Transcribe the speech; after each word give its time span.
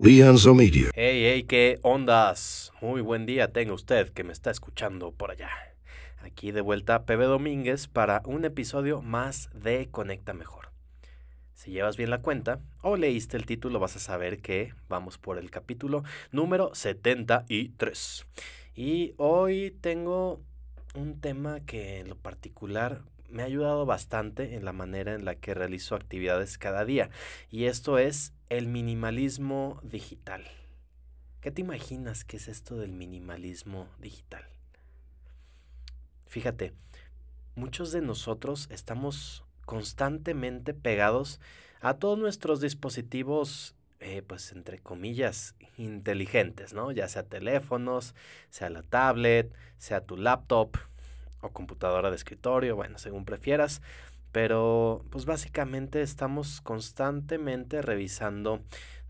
Media. 0.00 0.30
Hey, 0.94 1.24
hey, 1.24 1.42
qué 1.42 1.80
ondas. 1.82 2.72
Muy 2.80 3.00
buen 3.00 3.26
día 3.26 3.52
tenga 3.52 3.72
usted 3.72 4.10
que 4.10 4.22
me 4.22 4.32
está 4.32 4.52
escuchando 4.52 5.10
por 5.10 5.32
allá. 5.32 5.50
Aquí 6.22 6.52
de 6.52 6.60
vuelta 6.60 7.04
Pepe 7.04 7.24
Domínguez 7.24 7.88
para 7.88 8.22
un 8.24 8.44
episodio 8.44 9.02
más 9.02 9.50
de 9.54 9.88
Conecta 9.90 10.34
Mejor. 10.34 10.70
Si 11.52 11.72
llevas 11.72 11.96
bien 11.96 12.10
la 12.10 12.22
cuenta 12.22 12.60
o 12.80 12.96
leíste 12.96 13.36
el 13.36 13.44
título 13.44 13.80
vas 13.80 13.96
a 13.96 13.98
saber 13.98 14.40
que 14.40 14.72
vamos 14.88 15.18
por 15.18 15.36
el 15.36 15.50
capítulo 15.50 16.04
número 16.30 16.72
73. 16.76 18.24
Y 18.76 19.14
hoy 19.16 19.76
tengo 19.80 20.40
un 20.94 21.20
tema 21.20 21.58
que 21.66 21.98
en 21.98 22.08
lo 22.08 22.16
particular 22.16 23.02
me 23.28 23.42
ha 23.42 23.46
ayudado 23.46 23.84
bastante 23.84 24.54
en 24.54 24.64
la 24.64 24.72
manera 24.72 25.14
en 25.14 25.24
la 25.24 25.34
que 25.34 25.54
realizo 25.54 25.96
actividades 25.96 26.56
cada 26.56 26.84
día. 26.84 27.10
Y 27.50 27.64
esto 27.64 27.98
es 27.98 28.32
el 28.48 28.66
minimalismo 28.66 29.78
digital. 29.82 30.42
¿Qué 31.42 31.50
te 31.50 31.60
imaginas 31.60 32.24
que 32.24 32.38
es 32.38 32.48
esto 32.48 32.76
del 32.76 32.92
minimalismo 32.92 33.88
digital? 33.98 34.42
Fíjate, 36.26 36.72
muchos 37.56 37.92
de 37.92 38.00
nosotros 38.00 38.68
estamos 38.70 39.44
constantemente 39.66 40.72
pegados 40.72 41.40
a 41.80 41.94
todos 41.94 42.18
nuestros 42.18 42.60
dispositivos, 42.62 43.74
eh, 44.00 44.22
pues 44.26 44.52
entre 44.52 44.78
comillas, 44.78 45.54
inteligentes, 45.76 46.72
¿no? 46.72 46.90
Ya 46.90 47.06
sea 47.08 47.24
teléfonos, 47.24 48.14
sea 48.48 48.70
la 48.70 48.82
tablet, 48.82 49.52
sea 49.76 50.00
tu 50.00 50.16
laptop 50.16 50.76
o 51.42 51.50
computadora 51.50 52.08
de 52.08 52.16
escritorio, 52.16 52.76
bueno, 52.76 52.96
según 52.98 53.26
prefieras. 53.26 53.82
Pero 54.32 55.04
pues 55.10 55.24
básicamente 55.24 56.02
estamos 56.02 56.60
constantemente 56.60 57.82
revisando 57.82 58.60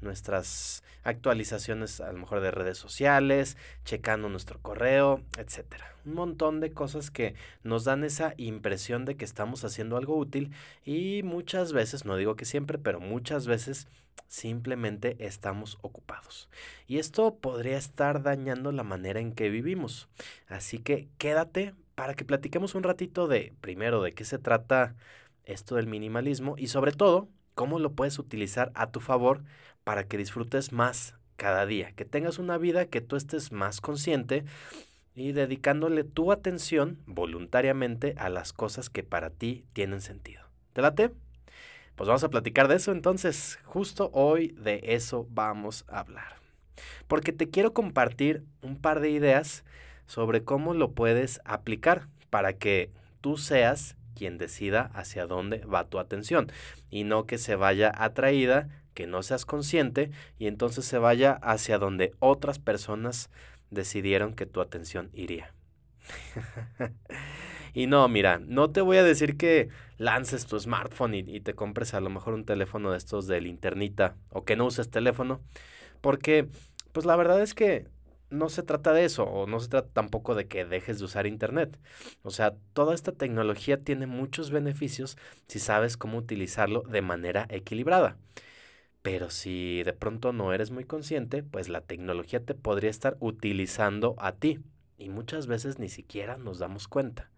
nuestras 0.00 0.84
actualizaciones 1.02 2.00
a 2.00 2.12
lo 2.12 2.18
mejor 2.18 2.41
de 2.41 2.50
redes 2.50 2.78
sociales, 2.78 3.56
checando 3.84 4.28
nuestro 4.28 4.60
correo, 4.60 5.22
etcétera. 5.36 5.94
Un 6.05 6.14
montón 6.14 6.60
de 6.60 6.72
cosas 6.72 7.10
que 7.10 7.34
nos 7.62 7.84
dan 7.84 8.05
esa 8.05 8.34
impresión 8.36 9.05
de 9.05 9.16
que 9.16 9.25
estamos 9.25 9.64
haciendo 9.64 9.97
algo 9.97 10.16
útil 10.16 10.52
y 10.84 11.22
muchas 11.25 11.72
veces, 11.72 12.05
no 12.05 12.16
digo 12.16 12.36
que 12.36 12.44
siempre, 12.44 12.78
pero 12.78 13.00
muchas 13.00 13.47
veces 13.47 13.88
simplemente 14.27 15.16
estamos 15.20 15.78
ocupados. 15.82 16.48
Y 16.86 16.98
esto 16.98 17.36
podría 17.36 17.78
estar 17.78 18.22
dañando 18.22 18.72
la 18.72 18.84
manera 18.84 19.20
en 19.20 19.32
que 19.32 19.48
vivimos. 19.48 20.08
Así 20.48 20.78
que 20.78 21.08
quédate 21.19 21.75
para 21.98 22.14
que 22.14 22.24
platiquemos 22.24 22.77
un 22.77 22.84
ratito 22.84 23.27
de, 23.27 23.52
primero, 23.60 24.00
de 24.00 24.12
qué 24.12 24.24
se 24.24 24.38
trata 24.38 24.94
esto 25.42 25.74
del 25.74 25.88
minimalismo 25.88 26.54
y 26.56 26.68
sobre 26.68 26.92
todo, 26.92 27.28
cómo 27.56 27.80
lo 27.80 27.91
puedes 27.91 28.20
utilizar 28.20 28.70
a 28.77 28.92
tu 28.92 29.00
favor 29.00 29.42
para 29.82 30.04
que 30.04 30.16
disfrutes 30.16 30.70
más 30.70 31.16
cada 31.34 31.66
día, 31.66 31.91
que 31.91 32.04
tengas 32.04 32.38
una 32.38 32.56
vida 32.56 32.86
que 32.86 33.00
tú 33.00 33.16
estés 33.16 33.50
más 33.50 33.80
consciente 33.80 34.44
y 35.16 35.32
dedicándole 35.32 36.04
tu 36.04 36.30
atención 36.30 37.02
voluntariamente 37.04 38.14
a 38.16 38.28
las 38.28 38.52
cosas 38.52 38.91
que 38.91 39.02
para 39.02 39.30
ti 39.30 39.64
tienen 39.72 40.00
sentido. 40.00 40.44
¿Te 40.74 40.82
late? 40.82 41.10
Pues 41.96 42.06
vamos 42.06 42.22
a 42.22 42.30
platicar 42.30 42.69
de 42.69 42.76
eso 42.76 42.92
entonces. 42.92 43.58
Justo 43.64 44.10
hoy 44.12 44.54
de 44.56 44.82
eso 44.84 45.26
vamos 45.30 45.84
a 45.88 45.98
hablar. 45.98 46.36
Porque 47.08 47.32
te 47.32 47.50
quiero 47.50 47.72
compartir 47.72 48.44
un 48.62 48.80
par 48.80 49.00
de 49.00 49.10
ideas 49.10 49.64
sobre 50.09 50.42
cómo 50.42 50.75
lo 50.75 50.91
puedes 50.91 51.41
aplicar 51.45 52.09
para 52.31 52.55
que 52.55 52.91
tú 53.20 53.37
seas 53.37 53.97
quien 54.17 54.37
decida 54.37 54.91
hacia 54.95 55.27
dónde 55.27 55.59
va 55.59 55.89
tu 55.89 56.00
atención 56.00 56.50
y 56.91 57.05
no 57.05 57.27
que 57.27 57.39
se 57.39 57.55
vaya 57.55 57.92
atraída, 57.95 58.69
que 58.95 59.06
no 59.06 59.23
seas 59.23 59.47
consciente 59.47 60.11
y 60.41 60.48
entonces 60.48 60.84
se 60.84 60.98
vaya 60.98 61.39
hacia 61.41 61.78
donde 61.78 62.12
otras 62.19 62.59
personas 62.59 63.31
decidieron 63.70 64.34
que 64.34 64.47
tu 64.47 64.61
atención 64.61 65.11
iría. 65.12 65.55
y 67.75 67.87
no, 67.87 68.09
mira, 68.09 68.41
no 68.45 68.70
te 68.70 68.81
voy 68.81 68.97
a 68.97 69.05
decir 69.05 69.37
que 69.37 69.69
lances 69.99 70.47
tu 70.47 70.59
smartphone 70.59 71.15
y, 71.15 71.41
te 71.41 71.55
compres 71.55 71.94
a 71.94 72.00
lo 72.00 72.11
mejor 72.11 72.34
un 72.34 72.44
teléfono 72.44 72.91
de 72.91 72.99
estos 72.99 73.27
del 73.27 73.47
internita 73.47 74.16
o 74.31 74.44
que 74.44 74.56
no 74.56 74.65
uses 74.65 74.91
teléfono, 74.91 75.41
porque 76.00 76.49
pues 76.93 77.06
la 77.06 77.15
verdad 77.15 77.41
es 77.43 77.55
que 77.55 77.87
no 78.31 78.49
se 78.49 78.62
trata 78.62 78.93
de 78.93 79.05
eso, 79.05 79.25
o 79.25 79.47
no 79.47 79.61
se 79.61 79.69
trata 79.69 79.89
tampoco 79.93 80.34
de 80.34 80.47
que 80.49 80.65
dejes 80.65 80.99
de 80.99 81.05
usar 81.06 81.27
Internet. 81.27 81.78
O 82.22 82.31
sea, 82.31 82.55
toda 82.72 82.94
esta 82.94 83.12
tecnología 83.12 83.83
tiene 83.83 84.06
muchos 84.06 84.50
beneficios 84.50 85.16
si 85.47 85.59
sabes 85.59 85.97
cómo 85.97 86.19
utilizarlo 86.19 86.83
de 86.83 87.03
manera 87.03 87.47
equilibrada. 87.50 88.17
Pero 89.03 89.31
si 89.31 89.83
de 89.84 89.93
pronto 89.93 90.33
no 90.33 90.53
eres 90.53 90.71
muy 90.71 90.84
consciente, 90.84 91.43
pues 91.43 91.69
la 91.69 91.81
tecnología 91.81 92.44
te 92.44 92.55
podría 92.55 92.91
estar 92.91 93.17
utilizando 93.21 94.15
a 94.19 94.33
ti. 94.33 94.61
Y 94.99 95.09
muchas 95.11 95.47
veces 95.47 95.78
ni 95.78 95.88
siquiera 95.88 96.37
nos 96.38 96.59
damos 96.59 96.88
cuenta. 96.88 97.31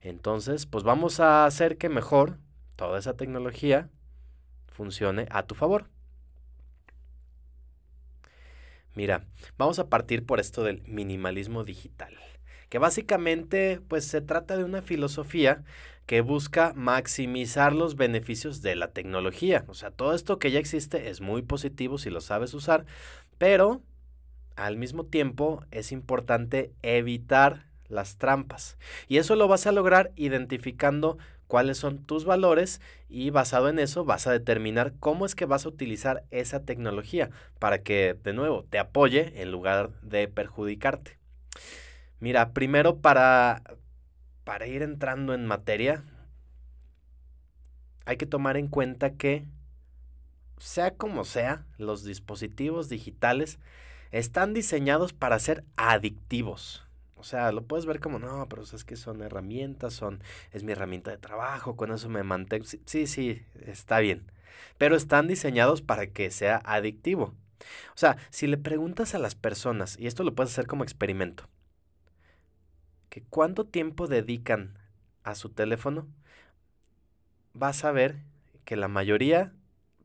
Entonces, 0.00 0.66
pues 0.66 0.84
vamos 0.84 1.20
a 1.20 1.46
hacer 1.46 1.78
que 1.78 1.88
mejor 1.88 2.38
toda 2.76 2.98
esa 2.98 3.16
tecnología 3.16 3.90
funcione 4.68 5.26
a 5.30 5.44
tu 5.44 5.54
favor. 5.54 5.88
Mira, 8.94 9.24
vamos 9.58 9.78
a 9.78 9.88
partir 9.88 10.24
por 10.24 10.40
esto 10.40 10.62
del 10.62 10.82
minimalismo 10.86 11.64
digital, 11.64 12.14
que 12.68 12.78
básicamente 12.78 13.80
pues 13.88 14.06
se 14.06 14.20
trata 14.20 14.56
de 14.56 14.64
una 14.64 14.82
filosofía 14.82 15.64
que 16.06 16.20
busca 16.20 16.72
maximizar 16.76 17.72
los 17.72 17.96
beneficios 17.96 18.62
de 18.62 18.76
la 18.76 18.88
tecnología. 18.88 19.64
O 19.68 19.74
sea, 19.74 19.90
todo 19.90 20.14
esto 20.14 20.38
que 20.38 20.50
ya 20.50 20.58
existe 20.58 21.08
es 21.08 21.20
muy 21.20 21.42
positivo 21.42 21.98
si 21.98 22.10
lo 22.10 22.20
sabes 22.20 22.54
usar, 22.54 22.84
pero 23.38 23.82
al 24.54 24.76
mismo 24.76 25.04
tiempo 25.04 25.64
es 25.70 25.90
importante 25.90 26.72
evitar 26.82 27.66
las 27.88 28.16
trampas. 28.16 28.76
Y 29.08 29.18
eso 29.18 29.34
lo 29.34 29.48
vas 29.48 29.66
a 29.66 29.72
lograr 29.72 30.12
identificando 30.16 31.18
cuáles 31.46 31.78
son 31.78 31.98
tus 32.04 32.24
valores 32.24 32.80
y 33.08 33.30
basado 33.30 33.68
en 33.68 33.78
eso 33.78 34.04
vas 34.04 34.26
a 34.26 34.32
determinar 34.32 34.94
cómo 35.00 35.26
es 35.26 35.34
que 35.34 35.46
vas 35.46 35.66
a 35.66 35.68
utilizar 35.68 36.24
esa 36.30 36.64
tecnología 36.64 37.30
para 37.58 37.82
que, 37.82 38.16
de 38.22 38.32
nuevo, 38.32 38.64
te 38.64 38.78
apoye 38.78 39.40
en 39.42 39.50
lugar 39.50 39.90
de 40.02 40.28
perjudicarte. 40.28 41.18
Mira, 42.20 42.52
primero 42.52 42.98
para, 43.00 43.62
para 44.44 44.66
ir 44.66 44.82
entrando 44.82 45.34
en 45.34 45.46
materia, 45.46 46.04
hay 48.06 48.16
que 48.16 48.26
tomar 48.26 48.56
en 48.56 48.68
cuenta 48.68 49.14
que, 49.14 49.46
sea 50.58 50.94
como 50.94 51.24
sea, 51.24 51.66
los 51.78 52.04
dispositivos 52.04 52.88
digitales 52.88 53.58
están 54.10 54.54
diseñados 54.54 55.12
para 55.12 55.38
ser 55.38 55.64
adictivos. 55.76 56.83
O 57.24 57.26
sea, 57.26 57.52
lo 57.52 57.62
puedes 57.64 57.86
ver 57.86 58.00
como, 58.00 58.18
no, 58.18 58.46
pero 58.50 58.64
es 58.64 58.84
que 58.84 58.96
son 58.96 59.22
herramientas, 59.22 59.94
son, 59.94 60.22
es 60.52 60.62
mi 60.62 60.72
herramienta 60.72 61.10
de 61.10 61.16
trabajo, 61.16 61.74
con 61.74 61.90
eso 61.90 62.10
me 62.10 62.22
mantengo. 62.22 62.66
Sí, 62.84 63.06
sí, 63.06 63.40
está 63.64 63.98
bien. 64.00 64.30
Pero 64.76 64.94
están 64.94 65.26
diseñados 65.26 65.80
para 65.80 66.06
que 66.08 66.30
sea 66.30 66.60
adictivo. 66.66 67.34
O 67.94 67.96
sea, 67.96 68.18
si 68.28 68.46
le 68.46 68.58
preguntas 68.58 69.14
a 69.14 69.18
las 69.18 69.36
personas, 69.36 69.98
y 69.98 70.06
esto 70.06 70.22
lo 70.22 70.34
puedes 70.34 70.52
hacer 70.52 70.66
como 70.66 70.84
experimento, 70.84 71.48
que 73.08 73.22
cuánto 73.22 73.64
tiempo 73.64 74.06
dedican 74.06 74.76
a 75.22 75.34
su 75.34 75.48
teléfono, 75.48 76.06
vas 77.54 77.86
a 77.86 77.90
ver 77.90 78.16
que 78.66 78.76
la 78.76 78.88
mayoría 78.88 79.54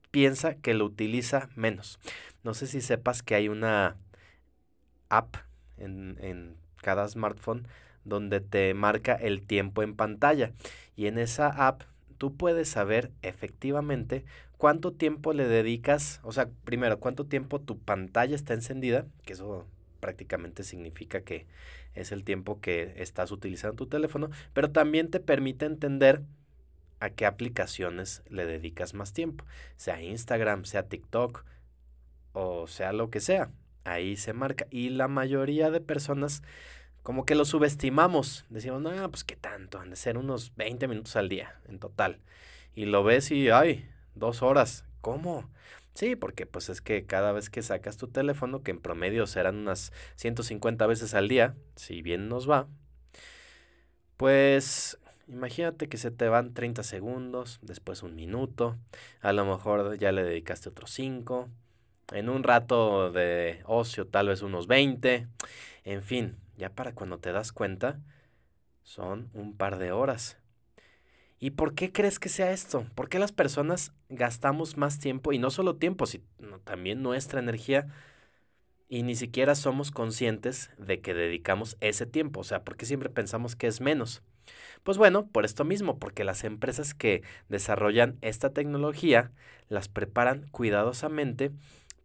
piensa 0.09 0.55
que 0.55 0.73
lo 0.73 0.85
utiliza 0.85 1.49
menos. 1.57 1.99
No 2.45 2.53
sé 2.53 2.65
si 2.65 2.79
sepas 2.79 3.23
que 3.23 3.35
hay 3.35 3.49
una 3.49 3.97
app 5.09 5.35
en, 5.77 6.17
en 6.21 6.58
cada 6.81 7.07
smartphone 7.07 7.67
donde 8.05 8.41
te 8.41 8.73
marca 8.73 9.13
el 9.13 9.41
tiempo 9.41 9.83
en 9.83 9.95
pantalla. 9.95 10.51
Y 10.95 11.07
en 11.07 11.17
esa 11.17 11.47
app 11.67 11.83
tú 12.17 12.35
puedes 12.35 12.69
saber 12.69 13.11
efectivamente 13.21 14.25
cuánto 14.57 14.91
tiempo 14.91 15.33
le 15.33 15.47
dedicas, 15.47 16.19
o 16.23 16.31
sea, 16.31 16.49
primero, 16.65 16.99
cuánto 16.99 17.25
tiempo 17.25 17.61
tu 17.61 17.79
pantalla 17.79 18.35
está 18.35 18.53
encendida, 18.53 19.05
que 19.25 19.33
eso 19.33 19.65
prácticamente 19.99 20.63
significa 20.63 21.21
que 21.21 21.45
es 21.93 22.11
el 22.11 22.23
tiempo 22.23 22.59
que 22.59 22.93
estás 22.97 23.31
utilizando 23.31 23.75
tu 23.75 23.87
teléfono, 23.87 24.29
pero 24.53 24.71
también 24.71 25.09
te 25.09 25.19
permite 25.19 25.65
entender 25.65 26.23
a 26.99 27.09
qué 27.09 27.25
aplicaciones 27.25 28.23
le 28.29 28.45
dedicas 28.45 28.93
más 28.93 29.13
tiempo, 29.13 29.45
sea 29.77 30.01
Instagram, 30.01 30.65
sea 30.65 30.83
TikTok 30.83 31.45
o 32.33 32.67
sea 32.67 32.93
lo 32.93 33.09
que 33.09 33.21
sea 33.21 33.49
ahí 33.89 34.15
se 34.15 34.33
marca. 34.33 34.67
Y 34.69 34.89
la 34.89 35.07
mayoría 35.07 35.71
de 35.71 35.81
personas 35.81 36.43
como 37.03 37.25
que 37.25 37.35
lo 37.35 37.45
subestimamos. 37.45 38.45
Decimos, 38.49 38.81
no, 38.81 39.09
pues 39.09 39.23
qué 39.23 39.35
tanto, 39.35 39.79
han 39.79 39.89
de 39.89 39.95
ser 39.95 40.17
unos 40.17 40.55
20 40.55 40.87
minutos 40.87 41.15
al 41.15 41.29
día 41.29 41.59
en 41.67 41.79
total. 41.79 42.19
Y 42.75 42.85
lo 42.85 43.03
ves 43.03 43.31
y, 43.31 43.49
ay, 43.49 43.89
dos 44.15 44.41
horas. 44.41 44.85
¿Cómo? 45.01 45.49
Sí, 45.93 46.15
porque 46.15 46.45
pues 46.45 46.69
es 46.69 46.81
que 46.81 47.05
cada 47.05 47.31
vez 47.31 47.49
que 47.49 47.61
sacas 47.61 47.97
tu 47.97 48.07
teléfono, 48.07 48.63
que 48.63 48.71
en 48.71 48.79
promedio 48.79 49.27
serán 49.27 49.57
unas 49.57 49.91
150 50.15 50.87
veces 50.87 51.13
al 51.13 51.27
día, 51.27 51.55
si 51.75 52.01
bien 52.01 52.29
nos 52.29 52.49
va, 52.49 52.67
pues 54.17 54.99
imagínate 55.27 55.89
que 55.89 55.97
se 55.97 56.11
te 56.11 56.27
van 56.27 56.53
30 56.53 56.83
segundos, 56.83 57.59
después 57.61 58.03
un 58.03 58.15
minuto, 58.15 58.77
a 59.21 59.33
lo 59.33 59.45
mejor 59.45 59.97
ya 59.97 60.11
le 60.11 60.23
dedicaste 60.23 60.69
otros 60.69 60.91
5, 60.91 61.49
En 62.11 62.29
un 62.29 62.43
rato 62.43 63.11
de 63.11 63.61
ocio, 63.65 64.07
tal 64.07 64.29
vez 64.29 64.41
unos 64.41 64.67
20. 64.67 65.27
En 65.83 66.03
fin, 66.03 66.37
ya 66.59 66.69
para 66.69 66.93
cuando 66.93 67.17
te 67.17 67.31
das 67.31 67.51
cuenta, 67.51 67.99
son 68.83 69.29
un 69.33 69.55
par 69.55 69.79
de 69.79 69.91
horas. 69.91 70.37
¿Y 71.39 71.51
por 71.51 71.73
qué 71.73 71.91
crees 71.91 72.19
que 72.19 72.27
sea 72.27 72.51
esto? 72.51 72.85
¿Por 72.95 73.07
qué 73.07 73.17
las 73.17 73.31
personas 73.31 73.93
gastamos 74.09 74.75
más 74.75 74.99
tiempo, 74.99 75.31
y 75.31 75.39
no 75.39 75.49
solo 75.49 75.77
tiempo, 75.77 76.05
sino 76.05 76.59
también 76.65 77.01
nuestra 77.01 77.39
energía, 77.39 77.87
y 78.89 79.03
ni 79.03 79.15
siquiera 79.15 79.55
somos 79.55 79.91
conscientes 79.91 80.71
de 80.77 80.99
que 80.99 81.13
dedicamos 81.13 81.77
ese 81.79 82.05
tiempo? 82.05 82.41
O 82.41 82.43
sea, 82.43 82.63
¿por 82.65 82.75
qué 82.75 82.85
siempre 82.85 83.09
pensamos 83.09 83.55
que 83.55 83.67
es 83.67 83.79
menos? 83.79 84.21
Pues 84.83 84.97
bueno, 84.97 85.27
por 85.27 85.45
esto 85.45 85.63
mismo, 85.63 85.97
porque 85.97 86.25
las 86.25 86.43
empresas 86.43 86.93
que 86.93 87.23
desarrollan 87.47 88.17
esta 88.21 88.51
tecnología 88.51 89.31
las 89.69 89.87
preparan 89.87 90.47
cuidadosamente 90.51 91.51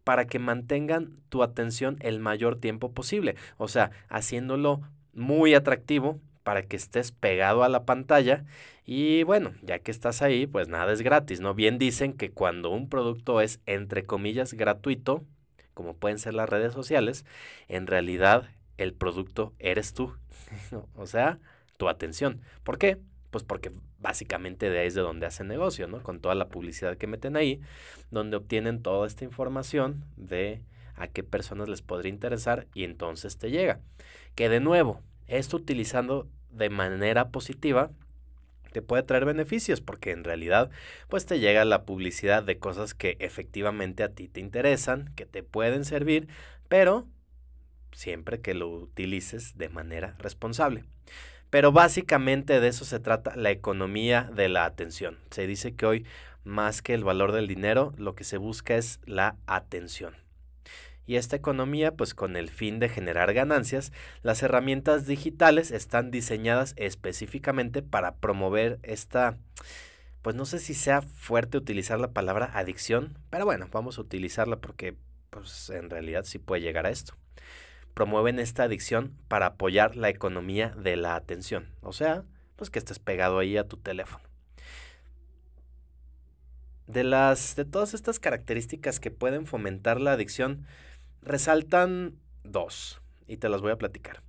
para 0.05 0.27
que 0.27 0.39
mantengan 0.39 1.17
tu 1.27 1.43
atención 1.43 1.97
el 1.99 2.21
mayor 2.21 2.55
tiempo 2.55 2.93
posible, 2.93 3.35
o 3.57 3.67
sea, 3.67 3.91
haciéndolo 4.07 4.81
muy 5.13 5.53
atractivo 5.53 6.21
para 6.43 6.61
que 6.61 6.77
estés 6.77 7.11
pegado 7.11 7.63
a 7.63 7.69
la 7.69 7.85
pantalla 7.85 8.45
y 8.85 9.23
bueno, 9.23 9.53
ya 9.63 9.79
que 9.79 9.89
estás 9.89 10.21
ahí, 10.21 10.45
pues 10.45 10.67
nada 10.67 10.93
es 10.93 11.01
gratis, 11.01 11.41
¿no? 11.41 11.55
Bien 11.55 11.79
dicen 11.79 12.13
que 12.13 12.29
cuando 12.29 12.69
un 12.69 12.87
producto 12.87 13.41
es 13.41 13.59
entre 13.65 14.05
comillas 14.05 14.53
gratuito, 14.53 15.25
como 15.73 15.95
pueden 15.95 16.19
ser 16.19 16.35
las 16.35 16.47
redes 16.47 16.73
sociales, 16.73 17.25
en 17.67 17.87
realidad 17.87 18.47
el 18.77 18.93
producto 18.93 19.53
eres 19.57 19.93
tú, 19.93 20.13
o 20.95 21.07
sea, 21.07 21.39
tu 21.77 21.89
atención. 21.89 22.41
¿Por 22.63 22.77
qué? 22.77 22.99
Pues 23.31 23.43
porque 23.43 23.71
básicamente 23.99 24.69
de 24.69 24.79
ahí 24.79 24.87
es 24.87 24.93
de 24.93 25.01
donde 25.01 25.25
hacen 25.25 25.47
negocio, 25.47 25.87
¿no? 25.87 26.01
Con 26.01 26.19
toda 26.19 26.35
la 26.35 26.47
publicidad 26.47 26.97
que 26.97 27.07
meten 27.07 27.35
ahí, 27.35 27.59
donde 28.11 28.37
obtienen 28.37 28.81
toda 28.81 29.07
esta 29.07 29.25
información 29.25 30.05
de 30.15 30.61
a 30.95 31.07
qué 31.07 31.23
personas 31.23 31.67
les 31.67 31.81
podría 31.81 32.09
interesar 32.09 32.67
y 32.73 32.83
entonces 32.83 33.37
te 33.37 33.51
llega. 33.51 33.79
Que 34.35 34.49
de 34.49 34.59
nuevo, 34.59 35.01
esto 35.27 35.57
utilizando 35.57 36.27
de 36.51 36.69
manera 36.69 37.29
positiva 37.29 37.91
te 38.71 38.81
puede 38.81 39.03
traer 39.03 39.23
beneficios 39.23 39.79
porque 39.79 40.11
en 40.11 40.25
realidad 40.25 40.69
pues 41.07 41.25
te 41.25 41.39
llega 41.39 41.63
la 41.63 41.85
publicidad 41.85 42.43
de 42.43 42.59
cosas 42.59 42.93
que 42.93 43.15
efectivamente 43.19 44.03
a 44.03 44.09
ti 44.09 44.27
te 44.27 44.41
interesan, 44.41 45.13
que 45.15 45.25
te 45.25 45.43
pueden 45.43 45.85
servir, 45.85 46.27
pero 46.67 47.07
siempre 47.93 48.41
que 48.41 48.53
lo 48.53 48.69
utilices 48.69 49.57
de 49.57 49.69
manera 49.69 50.15
responsable. 50.19 50.83
Pero 51.49 51.71
básicamente 51.71 52.59
de 52.59 52.67
eso 52.67 52.85
se 52.85 52.99
trata 52.99 53.35
la 53.35 53.51
economía 53.51 54.29
de 54.35 54.49
la 54.49 54.65
atención. 54.65 55.19
Se 55.31 55.47
dice 55.47 55.75
que 55.75 55.85
hoy 55.85 56.05
más 56.43 56.81
que 56.81 56.93
el 56.93 57.03
valor 57.03 57.31
del 57.31 57.47
dinero, 57.47 57.93
lo 57.97 58.15
que 58.15 58.23
se 58.23 58.37
busca 58.37 58.75
es 58.75 58.99
la 59.05 59.37
atención 59.47 60.15
y 61.07 61.17
esta 61.17 61.35
economía, 61.35 61.95
pues 61.95 62.13
con 62.13 62.35
el 62.35 62.49
fin 62.49 62.79
de 62.79 62.89
generar 62.89 63.33
ganancias, 63.33 63.91
las 64.23 64.41
herramientas 64.43 65.05
digitales 65.05 65.71
están 65.71 66.11
diseñadas 66.11 66.73
específicamente 66.77 67.81
para 67.81 68.15
promover 68.15 68.79
esta, 68.83 69.37
pues 70.21 70.35
no 70.35 70.45
sé 70.45 70.59
si 70.59 70.73
sea 70.73 71.01
fuerte 71.01 71.57
utilizar 71.57 71.99
la 71.99 72.11
palabra 72.11 72.49
adicción, 72.53 73.17
pero 73.29 73.45
bueno, 73.45 73.67
vamos 73.71 73.97
a 73.97 74.01
utilizarla 74.01 74.57
porque 74.57 74.95
pues 75.29 75.69
en 75.69 75.89
realidad 75.89 76.23
sí 76.23 76.39
puede 76.39 76.61
llegar 76.61 76.85
a 76.85 76.91
esto. 76.91 77.15
Promueven 77.95 78.39
esta 78.39 78.63
adicción 78.63 79.13
para 79.27 79.47
apoyar 79.47 79.95
la 79.95 80.09
economía 80.09 80.69
de 80.69 80.97
la 80.97 81.15
atención, 81.15 81.69
o 81.81 81.93
sea, 81.93 82.23
pues 82.57 82.69
que 82.69 82.77
estés 82.77 82.99
pegado 82.99 83.39
ahí 83.39 83.57
a 83.57 83.67
tu 83.67 83.77
teléfono. 83.77 84.23
De 86.87 87.03
las 87.03 87.55
de 87.55 87.65
todas 87.65 87.95
estas 87.95 88.19
características 88.19 88.99
que 88.99 89.09
pueden 89.09 89.47
fomentar 89.47 89.99
la 89.99 90.11
adicción, 90.11 90.67
resaltan 91.23 92.15
dos 92.43 93.01
y 93.27 93.37
te 93.37 93.49
las 93.49 93.61
voy 93.61 93.71
a 93.71 93.77
platicar. 93.77 94.21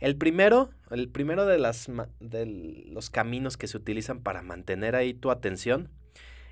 El 0.00 0.16
primero, 0.16 0.70
el 0.90 1.08
primero 1.08 1.44
de, 1.44 1.58
las, 1.58 1.90
de 2.20 2.46
los 2.86 3.10
caminos 3.10 3.56
que 3.56 3.66
se 3.66 3.76
utilizan 3.76 4.20
para 4.20 4.42
mantener 4.42 4.94
ahí 4.94 5.12
tu 5.12 5.30
atención 5.30 5.90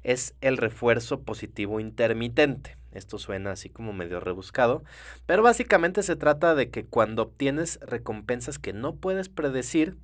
es 0.03 0.35
el 0.41 0.57
refuerzo 0.57 1.23
positivo 1.23 1.81
intermitente. 1.81 2.75
Esto 2.96 3.19
suena 3.19 3.52
así 3.52 3.69
como 3.69 3.93
medio 3.93 4.20
rebuscado, 4.20 4.82
pero 5.26 5.43
básicamente 5.43 6.02
se 6.02 6.16
trata 6.16 6.54
de 6.54 6.70
que 6.70 6.87
cuando 6.87 7.22
obtienes 7.22 7.78
recompensas 7.82 8.58
que 8.58 8.72
no 8.72 8.96
puedes 8.96 9.28
predecir, 9.28 9.96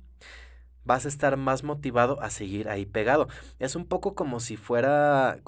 vas 0.85 1.05
a 1.05 1.09
estar 1.09 1.37
más 1.37 1.63
motivado 1.63 2.21
a 2.21 2.29
seguir 2.29 2.69
ahí 2.69 2.85
pegado. 2.85 3.27
Es 3.59 3.75
un 3.75 3.85
poco 3.85 4.15
como 4.15 4.39
si 4.39 4.57
fuera, 4.57 5.39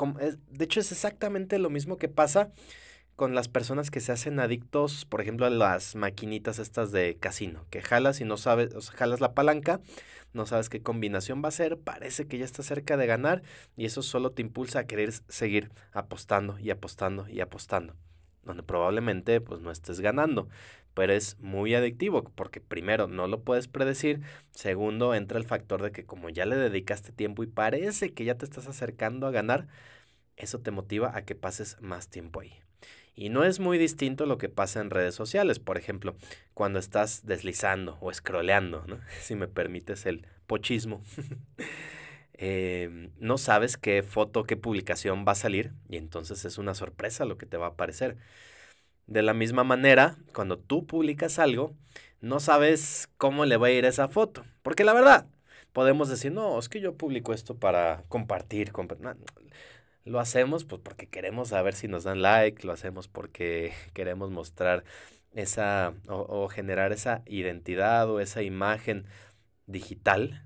de 0.50 0.66
hecho 0.66 0.80
es 0.80 0.92
exactamente 0.92 1.60
lo 1.60 1.70
mismo 1.70 1.98
que 1.98 2.10
pasa 2.10 2.52
con 3.16 3.34
las 3.34 3.48
personas 3.48 3.92
que 3.92 4.02
se 4.02 4.12
hacen 4.12 4.40
adictos, 4.40 5.06
por 5.06 5.22
ejemplo, 5.22 5.46
a 5.46 5.50
las 5.50 5.96
maquinitas 5.96 6.60
estas 6.60 6.92
de 6.92 7.16
casino, 7.16 7.66
que 7.70 7.82
jalas 7.82 8.20
y 8.20 8.26
no 8.26 8.36
sabes, 8.38 8.76
o 8.76 8.82
sea, 8.82 8.96
jalas 8.96 9.22
la 9.22 9.34
palanca, 9.34 9.80
no 10.34 10.46
sabes 10.46 10.68
qué 10.70 10.82
combinación 10.82 11.42
va 11.44 11.48
a 11.48 11.52
ser, 11.52 11.78
parece 11.78 12.28
que 12.28 12.38
ya 12.38 12.46
está 12.46 12.62
cerca 12.62 12.98
de 12.98 13.08
ganar 13.08 13.42
y 13.78 13.86
eso 13.86 14.02
solo 14.02 14.32
te 14.32 14.42
impulsa 14.42 14.80
a 14.80 14.88
querer 14.88 15.14
seguir 15.30 15.72
apostando 15.94 16.60
y 16.60 16.72
apostando 16.72 17.28
y 17.30 17.40
apostando, 17.40 17.96
donde 18.44 18.64
probablemente 18.64 19.40
pues 19.40 19.62
no 19.62 19.72
estés 19.72 20.02
ganando, 20.02 20.50
pero 20.94 21.14
es 21.14 21.40
muy 21.40 21.74
adictivo 21.74 22.24
porque 22.36 22.60
primero 22.60 23.08
no 23.08 23.28
lo 23.28 23.44
puedes 23.44 23.70
predecir, 23.70 24.22
segundo 24.52 25.16
entra 25.16 25.38
el 25.38 25.46
factor 25.46 25.82
de 25.82 25.92
que 25.94 26.06
como 26.06 26.30
ya 26.30 26.46
le 26.46 26.58
dedicaste 26.58 27.14
tiempo 27.14 27.44
y 27.44 27.48
parece 27.48 28.14
que 28.14 28.26
ya 28.26 28.36
te 28.36 28.44
estás 28.44 28.68
acercando 28.68 29.26
a 29.26 29.32
ganar, 29.32 29.68
eso 30.36 30.60
te 30.60 30.72
motiva 30.72 31.16
a 31.16 31.24
que 31.24 31.36
pases 31.36 31.78
más 31.80 32.10
tiempo 32.10 32.42
ahí. 32.42 32.60
Y 33.16 33.30
no 33.30 33.44
es 33.46 33.60
muy 33.60 33.78
distinto 33.78 34.26
lo 34.26 34.38
que 34.38 34.50
pasa 34.50 34.82
en 34.82 34.90
redes 34.90 35.16
sociales, 35.16 35.60
por 35.60 35.78
ejemplo, 35.78 36.16
cuando 36.54 36.80
estás 36.80 37.26
deslizando 37.26 37.98
o 38.02 38.14
scrolleando, 38.14 38.84
¿no? 38.88 39.00
si 39.22 39.36
me 39.36 39.48
permites 39.48 40.06
el 40.06 40.28
pochismo. 40.48 41.02
Em, 42.38 43.12
no 43.18 43.38
sabes 43.38 43.78
qué 43.78 44.04
foto, 44.04 44.44
qué 44.44 44.58
publicación 44.58 45.24
va 45.26 45.32
a 45.32 45.36
salir 45.36 45.72
y 45.88 45.96
entonces 45.96 46.44
es 46.44 46.58
una 46.58 46.74
sorpresa 46.74 47.24
lo 47.24 47.38
que 47.38 47.46
te 47.46 47.56
va 47.56 47.68
a 47.68 47.70
aparecer. 47.70 48.18
De 49.08 49.22
la 49.22 49.34
misma 49.34 49.64
manera, 49.64 50.18
cuando 50.34 50.58
tú 50.60 50.86
publicas 50.86 51.40
algo, 51.40 51.74
no 52.20 52.42
sabes 52.42 53.08
cómo 53.18 53.46
le 53.46 53.56
va 53.56 53.68
a 53.68 53.72
ir 53.72 53.86
esa 53.86 54.10
foto. 54.10 54.46
Porque 54.64 54.84
la 54.84 54.94
verdad, 54.94 55.28
podemos 55.74 56.10
decir, 56.10 56.32
no, 56.32 56.58
es 56.58 56.70
que 56.70 56.82
yo 56.82 56.96
publico 56.96 57.34
esto 57.34 57.56
para 57.56 58.04
compartir. 58.10 58.72
Lo 60.06 60.20
hacemos 60.20 60.66
pues 60.66 60.82
porque 60.82 61.08
queremos 61.08 61.50
saber 61.50 61.74
si 61.74 61.88
nos 61.88 62.04
dan 62.04 62.22
like, 62.22 62.66
lo 62.66 62.74
hacemos 62.74 63.08
porque 63.08 63.74
queremos 63.94 64.32
mostrar 64.32 64.84
esa 65.34 65.94
o, 66.08 66.48
generar 66.48 66.92
esa 66.94 67.24
identidad 67.26 68.10
o 68.10 68.20
esa 68.20 68.42
imagen 68.44 69.06
digital. 69.68 70.44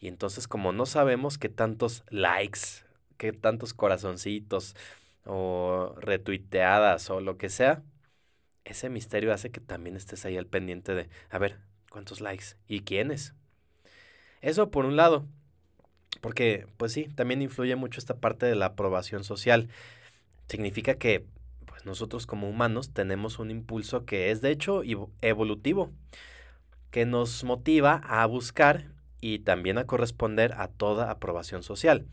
Y 0.00 0.08
entonces 0.08 0.48
como 0.48 0.72
no 0.72 0.86
sabemos 0.86 1.38
qué 1.38 1.48
tantos 1.48 2.04
likes, 2.10 2.60
qué 3.18 3.32
tantos 3.32 3.74
corazoncitos 3.74 4.76
o 5.26 5.94
retuiteadas 5.98 7.10
o 7.10 7.20
lo 7.20 7.38
que 7.38 7.48
sea, 7.50 7.82
ese 8.64 8.90
misterio 8.90 9.32
hace 9.32 9.50
que 9.52 9.60
también 9.60 9.96
estés 9.96 10.24
ahí 10.26 10.36
al 10.38 10.46
pendiente 10.46 10.94
de, 10.94 11.08
a 11.30 11.38
ver, 11.38 11.58
¿cuántos 11.90 12.20
likes? 12.20 12.56
¿Y 12.68 12.82
quiénes? 12.82 13.34
Eso 14.42 14.70
por 14.70 14.84
un 14.84 14.96
lado. 14.96 15.26
Porque, 16.22 16.68
pues 16.76 16.92
sí, 16.92 17.08
también 17.16 17.42
influye 17.42 17.74
mucho 17.74 17.98
esta 17.98 18.14
parte 18.14 18.46
de 18.46 18.54
la 18.54 18.66
aprobación 18.66 19.24
social. 19.24 19.68
Significa 20.48 20.94
que 20.94 21.26
pues 21.66 21.84
nosotros 21.84 22.26
como 22.26 22.48
humanos 22.48 22.92
tenemos 22.92 23.40
un 23.40 23.50
impulso 23.50 24.04
que 24.04 24.30
es 24.30 24.40
de 24.40 24.52
hecho 24.52 24.82
evolutivo, 25.20 25.90
que 26.92 27.06
nos 27.06 27.42
motiva 27.42 28.00
a 28.04 28.24
buscar 28.26 28.84
y 29.20 29.40
también 29.40 29.78
a 29.78 29.84
corresponder 29.84 30.52
a 30.52 30.68
toda 30.68 31.10
aprobación 31.10 31.64
social. 31.64 32.06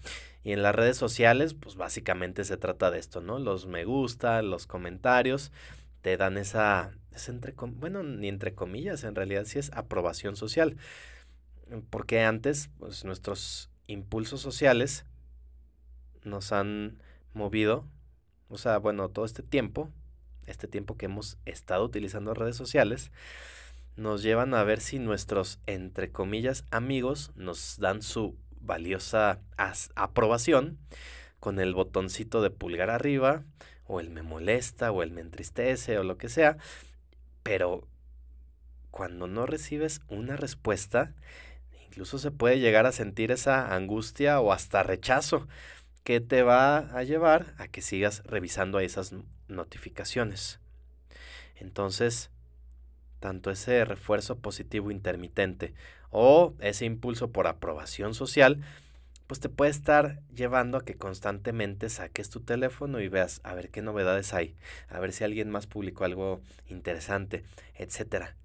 Y 0.43 0.53
en 0.53 0.63
las 0.63 0.73
redes 0.73 0.97
sociales, 0.97 1.53
pues 1.53 1.75
básicamente 1.75 2.45
se 2.45 2.57
trata 2.57 2.89
de 2.89 2.97
esto, 2.97 3.21
¿no? 3.21 3.37
Los 3.37 3.67
me 3.67 3.85
gusta, 3.85 4.41
los 4.41 4.65
comentarios, 4.65 5.51
te 6.01 6.17
dan 6.17 6.37
esa, 6.37 6.93
entre, 7.27 7.53
bueno, 7.53 8.01
ni 8.01 8.27
entre 8.27 8.55
comillas, 8.55 9.03
en 9.03 9.13
realidad 9.13 9.43
sí 9.45 9.59
es 9.59 9.71
aprobación 9.73 10.35
social. 10.35 10.77
Porque 11.91 12.21
antes, 12.21 12.71
pues 12.79 13.05
nuestros 13.05 13.68
impulsos 13.89 14.39
sociales 14.39 15.05
nos 16.24 16.51
han 16.51 17.01
movido, 17.34 17.86
o 18.48 18.58
sea, 18.58 18.77
bueno, 18.77 19.10
todo 19.10 19.25
este 19.25 19.41
tiempo, 19.41 19.89
este 20.46 20.67
tiempo 20.67 20.96
que 20.96 21.08
hemos 21.08 21.38
estado 21.46 21.84
utilizando 21.84 22.34
redes 22.34 22.55
sociales, 22.55 23.12
nos 23.96 24.22
llevan 24.22 24.53
a 24.53 24.63
ver 24.63 24.79
si 24.79 25.00
nuestros, 25.00 25.60
entre 25.65 26.12
comillas, 26.12 26.65
amigos 26.72 27.31
nos 27.36 27.77
dan 27.79 28.01
su 28.01 28.38
valiosa 28.62 29.39
aprobación 29.96 30.77
con 31.39 31.60
el 31.60 31.74
botoncito 31.74 32.41
de 32.41 32.51
pulgar 32.51 32.89
arriba, 32.89 33.43
o 33.86 34.00
el 34.00 34.12
me 34.12 34.22
molesta, 34.22 34.91
o 34.91 35.01
el 35.01 35.12
me 35.12 35.22
entristece, 35.22 35.98
o 35.98 36.03
lo 36.03 36.17
que 36.17 36.29
sea, 36.29 36.58
pero 37.41 37.88
cuando 38.91 39.27
no 39.27 39.48
recibes 39.48 40.01
una 40.10 40.36
respuesta, 40.36 41.13
Incluso 41.89 42.19
se 42.19 42.29
puede 42.29 42.60
llegar 42.60 42.86
a 42.86 42.91
sentir 42.91 43.31
esa 43.31 43.74
angustia 43.74 44.39
o 44.39 44.51
hasta 44.51 44.84
rechazo, 44.84 45.48
que 46.03 46.22
te 46.22 46.43
va 46.43 46.77
a 46.77 47.03
llevar 47.03 47.55
a 47.58 47.67
que 47.67 47.81
sigas 47.81 48.24
revisando 48.25 48.79
esas 48.79 49.13
notificaciones. 49.48 50.60
Entonces, 51.55 52.29
tanto 53.19 53.50
ese 53.50 53.84
refuerzo 53.86 54.38
positivo 54.38 54.91
intermitente 54.91 55.74
o 56.12 56.53
ese 56.60 56.86
impulso 56.86 57.31
por 57.31 57.48
aprobación 57.48 58.13
social, 58.13 58.62
pues 59.25 59.39
te 59.39 59.50
puede 59.50 59.72
estar 59.72 60.22
llevando 60.34 60.77
a 60.77 60.86
que 60.86 60.96
constantemente 60.96 61.89
saques 61.89 62.29
tu 62.29 62.39
teléfono 62.39 63.00
y 63.00 63.08
veas 63.08 63.41
a 63.43 63.55
ver 63.55 63.69
qué 63.69 63.81
novedades 63.81 64.34
hay, 64.34 64.55
a 64.89 65.00
ver 65.00 65.12
si 65.12 65.24
alguien 65.24 65.50
más 65.50 65.65
publicó 65.65 66.05
algo 66.05 66.39
interesante, 66.67 67.43
etcétera. 67.75 68.36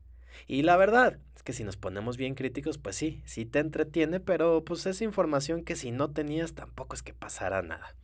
Y 0.47 0.63
la 0.63 0.77
verdad 0.77 1.19
es 1.37 1.43
que 1.43 1.53
si 1.53 1.65
nos 1.65 1.77
ponemos 1.77 2.17
bien 2.17 2.35
críticos, 2.35 2.79
pues 2.79 2.97
sí, 2.97 3.23
sí 3.25 3.47
te 3.47 3.59
entretiene, 3.59 4.21
pero 4.21 4.65
pues 4.65 4.87
es 4.87 5.03
información 5.03 5.65
que 5.65 5.77
si 5.77 5.91
no 5.91 6.11
tenías 6.11 6.55
tampoco 6.55 6.95
es 6.95 7.03
que 7.03 7.15
pasara 7.15 7.63
nada. 7.63 7.95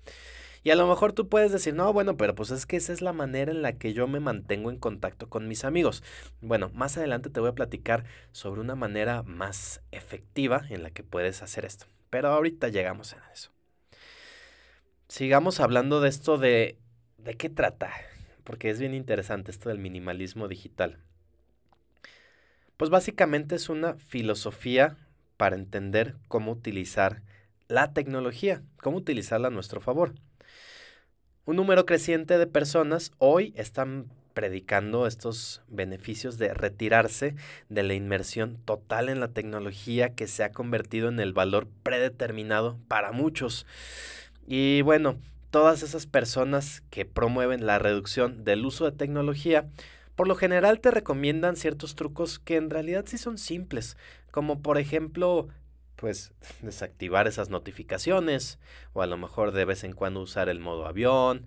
Y 0.62 0.70
a 0.70 0.76
lo 0.76 0.86
mejor 0.86 1.14
tú 1.14 1.28
puedes 1.28 1.52
decir, 1.52 1.74
no, 1.74 1.90
bueno, 1.92 2.16
pero 2.16 2.34
pues 2.34 2.50
es 2.50 2.66
que 2.66 2.76
esa 2.76 2.92
es 2.92 3.00
la 3.00 3.14
manera 3.14 3.50
en 3.50 3.62
la 3.62 3.72
que 3.78 3.94
yo 3.94 4.06
me 4.06 4.20
mantengo 4.20 4.70
en 4.70 4.78
contacto 4.78 5.28
con 5.28 5.48
mis 5.48 5.64
amigos. 5.64 6.02
Bueno, 6.42 6.70
más 6.74 6.98
adelante 6.98 7.30
te 7.30 7.40
voy 7.40 7.48
a 7.48 7.54
platicar 7.54 8.04
sobre 8.32 8.60
una 8.60 8.74
manera 8.74 9.22
más 9.22 9.80
efectiva 9.90 10.66
en 10.68 10.82
la 10.82 10.90
que 10.90 11.02
puedes 11.02 11.42
hacer 11.42 11.64
esto. 11.64 11.86
Pero 12.10 12.28
ahorita 12.28 12.68
llegamos 12.68 13.14
a 13.14 13.32
eso. 13.32 13.52
Sigamos 15.08 15.60
hablando 15.60 16.00
de 16.00 16.08
esto 16.10 16.36
de... 16.36 16.78
¿De 17.16 17.36
qué 17.36 17.48
trata? 17.48 17.90
Porque 18.44 18.70
es 18.70 18.80
bien 18.80 18.94
interesante 18.94 19.50
esto 19.50 19.68
del 19.68 19.78
minimalismo 19.78 20.46
digital. 20.46 20.98
Pues 22.80 22.88
básicamente 22.88 23.56
es 23.56 23.68
una 23.68 23.96
filosofía 23.96 24.96
para 25.36 25.54
entender 25.54 26.16
cómo 26.28 26.52
utilizar 26.52 27.20
la 27.68 27.92
tecnología, 27.92 28.62
cómo 28.78 28.96
utilizarla 28.96 29.48
a 29.48 29.50
nuestro 29.50 29.82
favor. 29.82 30.14
Un 31.44 31.56
número 31.56 31.84
creciente 31.84 32.38
de 32.38 32.46
personas 32.46 33.12
hoy 33.18 33.52
están 33.54 34.10
predicando 34.32 35.06
estos 35.06 35.60
beneficios 35.68 36.38
de 36.38 36.54
retirarse 36.54 37.34
de 37.68 37.82
la 37.82 37.92
inmersión 37.92 38.56
total 38.64 39.10
en 39.10 39.20
la 39.20 39.28
tecnología 39.28 40.14
que 40.14 40.26
se 40.26 40.42
ha 40.42 40.50
convertido 40.50 41.10
en 41.10 41.20
el 41.20 41.34
valor 41.34 41.68
predeterminado 41.82 42.78
para 42.88 43.12
muchos. 43.12 43.66
Y 44.46 44.80
bueno, 44.80 45.18
todas 45.50 45.82
esas 45.82 46.06
personas 46.06 46.82
que 46.88 47.04
promueven 47.04 47.66
la 47.66 47.78
reducción 47.78 48.42
del 48.42 48.64
uso 48.64 48.86
de 48.86 48.96
tecnología, 48.96 49.68
por 50.20 50.28
lo 50.28 50.34
general 50.34 50.80
te 50.80 50.90
recomiendan 50.90 51.56
ciertos 51.56 51.94
trucos 51.94 52.38
que 52.38 52.56
en 52.56 52.68
realidad 52.68 53.06
sí 53.06 53.16
son 53.16 53.38
simples, 53.38 53.96
como 54.30 54.60
por 54.60 54.76
ejemplo 54.76 55.48
pues 55.96 56.34
desactivar 56.60 57.26
esas 57.26 57.48
notificaciones 57.48 58.58
o 58.92 59.00
a 59.00 59.06
lo 59.06 59.16
mejor 59.16 59.52
de 59.52 59.64
vez 59.64 59.82
en 59.82 59.94
cuando 59.94 60.20
usar 60.20 60.50
el 60.50 60.60
modo 60.60 60.84
avión, 60.84 61.46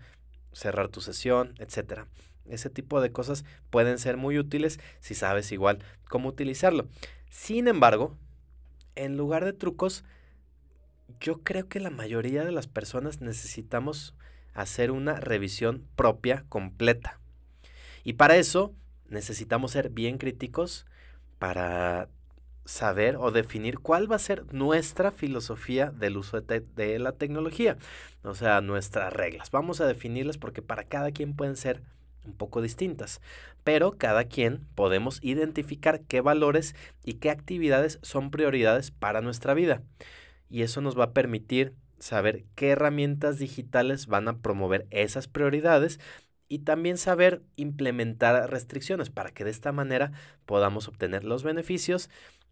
cerrar 0.54 0.90
tu 0.90 1.02
sesión, 1.02 1.54
etcétera. 1.60 2.08
Ese 2.50 2.72
tipo 2.72 3.00
de 3.00 3.12
cosas 3.12 3.46
pueden 3.70 4.00
ser 4.00 4.18
muy 4.18 4.40
útiles 4.40 4.80
si 5.02 5.14
sabes 5.14 5.52
igual 5.52 5.78
cómo 6.10 6.30
utilizarlo. 6.30 6.88
Sin 7.30 7.68
embargo, 7.68 8.18
en 8.96 9.18
lugar 9.18 9.46
de 9.46 9.54
trucos, 9.54 10.04
yo 11.20 11.44
creo 11.44 11.68
que 11.68 11.80
la 11.80 11.92
mayoría 11.92 12.44
de 12.44 12.52
las 12.52 12.66
personas 12.66 13.22
necesitamos 13.22 14.16
hacer 14.56 14.90
una 14.90 15.20
revisión 15.20 15.86
propia 15.96 16.44
completa. 16.50 17.20
Y 18.04 18.14
para 18.14 18.38
eso 18.38 18.74
necesitamos 19.08 19.72
ser 19.72 19.90
bien 19.90 20.18
críticos 20.18 20.86
para 21.40 22.10
saber 22.66 23.18
o 23.18 23.32
definir 23.32 23.80
cuál 23.80 24.10
va 24.12 24.16
a 24.16 24.20
ser 24.20 24.52
nuestra 24.54 25.12
filosofía 25.12 25.92
del 25.92 26.18
uso 26.18 26.42
de, 26.42 27.00
la 27.00 27.14
tecnología, 27.14 27.78
o 28.24 28.34
sea, 28.36 28.62
nuestras 28.62 29.12
reglas. 29.12 29.52
Vamos 29.52 29.82
a 29.82 29.88
definirlas 29.88 30.38
porque 30.38 30.62
para 30.62 30.86
cada 30.86 31.12
quien 31.12 31.36
pueden 31.36 31.56
ser 31.56 31.82
un 32.26 32.34
poco 32.34 32.62
distintas, 32.62 33.22
pero 33.66 33.98
cada 33.98 34.24
quien 34.26 34.66
podemos 34.76 35.20
identificar 35.22 36.02
qué 36.02 36.22
valores 36.22 36.74
y 37.04 37.16
qué 37.16 37.30
actividades 37.30 38.00
son 38.02 38.32
prioridades 38.32 38.92
para 38.92 39.22
nuestra 39.22 39.54
vida. 39.54 39.82
Y 40.50 40.62
eso 40.62 40.80
nos 40.80 40.98
va 40.98 41.06
a 41.06 41.14
permitir 41.14 41.74
saber 42.00 42.46
qué 42.56 42.70
herramientas 42.70 43.40
digitales 43.40 44.08
van 44.08 44.28
a 44.28 44.38
promover 44.38 44.88
esas 44.90 45.28
prioridades 45.28 46.00
y 46.54 46.60
también 46.60 47.00
saber 47.00 47.42
implementar 47.56 48.48
restricciones 48.52 49.10
para 49.10 49.32
que 49.32 49.44
de 49.44 49.50
esta 49.50 49.72
manera 49.72 50.12
podamos 50.46 50.88
obtener 50.88 51.24
los 51.24 51.42
beneficios 51.42 52.12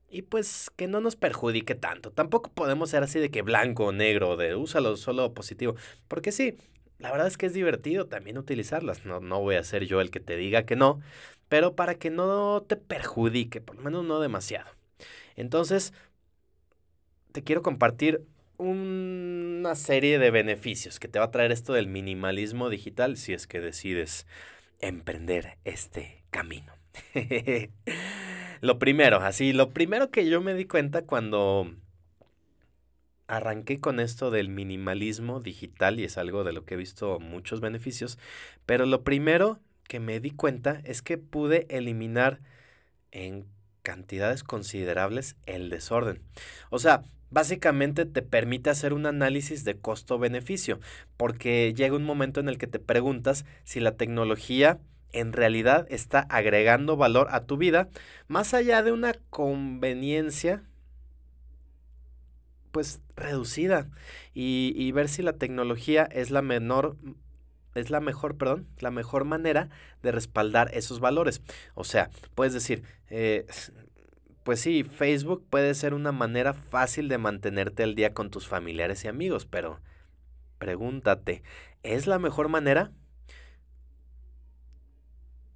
y 0.09 0.23
pues 0.23 0.71
que 0.75 0.87
no 0.87 1.01
nos 1.01 1.15
perjudique 1.15 1.75
tanto. 1.75 2.09
Tampoco 2.09 2.49
podemos 2.51 2.89
ser 2.89 3.03
así 3.03 3.19
de 3.19 3.29
que 3.29 3.43
blanco 3.43 3.85
o 3.85 3.91
negro, 3.91 4.37
de 4.37 4.55
úsalo 4.55 4.97
solo 4.97 5.35
positivo, 5.35 5.75
porque 6.07 6.31
sí, 6.31 6.55
la 6.97 7.11
verdad 7.11 7.27
es 7.27 7.37
que 7.37 7.45
es 7.45 7.53
divertido 7.53 8.07
también 8.07 8.39
utilizarlas. 8.39 9.05
No, 9.05 9.19
no 9.19 9.39
voy 9.39 9.53
a 9.53 9.63
ser 9.63 9.85
yo 9.85 10.01
el 10.01 10.09
que 10.09 10.19
te 10.19 10.35
diga 10.35 10.65
que 10.65 10.75
no, 10.75 10.99
pero 11.47 11.75
para 11.75 11.93
que 11.93 12.09
no 12.09 12.65
te 12.67 12.77
perjudique, 12.77 13.61
por 13.61 13.75
lo 13.75 13.83
menos 13.83 14.03
no 14.03 14.19
demasiado. 14.19 14.71
Entonces, 15.35 15.93
te 17.33 17.43
quiero 17.43 17.61
compartir 17.61 18.25
una 18.61 19.73
serie 19.73 20.19
de 20.19 20.29
beneficios 20.29 20.99
que 20.99 21.07
te 21.07 21.17
va 21.17 21.25
a 21.25 21.31
traer 21.31 21.51
esto 21.51 21.73
del 21.73 21.87
minimalismo 21.87 22.69
digital 22.69 23.17
si 23.17 23.33
es 23.33 23.47
que 23.47 23.59
decides 23.59 24.27
emprender 24.79 25.57
este 25.65 26.23
camino. 26.29 26.71
Lo 28.61 28.77
primero, 28.77 29.17
así, 29.17 29.53
lo 29.53 29.71
primero 29.71 30.11
que 30.11 30.29
yo 30.29 30.39
me 30.39 30.53
di 30.53 30.65
cuenta 30.65 31.01
cuando 31.01 31.73
arranqué 33.25 33.79
con 33.79 33.99
esto 33.99 34.29
del 34.29 34.49
minimalismo 34.49 35.39
digital, 35.39 35.99
y 35.99 36.03
es 36.03 36.19
algo 36.19 36.43
de 36.43 36.53
lo 36.53 36.63
que 36.63 36.75
he 36.75 36.77
visto 36.77 37.19
muchos 37.19 37.59
beneficios, 37.59 38.19
pero 38.67 38.85
lo 38.85 39.03
primero 39.03 39.59
que 39.87 39.99
me 39.99 40.19
di 40.19 40.29
cuenta 40.29 40.79
es 40.83 41.01
que 41.01 41.17
pude 41.17 41.65
eliminar 41.69 42.39
en 43.09 43.47
cantidades 43.81 44.43
considerables 44.43 45.37
el 45.47 45.71
desorden. 45.71 46.21
O 46.69 46.77
sea, 46.77 47.01
básicamente 47.31 48.05
te 48.05 48.21
permite 48.21 48.69
hacer 48.69 48.93
un 48.93 49.05
análisis 49.05 49.63
de 49.63 49.77
costo-beneficio, 49.77 50.79
porque 51.17 51.73
llega 51.73 51.95
un 51.95 52.03
momento 52.03 52.39
en 52.39 52.49
el 52.49 52.57
que 52.57 52.67
te 52.67 52.79
preguntas 52.79 53.45
si 53.63 53.79
la 53.79 53.95
tecnología 53.95 54.79
en 55.13 55.33
realidad 55.33 55.87
está 55.89 56.21
agregando 56.29 56.97
valor 56.97 57.27
a 57.31 57.45
tu 57.45 57.57
vida, 57.57 57.89
más 58.27 58.53
allá 58.53 58.83
de 58.83 58.91
una 58.91 59.13
conveniencia, 59.29 60.63
pues 62.71 63.01
reducida, 63.15 63.89
y, 64.33 64.91
ver 64.93 65.09
si 65.09 65.21
la 65.21 65.33
tecnología 65.33 66.03
es 66.03 66.31
la 66.31 66.41
menor 66.41 66.95
es 67.73 67.89
la 67.89 68.01
mejor, 68.01 68.35
perdón, 68.35 68.67
la 68.79 68.91
mejor 68.91 69.23
manera 69.23 69.69
de 70.03 70.11
respaldar 70.11 70.69
esos 70.73 70.99
valores. 70.99 71.41
O 71.73 71.85
sea, 71.85 72.09
puedes 72.35 72.53
decir, 72.53 72.83
eh, 73.09 73.45
pues 74.43 74.59
sí, 74.59 74.83
Facebook 74.83 75.45
puede 75.49 75.73
ser 75.73 75.93
una 75.93 76.11
manera 76.11 76.53
fácil 76.53 77.07
de 77.07 77.17
mantenerte 77.17 77.83
al 77.83 77.95
día 77.95 78.13
con 78.13 78.29
tus 78.29 78.47
familiares 78.47 79.03
y 79.05 79.07
amigos, 79.07 79.45
pero 79.45 79.79
pregúntate, 80.57 81.43
¿es 81.83 82.07
la 82.07 82.19
mejor 82.19 82.49
manera? 82.49 82.91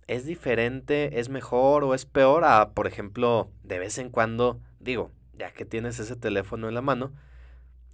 es 0.08 0.26
diferente, 0.26 1.20
es 1.20 1.30
mejor 1.30 1.84
o 1.84 1.94
es 1.94 2.06
peor 2.06 2.46
a, 2.46 2.72
por 2.72 2.88
ejemplo, 2.88 3.50
de 3.64 3.80
vez 3.80 3.98
en 3.98 4.10
cuando, 4.10 4.60
digo, 4.80 5.12
ya 5.34 5.52
que 5.52 5.66
tienes 5.66 6.00
ese 6.00 6.16
teléfono 6.16 6.68
en 6.68 6.76
la 6.76 6.82
mano, 6.82 7.12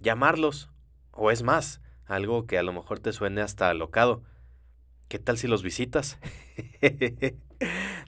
llamarlos. 0.00 0.70
O 1.12 1.30
es 1.30 1.42
más, 1.42 1.80
algo 2.06 2.46
que 2.46 2.58
a 2.58 2.62
lo 2.62 2.72
mejor 2.72 2.98
te 2.98 3.12
suene 3.12 3.40
hasta 3.40 3.68
alocado. 3.68 4.22
¿Qué 5.08 5.18
tal 5.18 5.36
si 5.38 5.46
los 5.46 5.62
visitas? 5.62 6.18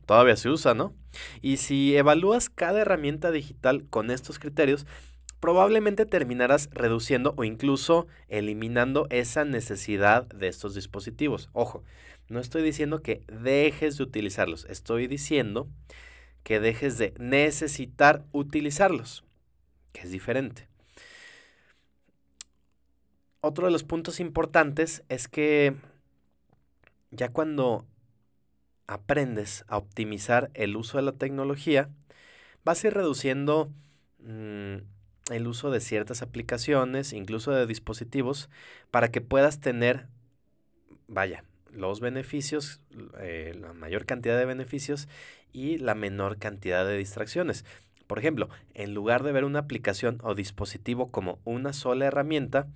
Todavía 0.06 0.36
se 0.36 0.48
usa, 0.48 0.74
¿no? 0.74 0.94
Y 1.40 1.58
si 1.58 1.96
evalúas 1.96 2.50
cada 2.50 2.80
herramienta 2.80 3.30
digital 3.30 3.84
con 3.88 4.10
estos 4.10 4.38
criterios, 4.38 4.86
probablemente 5.40 6.06
terminarás 6.06 6.70
reduciendo 6.72 7.34
o 7.36 7.44
incluso 7.44 8.06
eliminando 8.28 9.06
esa 9.10 9.44
necesidad 9.44 10.26
de 10.28 10.48
estos 10.48 10.74
dispositivos. 10.74 11.50
Ojo, 11.52 11.84
no 12.28 12.40
estoy 12.40 12.62
diciendo 12.62 13.02
que 13.02 13.22
dejes 13.28 13.98
de 13.98 14.04
utilizarlos, 14.04 14.64
estoy 14.70 15.06
diciendo 15.06 15.68
que 16.42 16.60
dejes 16.60 16.98
de 16.98 17.14
necesitar 17.18 18.24
utilizarlos, 18.32 19.24
que 19.92 20.02
es 20.02 20.10
diferente. 20.10 20.68
Otro 23.40 23.66
de 23.66 23.72
los 23.72 23.84
puntos 23.84 24.20
importantes 24.20 25.02
es 25.10 25.28
que 25.28 25.74
ya 27.10 27.28
cuando 27.28 27.84
aprendes 28.86 29.64
a 29.68 29.76
optimizar 29.76 30.50
el 30.54 30.76
uso 30.76 30.98
de 30.98 31.04
la 31.04 31.12
tecnología, 31.12 31.90
vas 32.64 32.82
a 32.82 32.88
ir 32.88 32.94
reduciendo 32.94 33.70
mm, 34.18 34.76
el 35.30 35.46
uso 35.46 35.70
de 35.70 35.80
ciertas 35.80 36.22
aplicaciones, 36.22 37.12
incluso 37.12 37.52
de 37.52 37.66
dispositivos, 37.66 38.50
para 38.90 39.10
que 39.10 39.20
puedas 39.20 39.60
tener, 39.60 40.06
vaya, 41.08 41.44
los 41.70 42.00
beneficios, 42.00 42.80
eh, 43.18 43.56
la 43.58 43.72
mayor 43.72 44.06
cantidad 44.06 44.38
de 44.38 44.44
beneficios 44.44 45.08
y 45.52 45.78
la 45.78 45.94
menor 45.94 46.38
cantidad 46.38 46.86
de 46.86 46.96
distracciones. 46.96 47.64
Por 48.06 48.18
ejemplo, 48.18 48.48
en 48.74 48.94
lugar 48.94 49.22
de 49.22 49.32
ver 49.32 49.44
una 49.44 49.60
aplicación 49.60 50.18
o 50.22 50.34
dispositivo 50.34 51.08
como 51.10 51.40
una 51.44 51.72
sola 51.72 52.06
herramienta, 52.06 52.68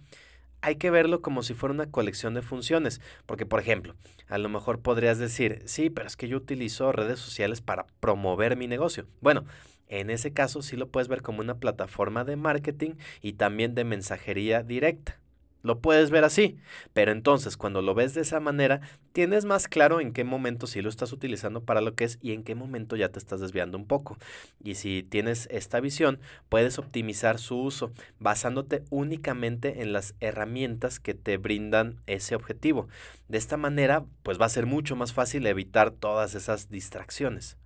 hay 0.60 0.76
que 0.76 0.90
verlo 0.90 1.22
como 1.22 1.42
si 1.42 1.54
fuera 1.54 1.74
una 1.74 1.90
colección 1.90 2.34
de 2.34 2.42
funciones, 2.42 3.00
porque 3.26 3.46
por 3.46 3.60
ejemplo, 3.60 3.94
a 4.28 4.38
lo 4.38 4.48
mejor 4.48 4.80
podrías 4.80 5.18
decir, 5.18 5.62
sí, 5.66 5.90
pero 5.90 6.06
es 6.06 6.16
que 6.16 6.28
yo 6.28 6.36
utilizo 6.36 6.92
redes 6.92 7.18
sociales 7.18 7.60
para 7.60 7.86
promover 8.00 8.56
mi 8.56 8.66
negocio. 8.66 9.06
Bueno, 9.20 9.44
en 9.88 10.10
ese 10.10 10.32
caso 10.32 10.62
sí 10.62 10.76
lo 10.76 10.88
puedes 10.88 11.08
ver 11.08 11.22
como 11.22 11.40
una 11.40 11.58
plataforma 11.58 12.24
de 12.24 12.36
marketing 12.36 12.92
y 13.22 13.34
también 13.34 13.74
de 13.74 13.84
mensajería 13.84 14.62
directa. 14.62 15.18
Lo 15.62 15.80
puedes 15.80 16.10
ver 16.10 16.22
así, 16.22 16.56
pero 16.92 17.10
entonces 17.10 17.56
cuando 17.56 17.82
lo 17.82 17.94
ves 17.94 18.14
de 18.14 18.20
esa 18.20 18.38
manera, 18.38 18.80
tienes 19.12 19.44
más 19.44 19.66
claro 19.66 20.00
en 20.00 20.12
qué 20.12 20.22
momento 20.22 20.68
sí 20.68 20.80
lo 20.82 20.88
estás 20.88 21.12
utilizando 21.12 21.64
para 21.64 21.80
lo 21.80 21.94
que 21.94 22.04
es 22.04 22.18
y 22.22 22.32
en 22.32 22.44
qué 22.44 22.54
momento 22.54 22.94
ya 22.94 23.08
te 23.08 23.18
estás 23.18 23.40
desviando 23.40 23.76
un 23.76 23.86
poco. 23.86 24.16
Y 24.62 24.76
si 24.76 25.02
tienes 25.02 25.48
esta 25.50 25.80
visión, 25.80 26.20
puedes 26.48 26.78
optimizar 26.78 27.38
su 27.38 27.60
uso 27.60 27.90
basándote 28.20 28.84
únicamente 28.90 29.82
en 29.82 29.92
las 29.92 30.14
herramientas 30.20 31.00
que 31.00 31.14
te 31.14 31.36
brindan 31.38 32.00
ese 32.06 32.36
objetivo. 32.36 32.88
De 33.26 33.38
esta 33.38 33.56
manera, 33.56 34.04
pues 34.22 34.40
va 34.40 34.46
a 34.46 34.50
ser 34.50 34.66
mucho 34.66 34.94
más 34.94 35.12
fácil 35.12 35.46
evitar 35.46 35.90
todas 35.90 36.36
esas 36.36 36.70
distracciones. 36.70 37.56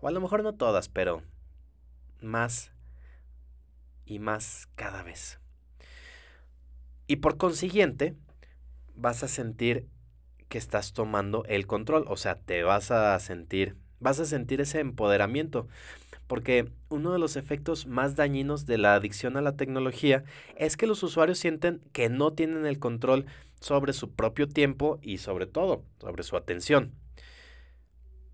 O 0.00 0.08
a 0.08 0.10
lo 0.10 0.20
mejor 0.20 0.42
no 0.42 0.54
todas, 0.54 0.88
pero 0.88 1.22
más 2.20 2.72
y 4.04 4.18
más 4.18 4.66
cada 4.74 5.02
vez. 5.02 5.38
Y 7.10 7.16
por 7.16 7.38
consiguiente, 7.38 8.14
vas 8.94 9.24
a 9.24 9.26
sentir 9.26 9.88
que 10.48 10.58
estás 10.58 10.92
tomando 10.92 11.44
el 11.46 11.66
control, 11.66 12.04
o 12.06 12.16
sea, 12.16 12.36
te 12.36 12.62
vas 12.62 12.92
a 12.92 13.18
sentir, 13.18 13.74
vas 13.98 14.20
a 14.20 14.24
sentir 14.24 14.60
ese 14.60 14.78
empoderamiento, 14.78 15.66
porque 16.28 16.70
uno 16.88 17.12
de 17.12 17.18
los 17.18 17.34
efectos 17.34 17.88
más 17.88 18.14
dañinos 18.14 18.64
de 18.64 18.78
la 18.78 18.94
adicción 18.94 19.36
a 19.36 19.40
la 19.40 19.56
tecnología 19.56 20.22
es 20.56 20.76
que 20.76 20.86
los 20.86 21.02
usuarios 21.02 21.40
sienten 21.40 21.80
que 21.90 22.08
no 22.08 22.32
tienen 22.32 22.64
el 22.64 22.78
control 22.78 23.26
sobre 23.60 23.92
su 23.92 24.12
propio 24.12 24.46
tiempo 24.46 25.00
y 25.02 25.18
sobre 25.18 25.46
todo 25.46 25.82
sobre 25.98 26.22
su 26.22 26.36
atención. 26.36 26.94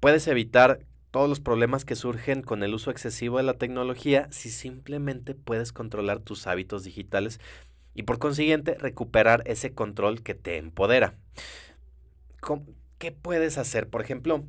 Puedes 0.01 0.29
evitar 0.29 0.81
todos 1.11 1.31
los 1.31 1.41
problemas 1.41 1.87
que 1.87 1.97
surgen 1.97 2.43
con 2.43 2.63
el 2.63 2.75
uso 2.75 2.91
excesivo 2.91 3.39
de 3.39 3.45
la 3.45 3.55
tecnología 3.55 4.29
si 4.33 4.51
simplemente 4.51 5.35
puedes 5.35 5.73
controlar 5.73 6.21
tus 6.21 6.47
hábitos 6.47 6.85
digitales 6.85 7.41
y 7.97 8.03
por 8.03 8.19
consiguiente 8.19 8.75
recuperar 8.75 9.43
ese 9.47 9.73
control 9.73 10.23
que 10.23 10.35
te 10.35 10.59
empodera. 10.59 11.15
¿Qué 12.99 13.11
puedes 13.11 13.59
hacer? 13.59 13.89
Por 13.89 14.03
ejemplo, 14.03 14.45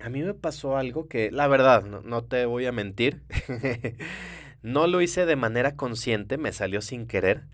a 0.00 0.08
mí 0.08 0.22
me 0.22 0.34
pasó 0.34 0.76
algo 0.76 1.08
que, 1.08 1.30
la 1.30 1.46
verdad, 1.46 1.84
no, 1.84 2.24
te 2.24 2.44
voy 2.46 2.66
a 2.66 2.72
mentir, 2.72 3.22
no 4.62 4.88
lo 4.88 5.00
hice 5.00 5.24
de 5.24 5.36
manera 5.36 5.76
consciente, 5.76 6.36
me 6.36 6.52
salió 6.52 6.82
sin 6.82 7.06
querer, 7.06 7.44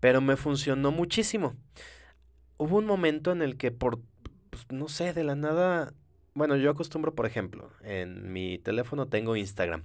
pero 0.00 0.20
me 0.20 0.36
funcionó 0.36 0.90
muchísimo. 0.90 1.54
Hubo 2.56 2.78
un 2.78 2.86
momento 2.86 3.30
en 3.30 3.42
el 3.42 3.56
que 3.56 3.72
por, 3.72 4.00
pues, 4.50 4.66
no 4.70 4.88
sé, 4.88 5.12
de 5.12 5.24
la 5.24 5.34
nada, 5.34 5.92
bueno, 6.34 6.56
yo 6.56 6.70
acostumbro, 6.70 7.14
por 7.14 7.26
ejemplo, 7.26 7.70
en 7.82 8.32
mi 8.32 8.58
teléfono 8.58 9.06
tengo 9.06 9.36
Instagram, 9.36 9.84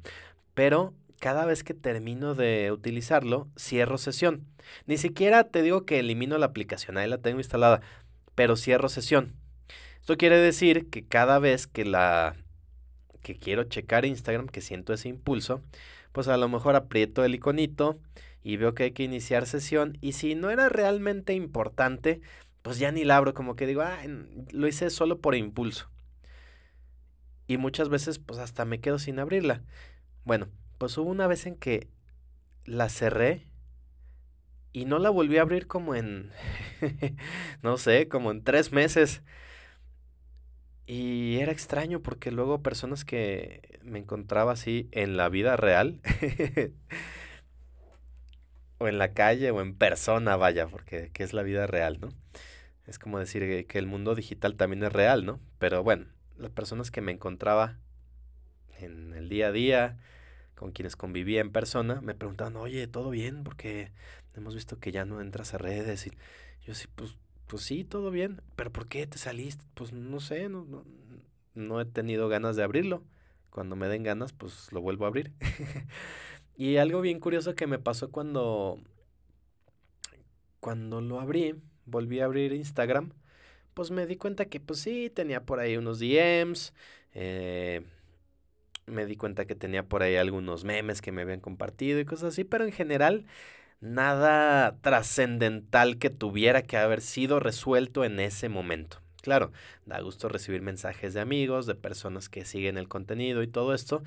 pero 0.53 0.93
cada 1.19 1.45
vez 1.45 1.63
que 1.63 1.73
termino 1.73 2.35
de 2.35 2.71
utilizarlo, 2.71 3.47
cierro 3.57 3.97
sesión. 3.97 4.47
Ni 4.85 4.97
siquiera 4.97 5.45
te 5.45 5.61
digo 5.61 5.85
que 5.85 5.99
elimino 5.99 6.37
la 6.37 6.47
aplicación, 6.47 6.97
ahí 6.97 7.09
la 7.09 7.17
tengo 7.17 7.39
instalada, 7.39 7.81
pero 8.35 8.55
cierro 8.55 8.89
sesión. 8.89 9.35
Esto 9.99 10.17
quiere 10.17 10.37
decir 10.37 10.89
que 10.89 11.05
cada 11.05 11.39
vez 11.39 11.67
que 11.67 11.85
la 11.85 12.35
que 13.21 13.35
quiero 13.35 13.65
checar 13.65 14.05
Instagram, 14.05 14.47
que 14.47 14.61
siento 14.61 14.93
ese 14.93 15.09
impulso, 15.09 15.61
pues 16.13 16.29
a 16.29 16.37
lo 16.37 16.47
mejor 16.47 16.75
aprieto 16.75 17.25
el 17.25 17.35
iconito 17.35 17.99
y 18.41 18.55
veo 18.55 18.73
que 18.73 18.83
hay 18.83 18.91
que 18.91 19.03
iniciar 19.03 19.45
sesión 19.45 19.97
y 19.99 20.13
si 20.13 20.33
no 20.33 20.49
era 20.49 20.69
realmente 20.69 21.33
importante, 21.33 22.21
pues 22.61 22.79
ya 22.79 22.91
ni 22.91 23.03
la 23.03 23.17
abro, 23.17 23.33
como 23.33 23.57
que 23.57 23.67
digo, 23.67 23.81
ah, 23.81 23.97
lo 24.51 24.67
hice 24.67 24.89
solo 24.89 25.19
por 25.19 25.35
impulso. 25.35 25.89
Y 27.47 27.57
muchas 27.57 27.89
veces 27.89 28.19
pues 28.19 28.39
hasta 28.39 28.63
me 28.65 28.79
quedo 28.79 28.99
sin 28.99 29.19
abrirla. 29.19 29.61
Bueno, 30.23 30.47
pues 30.77 30.97
hubo 30.97 31.09
una 31.09 31.27
vez 31.27 31.45
en 31.45 31.55
que 31.55 31.89
la 32.65 32.89
cerré 32.89 33.47
y 34.73 34.85
no 34.85 34.99
la 34.99 35.09
volví 35.09 35.37
a 35.37 35.41
abrir 35.41 35.67
como 35.67 35.95
en, 35.95 36.31
no 37.63 37.77
sé, 37.77 38.07
como 38.07 38.31
en 38.31 38.43
tres 38.43 38.71
meses. 38.71 39.23
Y 40.85 41.39
era 41.39 41.51
extraño 41.51 42.01
porque 42.01 42.31
luego 42.31 42.61
personas 42.61 43.03
que 43.03 43.79
me 43.83 43.99
encontraba 43.99 44.53
así 44.53 44.87
en 44.91 45.17
la 45.17 45.29
vida 45.29 45.57
real, 45.57 45.99
o 48.77 48.87
en 48.87 48.97
la 48.97 49.13
calle, 49.13 49.51
o 49.51 49.61
en 49.61 49.75
persona, 49.75 50.35
vaya, 50.35 50.67
porque 50.67 51.09
¿qué 51.11 51.23
es 51.23 51.33
la 51.33 51.43
vida 51.43 51.67
real, 51.67 51.99
no? 51.99 52.09
Es 52.85 52.99
como 52.99 53.19
decir 53.19 53.65
que 53.67 53.79
el 53.79 53.87
mundo 53.87 54.15
digital 54.15 54.55
también 54.55 54.83
es 54.83 54.93
real, 54.93 55.25
¿no? 55.25 55.41
Pero 55.59 55.83
bueno, 55.83 56.05
las 56.37 56.51
personas 56.51 56.89
que 56.91 57.01
me 57.01 57.11
encontraba 57.11 57.79
en 58.79 59.13
el 59.13 59.27
día 59.27 59.47
a 59.47 59.51
día, 59.51 59.97
con 60.57 60.71
quienes 60.71 60.95
convivía 60.95 61.39
en 61.39 61.51
persona, 61.51 62.01
me 62.01 62.15
preguntaban, 62.15 62.55
oye, 62.55 62.87
¿todo 62.87 63.11
bien? 63.11 63.43
Porque 63.43 63.91
hemos 64.35 64.55
visto 64.55 64.79
que 64.79 64.91
ya 64.91 65.05
no 65.05 65.21
entras 65.21 65.53
a 65.53 65.59
redes. 65.59 66.07
Y 66.07 66.11
yo 66.65 66.73
sí, 66.73 66.87
pues, 66.95 67.15
pues 67.45 67.63
sí, 67.63 67.83
todo 67.83 68.09
bien. 68.09 68.41
¿Pero 68.55 68.71
por 68.71 68.87
qué 68.87 69.05
te 69.05 69.19
saliste? 69.19 69.63
Pues 69.75 69.93
no 69.93 70.19
sé, 70.19 70.49
no, 70.49 70.65
no, 70.65 70.83
no 71.53 71.79
he 71.79 71.85
tenido 71.85 72.27
ganas 72.27 72.55
de 72.55 72.63
abrirlo. 72.63 73.03
Cuando 73.51 73.75
me 73.75 73.87
den 73.87 74.03
ganas, 74.03 74.33
pues 74.33 74.71
lo 74.71 74.81
vuelvo 74.81 75.05
a 75.05 75.09
abrir. 75.09 75.31
y 76.57 76.77
algo 76.77 77.01
bien 77.01 77.19
curioso 77.19 77.53
que 77.53 77.67
me 77.67 77.77
pasó 77.77 78.09
cuando, 78.09 78.79
cuando 80.59 81.01
lo 81.01 81.19
abrí, 81.19 81.53
volví 81.85 82.19
a 82.19 82.25
abrir 82.25 82.51
Instagram, 82.51 83.13
pues 83.75 83.91
me 83.91 84.07
di 84.07 84.17
cuenta 84.17 84.45
que 84.45 84.59
pues 84.59 84.79
sí, 84.79 85.11
tenía 85.11 85.45
por 85.45 85.59
ahí 85.59 85.77
unos 85.77 85.99
DMs, 85.99 86.73
eh, 87.13 87.83
me 88.87 89.05
di 89.05 89.15
cuenta 89.15 89.45
que 89.45 89.55
tenía 89.55 89.83
por 89.83 90.01
ahí 90.01 90.15
algunos 90.15 90.63
memes 90.63 91.01
que 91.01 91.11
me 91.11 91.21
habían 91.21 91.41
compartido 91.41 91.99
y 91.99 92.05
cosas 92.05 92.33
así, 92.33 92.43
pero 92.43 92.65
en 92.65 92.71
general 92.71 93.25
nada 93.79 94.77
trascendental 94.81 95.97
que 95.97 96.09
tuviera 96.09 96.63
que 96.63 96.77
haber 96.77 97.01
sido 97.01 97.39
resuelto 97.39 98.03
en 98.03 98.19
ese 98.19 98.49
momento. 98.49 99.01
Claro, 99.21 99.51
da 99.85 99.99
gusto 99.99 100.29
recibir 100.29 100.61
mensajes 100.61 101.13
de 101.13 101.19
amigos, 101.19 101.65
de 101.65 101.75
personas 101.75 102.29
que 102.29 102.45
siguen 102.45 102.77
el 102.77 102.87
contenido 102.87 103.43
y 103.43 103.47
todo 103.47 103.73
esto, 103.73 104.03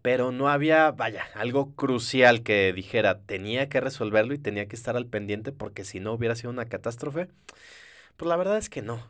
pero 0.00 0.32
no 0.32 0.48
había, 0.48 0.90
vaya, 0.90 1.26
algo 1.34 1.74
crucial 1.74 2.42
que 2.42 2.72
dijera, 2.72 3.20
tenía 3.20 3.68
que 3.68 3.80
resolverlo 3.80 4.32
y 4.32 4.38
tenía 4.38 4.66
que 4.66 4.76
estar 4.76 4.96
al 4.96 5.06
pendiente 5.06 5.52
porque 5.52 5.84
si 5.84 6.00
no 6.00 6.12
hubiera 6.14 6.34
sido 6.34 6.50
una 6.50 6.64
catástrofe. 6.64 7.28
Pues 8.16 8.28
la 8.28 8.36
verdad 8.36 8.56
es 8.56 8.70
que 8.70 8.82
no, 8.82 9.06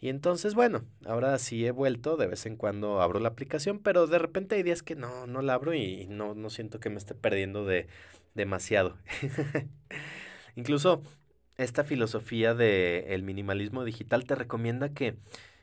y 0.00 0.10
entonces, 0.10 0.54
bueno, 0.54 0.84
ahora 1.06 1.36
sí 1.38 1.66
he 1.66 1.72
vuelto, 1.72 2.16
de 2.16 2.28
vez 2.28 2.46
en 2.46 2.56
cuando 2.56 3.00
abro 3.02 3.18
la 3.18 3.30
aplicación, 3.30 3.80
pero 3.80 4.06
de 4.06 4.18
repente 4.18 4.54
hay 4.54 4.62
días 4.62 4.82
que 4.82 4.94
no, 4.94 5.26
no 5.26 5.42
la 5.42 5.54
abro 5.54 5.74
y 5.74 6.06
no, 6.06 6.34
no 6.34 6.50
siento 6.50 6.78
que 6.78 6.90
me 6.90 6.98
esté 6.98 7.14
perdiendo 7.14 7.64
de 7.64 7.88
demasiado. 8.34 8.96
Incluso 10.56 11.02
esta 11.56 11.82
filosofía 11.82 12.54
del 12.54 13.22
minimalismo 13.24 13.84
digital 13.84 14.24
te 14.24 14.36
recomienda 14.36 14.90
que 14.90 15.16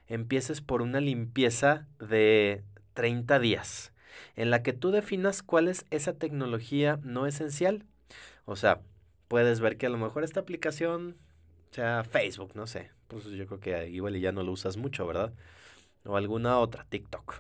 empieces 0.08 0.60
por 0.62 0.82
una 0.82 1.00
limpieza 1.00 1.88
de 2.00 2.64
30 2.94 3.40
días, 3.40 3.94
en 4.36 4.50
la 4.50 4.62
que 4.62 4.74
tú 4.74 4.92
definas 4.92 5.44
cuál 5.44 5.70
es 5.70 5.86
esa 5.92 6.14
tecnología 6.14 7.00
no 7.04 7.26
esencial. 7.26 7.86
O 8.44 8.58
sea, 8.58 8.82
puedes 9.30 9.62
ver 9.62 9.78
que 9.78 9.86
a 9.86 9.90
lo 9.90 9.98
mejor 9.98 10.26
esta 10.26 10.42
aplicación 10.42 11.16
sea 11.72 12.04
Facebook, 12.04 12.52
no 12.56 12.68
sé, 12.68 12.92
pues 13.08 13.26
yo 13.26 13.46
creo 13.48 13.60
que 13.60 13.90
igual 13.90 14.20
ya 14.20 14.32
no 14.32 14.44
lo 14.44 14.52
usas 14.52 14.78
mucho, 14.78 15.06
¿verdad? 15.06 15.34
O 16.06 16.18
alguna 16.18 16.60
otra, 16.60 16.86
TikTok. 16.90 17.36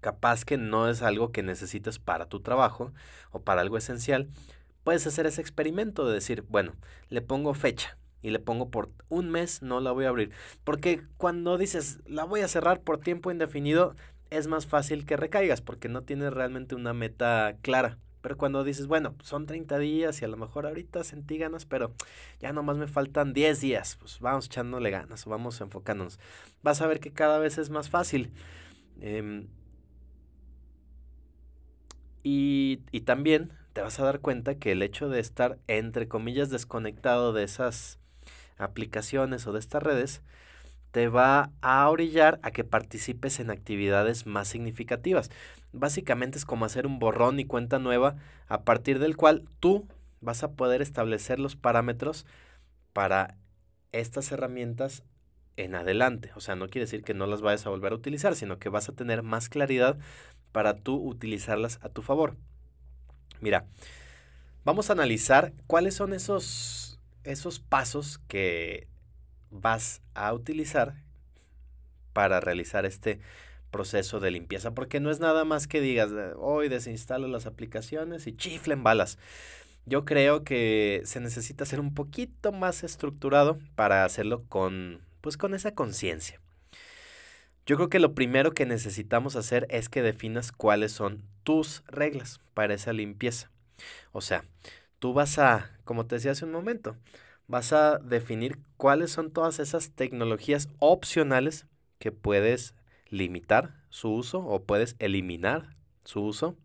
Capaz 0.00 0.44
que 0.44 0.58
no 0.58 0.88
es 0.88 1.02
algo 1.02 1.32
que 1.32 1.42
necesites 1.42 1.98
para 1.98 2.26
tu 2.26 2.40
trabajo 2.40 2.92
o 3.30 3.40
para 3.40 3.62
algo 3.62 3.78
esencial. 3.78 4.28
Puedes 4.82 5.06
hacer 5.06 5.26
ese 5.26 5.40
experimento 5.40 6.06
de 6.06 6.14
decir, 6.14 6.44
bueno, 6.48 6.74
le 7.08 7.22
pongo 7.22 7.54
fecha 7.54 7.96
y 8.20 8.30
le 8.30 8.38
pongo 8.38 8.70
por 8.70 8.90
un 9.08 9.30
mes, 9.30 9.62
no 9.62 9.80
la 9.80 9.92
voy 9.92 10.04
a 10.04 10.10
abrir. 10.10 10.30
Porque 10.62 11.02
cuando 11.16 11.56
dices, 11.56 12.00
la 12.06 12.24
voy 12.24 12.40
a 12.40 12.48
cerrar 12.48 12.80
por 12.80 12.98
tiempo 12.98 13.30
indefinido, 13.30 13.94
es 14.30 14.46
más 14.46 14.66
fácil 14.66 15.06
que 15.06 15.16
recaigas 15.16 15.60
porque 15.60 15.88
no 15.88 16.02
tienes 16.02 16.32
realmente 16.32 16.74
una 16.74 16.92
meta 16.92 17.56
clara. 17.62 17.98
Pero 18.24 18.38
cuando 18.38 18.64
dices, 18.64 18.86
bueno, 18.86 19.14
son 19.22 19.44
30 19.44 19.78
días 19.78 20.22
y 20.22 20.24
a 20.24 20.28
lo 20.28 20.38
mejor 20.38 20.64
ahorita 20.64 21.04
sentí 21.04 21.36
ganas, 21.36 21.66
pero 21.66 21.92
ya 22.40 22.54
nomás 22.54 22.78
me 22.78 22.86
faltan 22.86 23.34
10 23.34 23.60
días, 23.60 23.98
pues 24.00 24.18
vamos 24.18 24.46
echándole 24.46 24.90
ganas, 24.90 25.26
vamos 25.26 25.60
enfocándonos. 25.60 26.18
Vas 26.62 26.80
a 26.80 26.86
ver 26.86 27.00
que 27.00 27.12
cada 27.12 27.38
vez 27.38 27.58
es 27.58 27.68
más 27.68 27.90
fácil. 27.90 28.32
Em, 28.98 29.46
y, 32.22 32.80
y 32.92 33.02
también 33.02 33.52
te 33.74 33.82
vas 33.82 34.00
a 34.00 34.04
dar 34.06 34.20
cuenta 34.20 34.54
que 34.54 34.72
el 34.72 34.80
hecho 34.80 35.10
de 35.10 35.20
estar, 35.20 35.58
entre 35.66 36.08
comillas, 36.08 36.48
desconectado 36.48 37.34
de 37.34 37.44
esas 37.44 37.98
aplicaciones 38.56 39.46
o 39.46 39.52
de 39.52 39.58
estas 39.58 39.82
redes, 39.82 40.22
te 40.92 41.08
va 41.08 41.50
a 41.60 41.90
orillar 41.90 42.40
a 42.42 42.52
que 42.52 42.64
participes 42.64 43.38
en 43.38 43.50
actividades 43.50 44.24
más 44.24 44.48
significativas. 44.48 45.30
Básicamente 45.74 46.38
es 46.38 46.44
como 46.44 46.64
hacer 46.64 46.86
un 46.86 46.98
borrón 46.98 47.40
y 47.40 47.44
cuenta 47.44 47.78
nueva 47.78 48.16
a 48.46 48.62
partir 48.62 49.00
del 49.00 49.16
cual 49.16 49.44
tú 49.58 49.88
vas 50.20 50.44
a 50.44 50.52
poder 50.52 50.80
establecer 50.82 51.40
los 51.40 51.56
parámetros 51.56 52.26
para 52.92 53.36
estas 53.92 54.30
herramientas 54.30 55.02
en 55.56 55.74
adelante. 55.74 56.30
O 56.36 56.40
sea, 56.40 56.54
no 56.54 56.68
quiere 56.68 56.84
decir 56.84 57.02
que 57.02 57.12
no 57.12 57.26
las 57.26 57.42
vayas 57.42 57.66
a 57.66 57.70
volver 57.70 57.92
a 57.92 57.96
utilizar, 57.96 58.36
sino 58.36 58.58
que 58.58 58.68
vas 58.68 58.88
a 58.88 58.92
tener 58.92 59.22
más 59.22 59.48
claridad 59.48 59.98
para 60.52 60.76
tú 60.76 60.96
utilizarlas 60.96 61.80
a 61.82 61.88
tu 61.88 62.02
favor. 62.02 62.36
Mira, 63.40 63.66
vamos 64.64 64.88
a 64.88 64.92
analizar 64.92 65.52
cuáles 65.66 65.94
son 65.94 66.12
esos, 66.12 67.00
esos 67.24 67.58
pasos 67.58 68.18
que 68.28 68.86
vas 69.50 70.02
a 70.14 70.32
utilizar 70.32 70.94
para 72.12 72.38
realizar 72.40 72.86
este 72.86 73.20
proceso 73.74 74.20
de 74.20 74.30
limpieza, 74.30 74.72
porque 74.72 75.00
no 75.00 75.10
es 75.10 75.18
nada 75.18 75.44
más 75.44 75.66
que 75.66 75.80
digas, 75.80 76.12
hoy 76.36 76.68
desinstalo 76.68 77.26
las 77.26 77.44
aplicaciones 77.44 78.28
y 78.28 78.36
chiflen 78.36 78.84
balas. 78.84 79.18
Yo 79.84 80.04
creo 80.04 80.44
que 80.44 81.02
se 81.04 81.18
necesita 81.18 81.66
ser 81.66 81.80
un 81.80 81.92
poquito 81.92 82.52
más 82.52 82.84
estructurado 82.84 83.58
para 83.74 84.04
hacerlo 84.04 84.44
con, 84.48 85.00
pues 85.20 85.36
con 85.36 85.54
esa 85.54 85.74
conciencia. 85.74 86.40
Yo 87.66 87.74
creo 87.74 87.88
que 87.88 87.98
lo 87.98 88.14
primero 88.14 88.52
que 88.52 88.64
necesitamos 88.64 89.34
hacer 89.34 89.66
es 89.70 89.88
que 89.88 90.02
definas 90.02 90.52
cuáles 90.52 90.92
son 90.92 91.24
tus 91.42 91.82
reglas 91.88 92.40
para 92.54 92.74
esa 92.74 92.92
limpieza. 92.92 93.50
O 94.12 94.20
sea, 94.20 94.44
tú 95.00 95.14
vas 95.14 95.36
a, 95.40 95.68
como 95.82 96.06
te 96.06 96.14
decía 96.14 96.30
hace 96.30 96.44
un 96.44 96.52
momento, 96.52 96.96
vas 97.48 97.72
a 97.72 97.98
definir 97.98 98.56
cuáles 98.76 99.10
son 99.10 99.32
todas 99.32 99.58
esas 99.58 99.90
tecnologías 99.90 100.68
opcionales 100.78 101.66
que 101.98 102.12
puedes 102.12 102.72
limitar 103.14 103.74
su 103.88 104.12
uso 104.12 104.40
o 104.40 104.64
puedes 104.64 104.96
eliminar 104.98 105.76
su 106.04 106.22
uso. 106.22 106.56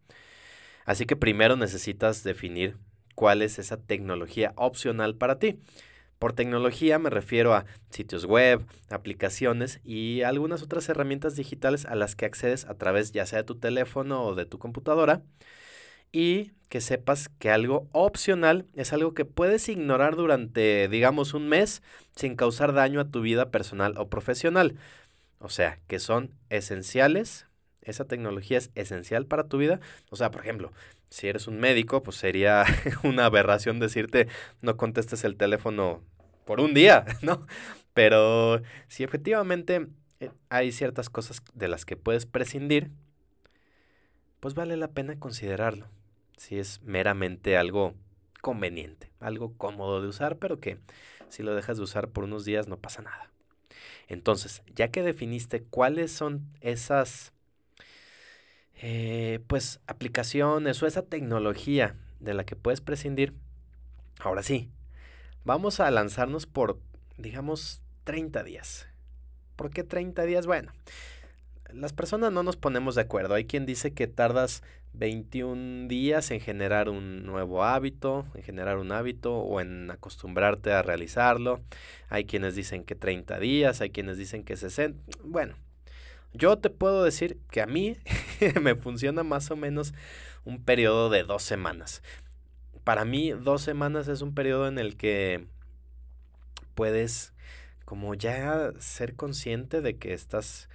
Así 0.85 1.05
que 1.05 1.15
primero 1.15 1.55
necesitas 1.55 2.23
definir 2.23 2.77
cuál 3.15 3.41
es 3.41 3.59
esa 3.59 3.77
tecnología 3.77 4.53
opcional 4.55 5.15
para 5.15 5.39
ti. 5.39 5.59
Por 6.19 6.33
tecnología 6.33 6.99
me 6.99 7.09
refiero 7.09 7.53
a 7.53 7.65
sitios 7.91 8.25
web, 8.25 8.65
aplicaciones 8.89 9.79
y 9.85 10.21
algunas 10.23 10.61
otras 10.61 10.89
herramientas 10.89 11.35
digitales 11.35 11.85
a 11.85 11.95
las 11.95 12.15
que 12.15 12.25
accedes 12.25 12.65
a 12.65 12.77
través 12.77 13.13
ya 13.13 13.25
sea 13.25 13.39
de 13.39 13.45
tu 13.45 13.55
teléfono 13.55 14.23
o 14.23 14.35
de 14.35 14.45
tu 14.45 14.59
computadora. 14.59 15.21
Y 16.11 16.51
que 16.69 16.81
sepas 16.81 17.29
que 17.29 17.49
algo 17.49 17.87
opcional 17.91 18.65
es 18.75 18.93
algo 18.93 19.13
que 19.13 19.25
puedes 19.25 19.69
ignorar 19.69 20.15
durante, 20.15 20.87
digamos, 20.87 21.33
un 21.33 21.47
mes 21.47 21.81
sin 22.15 22.35
causar 22.35 22.73
daño 22.73 22.99
a 22.99 23.09
tu 23.09 23.21
vida 23.21 23.49
personal 23.49 23.95
o 23.97 24.09
profesional. 24.09 24.75
O 25.39 25.49
sea, 25.49 25.79
que 25.87 25.99
son 25.99 26.35
esenciales, 26.49 27.47
esa 27.81 28.05
tecnología 28.05 28.57
es 28.57 28.71
esencial 28.75 29.25
para 29.25 29.47
tu 29.47 29.57
vida. 29.57 29.79
O 30.09 30.15
sea, 30.15 30.31
por 30.31 30.41
ejemplo, 30.41 30.71
si 31.09 31.27
eres 31.27 31.47
un 31.47 31.59
médico, 31.59 32.03
pues 32.03 32.17
sería 32.17 32.65
una 33.03 33.25
aberración 33.25 33.79
decirte 33.79 34.27
no 34.61 34.77
contestes 34.77 35.23
el 35.23 35.37
teléfono 35.37 36.03
por 36.45 36.59
un 36.59 36.73
día, 36.73 37.05
¿no? 37.21 37.45
Pero 37.93 38.61
si 38.87 39.03
efectivamente 39.03 39.87
eh, 40.19 40.31
hay 40.49 40.71
ciertas 40.71 41.09
cosas 41.09 41.41
de 41.53 41.67
las 41.67 41.85
que 41.85 41.95
puedes 41.95 42.25
prescindir, 42.25 42.91
pues 44.39 44.53
vale 44.53 44.77
la 44.77 44.89
pena 44.89 45.19
considerarlo. 45.19 45.87
Si 46.37 46.57
es 46.57 46.81
meramente 46.83 47.57
algo 47.57 47.95
conveniente, 48.41 49.11
algo 49.19 49.53
cómodo 49.57 50.01
de 50.01 50.07
usar, 50.07 50.37
pero 50.37 50.59
que 50.59 50.77
si 51.29 51.43
lo 51.43 51.53
dejas 51.55 51.77
de 51.77 51.83
usar 51.83 52.09
por 52.09 52.23
unos 52.23 52.45
días 52.45 52.67
no 52.67 52.77
pasa 52.77 53.01
nada. 53.01 53.29
Entonces, 54.09 54.63
ya 54.75 54.89
que 54.89 55.03
definiste 55.03 55.61
cuáles 55.61 56.11
son 56.11 56.47
esas, 56.61 57.31
eh, 58.73 59.39
pues, 59.47 59.79
aplicaciones 59.85 60.81
o 60.81 60.87
esa 60.87 61.03
tecnología 61.03 61.95
de 62.19 62.33
la 62.33 62.43
que 62.43 62.55
puedes 62.55 62.81
prescindir, 62.81 63.33
ahora 64.19 64.41
sí, 64.41 64.71
vamos 65.45 65.79
a 65.79 65.91
lanzarnos 65.91 66.47
por, 66.47 66.79
digamos, 67.17 67.81
30 68.03 68.43
días. 68.43 68.87
¿Por 69.55 69.69
qué 69.69 69.83
30 69.83 70.23
días? 70.23 70.47
Bueno, 70.47 70.71
las 71.71 71.93
personas 71.93 72.31
no 72.31 72.41
nos 72.41 72.57
ponemos 72.57 72.95
de 72.95 73.01
acuerdo. 73.01 73.35
Hay 73.35 73.45
quien 73.45 73.67
dice 73.67 73.93
que 73.93 74.07
tardas 74.07 74.63
21 74.93 75.87
días 75.87 76.31
en 76.31 76.39
generar 76.39 76.89
un 76.89 77.25
nuevo 77.25 77.63
hábito, 77.63 78.25
en 78.33 78.43
generar 78.43 78.77
un 78.77 78.91
hábito 78.91 79.37
o 79.37 79.61
en 79.61 79.89
acostumbrarte 79.91 80.71
a 80.71 80.81
realizarlo. 80.81 81.61
Hay 82.09 82.25
quienes 82.25 82.55
dicen 82.55 82.83
que 82.83 82.95
30 82.95 83.39
días, 83.39 83.81
hay 83.81 83.91
quienes 83.91 84.17
dicen 84.17 84.43
que 84.43 84.57
60. 84.57 84.99
Bueno, 85.23 85.55
yo 86.33 86.57
te 86.57 86.69
puedo 86.69 87.03
decir 87.03 87.37
que 87.49 87.61
a 87.61 87.65
mí 87.65 87.97
me 88.61 88.75
funciona 88.75 89.23
más 89.23 89.51
o 89.51 89.55
menos 89.55 89.93
un 90.45 90.63
periodo 90.63 91.09
de 91.09 91.23
dos 91.23 91.43
semanas. 91.43 92.03
Para 92.83 93.05
mí 93.05 93.31
dos 93.31 93.61
semanas 93.61 94.07
es 94.07 94.21
un 94.21 94.33
periodo 94.33 94.67
en 94.67 94.79
el 94.79 94.97
que 94.97 95.45
puedes 96.75 97.33
como 97.85 98.13
ya 98.13 98.71
ser 98.79 99.15
consciente 99.15 99.81
de 99.81 99.97
que 99.97 100.13
estás 100.13 100.69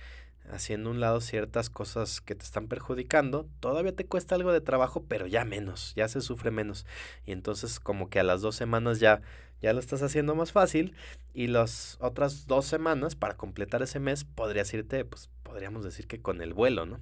haciendo 0.50 0.90
un 0.90 1.00
lado 1.00 1.20
ciertas 1.20 1.70
cosas 1.70 2.20
que 2.20 2.34
te 2.34 2.44
están 2.44 2.68
perjudicando, 2.68 3.48
todavía 3.60 3.94
te 3.94 4.06
cuesta 4.06 4.34
algo 4.34 4.52
de 4.52 4.60
trabajo, 4.60 5.04
pero 5.08 5.26
ya 5.26 5.44
menos, 5.44 5.92
ya 5.96 6.08
se 6.08 6.20
sufre 6.20 6.50
menos. 6.50 6.86
Y 7.24 7.32
entonces 7.32 7.80
como 7.80 8.08
que 8.10 8.20
a 8.20 8.24
las 8.24 8.42
dos 8.42 8.54
semanas 8.54 9.00
ya, 9.00 9.22
ya 9.60 9.72
lo 9.72 9.80
estás 9.80 10.02
haciendo 10.02 10.34
más 10.34 10.52
fácil 10.52 10.94
y 11.32 11.46
las 11.46 11.96
otras 12.00 12.46
dos 12.46 12.66
semanas 12.66 13.14
para 13.16 13.36
completar 13.36 13.82
ese 13.82 14.00
mes 14.00 14.24
podrías 14.24 14.72
irte, 14.74 15.04
pues 15.04 15.30
podríamos 15.42 15.84
decir 15.84 16.06
que 16.06 16.20
con 16.20 16.40
el 16.40 16.54
vuelo, 16.54 16.86
¿no? 16.86 17.00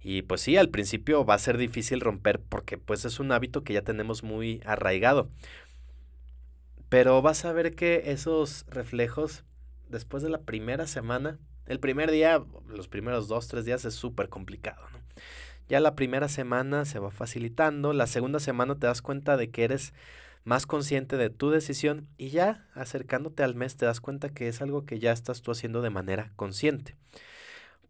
Y 0.00 0.22
pues 0.22 0.40
sí, 0.42 0.56
al 0.56 0.68
principio 0.68 1.24
va 1.24 1.34
a 1.34 1.38
ser 1.38 1.58
difícil 1.58 2.00
romper 2.00 2.40
porque 2.40 2.78
pues 2.78 3.04
es 3.04 3.18
un 3.18 3.32
hábito 3.32 3.64
que 3.64 3.72
ya 3.72 3.82
tenemos 3.82 4.22
muy 4.22 4.60
arraigado. 4.64 5.28
Pero 6.88 7.20
vas 7.20 7.44
a 7.44 7.52
ver 7.52 7.74
que 7.74 8.04
esos 8.06 8.64
reflejos 8.68 9.44
después 9.88 10.22
de 10.22 10.30
la 10.30 10.42
primera 10.42 10.86
semana 10.86 11.38
el 11.68 11.80
primer 11.80 12.10
día, 12.10 12.42
los 12.68 12.88
primeros 12.88 13.28
dos, 13.28 13.46
tres 13.46 13.64
días 13.64 13.84
es 13.84 13.94
súper 13.94 14.28
complicado. 14.28 14.84
Ya 15.68 15.80
la 15.80 15.94
primera 15.94 16.28
semana 16.28 16.86
se 16.86 16.98
va 16.98 17.10
facilitando, 17.10 17.92
la 17.92 18.06
segunda 18.06 18.40
semana 18.40 18.74
te 18.74 18.86
das 18.86 19.02
cuenta 19.02 19.36
de 19.36 19.50
que 19.50 19.64
eres 19.64 19.92
más 20.44 20.64
consciente 20.64 21.18
de 21.18 21.28
tu 21.28 21.50
decisión 21.50 22.08
y 22.16 22.30
ya 22.30 22.66
acercándote 22.74 23.42
al 23.42 23.54
mes 23.54 23.76
te 23.76 23.84
das 23.84 24.00
cuenta 24.00 24.30
que 24.30 24.48
es 24.48 24.62
algo 24.62 24.86
que 24.86 24.98
ya 24.98 25.12
estás 25.12 25.42
tú 25.42 25.50
haciendo 25.50 25.82
de 25.82 25.90
manera 25.90 26.32
consciente. 26.36 26.96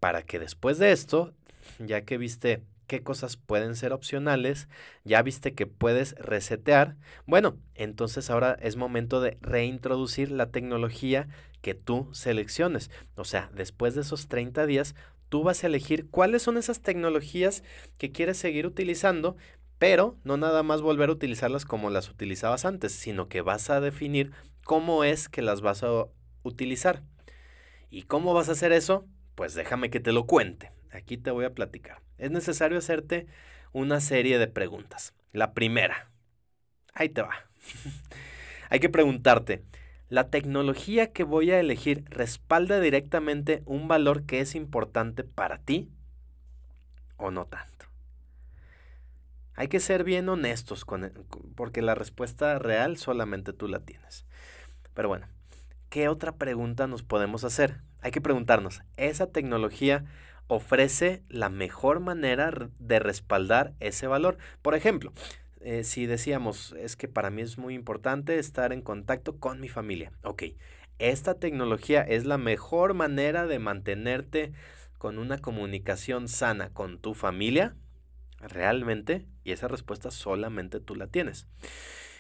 Para 0.01 0.23
que 0.25 0.41
después 0.41 0.79
de 0.79 0.91
esto, 0.91 1.33
ya 1.79 2.03
que 2.03 2.19
viste 2.19 2.63
qué 2.89 3.03
cosas 3.05 3.37
pueden 3.37 3.77
ser 3.77 3.93
opcionales, 3.93 4.67
ya 5.05 5.23
viste 5.23 5.55
que 5.55 5.67
puedes 5.67 6.17
resetear, 6.17 6.97
bueno, 7.27 7.57
entonces 7.77 8.29
ahora 8.29 8.59
es 8.61 8.75
momento 8.75 9.21
de 9.21 9.39
reintroducir 9.41 10.33
la 10.33 10.51
tecnología 10.51 11.29
que 11.61 11.75
tú 11.75 12.09
selecciones. 12.13 12.91
O 13.17 13.25
sea, 13.25 13.51
después 13.55 13.95
de 13.95 14.03
esos 14.03 14.29
30 14.29 14.67
días, 14.67 14.95
tú 15.29 15.43
vas 15.43 15.63
a 15.63 15.67
elegir 15.67 16.09
cuáles 16.11 16.43
son 16.43 16.57
esas 16.57 16.81
tecnologías 16.81 17.63
que 17.99 18.13
quieres 18.13 18.39
seguir 18.39 18.67
utilizando, 18.67 19.37
pero 19.79 20.17
no 20.25 20.37
nada 20.37 20.63
más 20.63 20.83
volver 20.83 21.09
a 21.09 21.13
utilizarlas 21.13 21.65
como 21.65 21.91
las 21.91 22.09
utilizabas 22.09 22.65
antes, 22.65 22.93
sino 22.93 23.29
que 23.29 23.43
vas 23.43 23.71
a 23.71 23.81
definir 23.81 24.33
cómo 24.65 25.05
es 25.05 25.29
que 25.29 25.43
las 25.43 25.61
vas 25.61 25.83
a 25.83 26.07
utilizar. 26.43 27.03
¿Y 27.91 28.03
cómo 28.03 28.35
vas 28.35 28.49
a 28.49 28.53
hacer 28.53 28.73
eso? 28.73 29.07
Pues 29.35 29.55
déjame 29.55 29.91
que 29.91 30.01
te 30.01 30.13
lo 30.13 30.27
cuente. 30.27 30.73
Aquí 30.91 31.17
te 31.17 31.31
voy 31.31 31.45
a 31.45 31.55
platicar. 31.55 32.03
Es 32.19 32.31
necesario 32.31 32.79
hacerte 32.79 33.27
una 33.73 34.01
serie 34.01 34.39
de 34.39 34.49
preguntas. 34.49 35.15
La 35.33 35.55
primera. 35.55 36.11
Ahí 36.95 37.09
te 37.09 37.23
va. 37.23 37.49
Hay 38.71 38.81
que 38.81 38.89
preguntarte, 38.89 39.63
¿la 40.09 40.31
tecnología 40.31 41.13
que 41.13 41.25
voy 41.25 41.51
a 41.51 41.61
elegir 41.61 42.05
respalda 42.09 42.81
directamente 42.81 43.63
un 43.67 43.89
valor 43.89 44.25
que 44.25 44.41
es 44.41 44.55
importante 44.55 45.25
para 45.25 45.59
ti 45.59 45.91
o 47.17 47.31
no 47.31 47.47
tanto? 47.47 47.87
Hay 49.55 49.69
que 49.69 49.81
ser 49.81 50.05
bien 50.05 50.29
honestos 50.29 50.87
e, 51.03 51.11
porque 51.57 51.83
la 51.83 51.97
respuesta 51.97 52.59
real 52.61 52.97
solamente 52.97 53.53
tú 53.53 53.67
la 53.67 53.81
tienes. 53.81 54.25
Pero 54.95 55.09
bueno, 55.09 55.27
¿qué 55.91 56.09
otra 56.09 56.37
pregunta 56.37 56.87
nos 56.87 57.03
podemos 57.03 57.43
hacer? 57.45 57.81
Hay 58.01 58.13
que 58.13 58.21
preguntarnos, 58.21 58.83
¿esa 58.97 59.27
tecnología 59.27 60.05
ofrece 60.47 61.25
la 61.29 61.49
mejor 61.49 62.01
manera 62.01 62.53
de 62.79 63.01
respaldar 63.01 63.75
ese 63.81 64.07
valor? 64.07 64.39
Por 64.63 64.77
ejemplo, 64.77 65.13
eh, 65.69 65.85
si 65.85 66.07
decíamos, 66.07 66.75
es 66.79 66.97
que 66.97 67.09
para 67.09 67.29
mí 67.29 67.43
es 67.43 67.59
muy 67.59 67.75
importante 67.75 68.39
estar 68.39 68.73
en 68.73 68.81
contacto 68.81 69.37
con 69.37 69.61
mi 69.61 69.69
familia. 69.69 70.13
Ok, 70.23 70.45
esta 70.99 71.35
tecnología 71.35 72.01
es 72.01 72.25
la 72.25 72.39
mejor 72.39 72.95
manera 72.95 73.47
de 73.47 73.59
mantenerte 73.59 74.53
con 74.97 75.19
una 75.19 75.37
comunicación 75.37 76.29
sana 76.29 76.71
con 76.71 76.99
tu 76.99 77.13
familia. 77.13 77.77
¿Realmente? 78.41 79.27
Y 79.45 79.53
esa 79.53 79.69
respuesta 79.69 80.11
solamente 80.11 80.81
tú 80.81 80.95
la 80.95 81.07
tienes. 81.07 81.47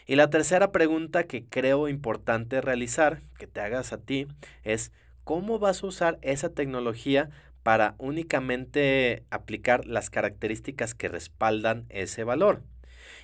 Y 0.04 0.16
la 0.16 0.28
tercera 0.28 0.70
pregunta 0.70 1.24
que 1.24 1.46
creo 1.46 1.88
importante 1.88 2.60
realizar, 2.60 3.22
que 3.38 3.46
te 3.46 3.62
hagas 3.62 3.94
a 3.94 3.98
ti, 3.98 4.26
es 4.62 4.92
¿cómo 5.24 5.58
vas 5.58 5.82
a 5.82 5.86
usar 5.86 6.18
esa 6.20 6.50
tecnología 6.50 7.30
para 7.62 7.94
únicamente 7.96 9.24
aplicar 9.30 9.86
las 9.86 10.10
características 10.10 10.94
que 10.94 11.08
respaldan 11.08 11.86
ese 11.88 12.24
valor? 12.24 12.62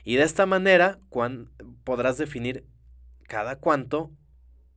Y 0.04 0.16
de 0.16 0.22
esta 0.22 0.46
manera 0.46 1.00
podrás 1.82 2.18
definir 2.18 2.66
cada 3.26 3.56
cuánto 3.56 4.10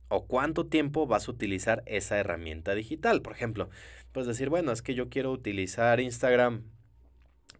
o 0.08 0.26
cuánto 0.26 0.66
tiempo 0.66 1.06
vas 1.06 1.28
a 1.28 1.30
utilizar 1.30 1.82
esa 1.86 2.18
herramienta 2.18 2.74
digital. 2.74 3.20
Por 3.20 3.34
ejemplo, 3.34 3.68
pues 4.12 4.26
decir, 4.26 4.48
bueno, 4.48 4.72
es 4.72 4.82
que 4.82 4.94
yo 4.94 5.10
quiero 5.10 5.30
utilizar 5.30 6.00
Instagram 6.00 6.64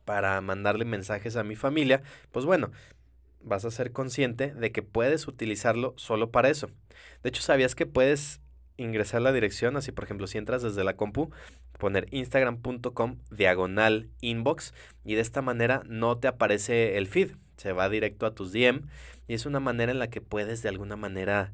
para 0.05 0.41
mandarle 0.41 0.87
mensajes 0.87 1.37
a 1.37 1.45
mi 1.45 1.57
familia. 1.57 2.03
Pues 2.33 2.47
bueno, 2.47 2.71
vas 3.43 3.67
a 3.67 3.71
ser 3.71 3.93
consciente 3.93 4.55
de 4.55 4.73
que 4.73 4.83
puedes 4.83 5.29
utilizarlo 5.29 5.93
solo 5.97 6.31
para 6.31 6.49
eso. 6.49 6.71
De 7.23 7.29
hecho, 7.29 7.43
¿sabías 7.43 7.75
que 7.75 7.85
puedes 7.85 8.41
ingresar 8.79 9.21
la 9.21 9.33
dirección? 9.33 9.77
Así, 9.77 9.93
por 9.93 10.05
ejemplo, 10.05 10.27
si 10.27 10.39
entras 10.39 10.63
desde 10.63 10.85
la 10.85 10.97
compu, 10.97 11.31
poner 11.79 12.07
instagram.com 12.11 13.19
diagonal 13.31 14.09
inbox 14.23 14.73
y 15.05 15.15
de 15.15 15.21
esta 15.21 15.43
manera 15.43 15.83
no 15.87 16.19
te 16.19 16.29
aparece 16.29 16.97
el 16.97 17.07
feed, 17.07 17.33
se 17.59 17.73
va 17.73 17.91
directo 17.91 18.25
a 18.25 18.35
tus 18.35 18.53
DM 18.53 18.83
y 19.27 19.35
es 19.35 19.45
una 19.45 19.61
manera 19.61 19.93
en 19.93 19.99
la 19.99 20.09
que 20.09 20.23
puedes 20.23 20.63
de 20.63 20.71
alguna 20.71 20.97
manera 20.97 21.53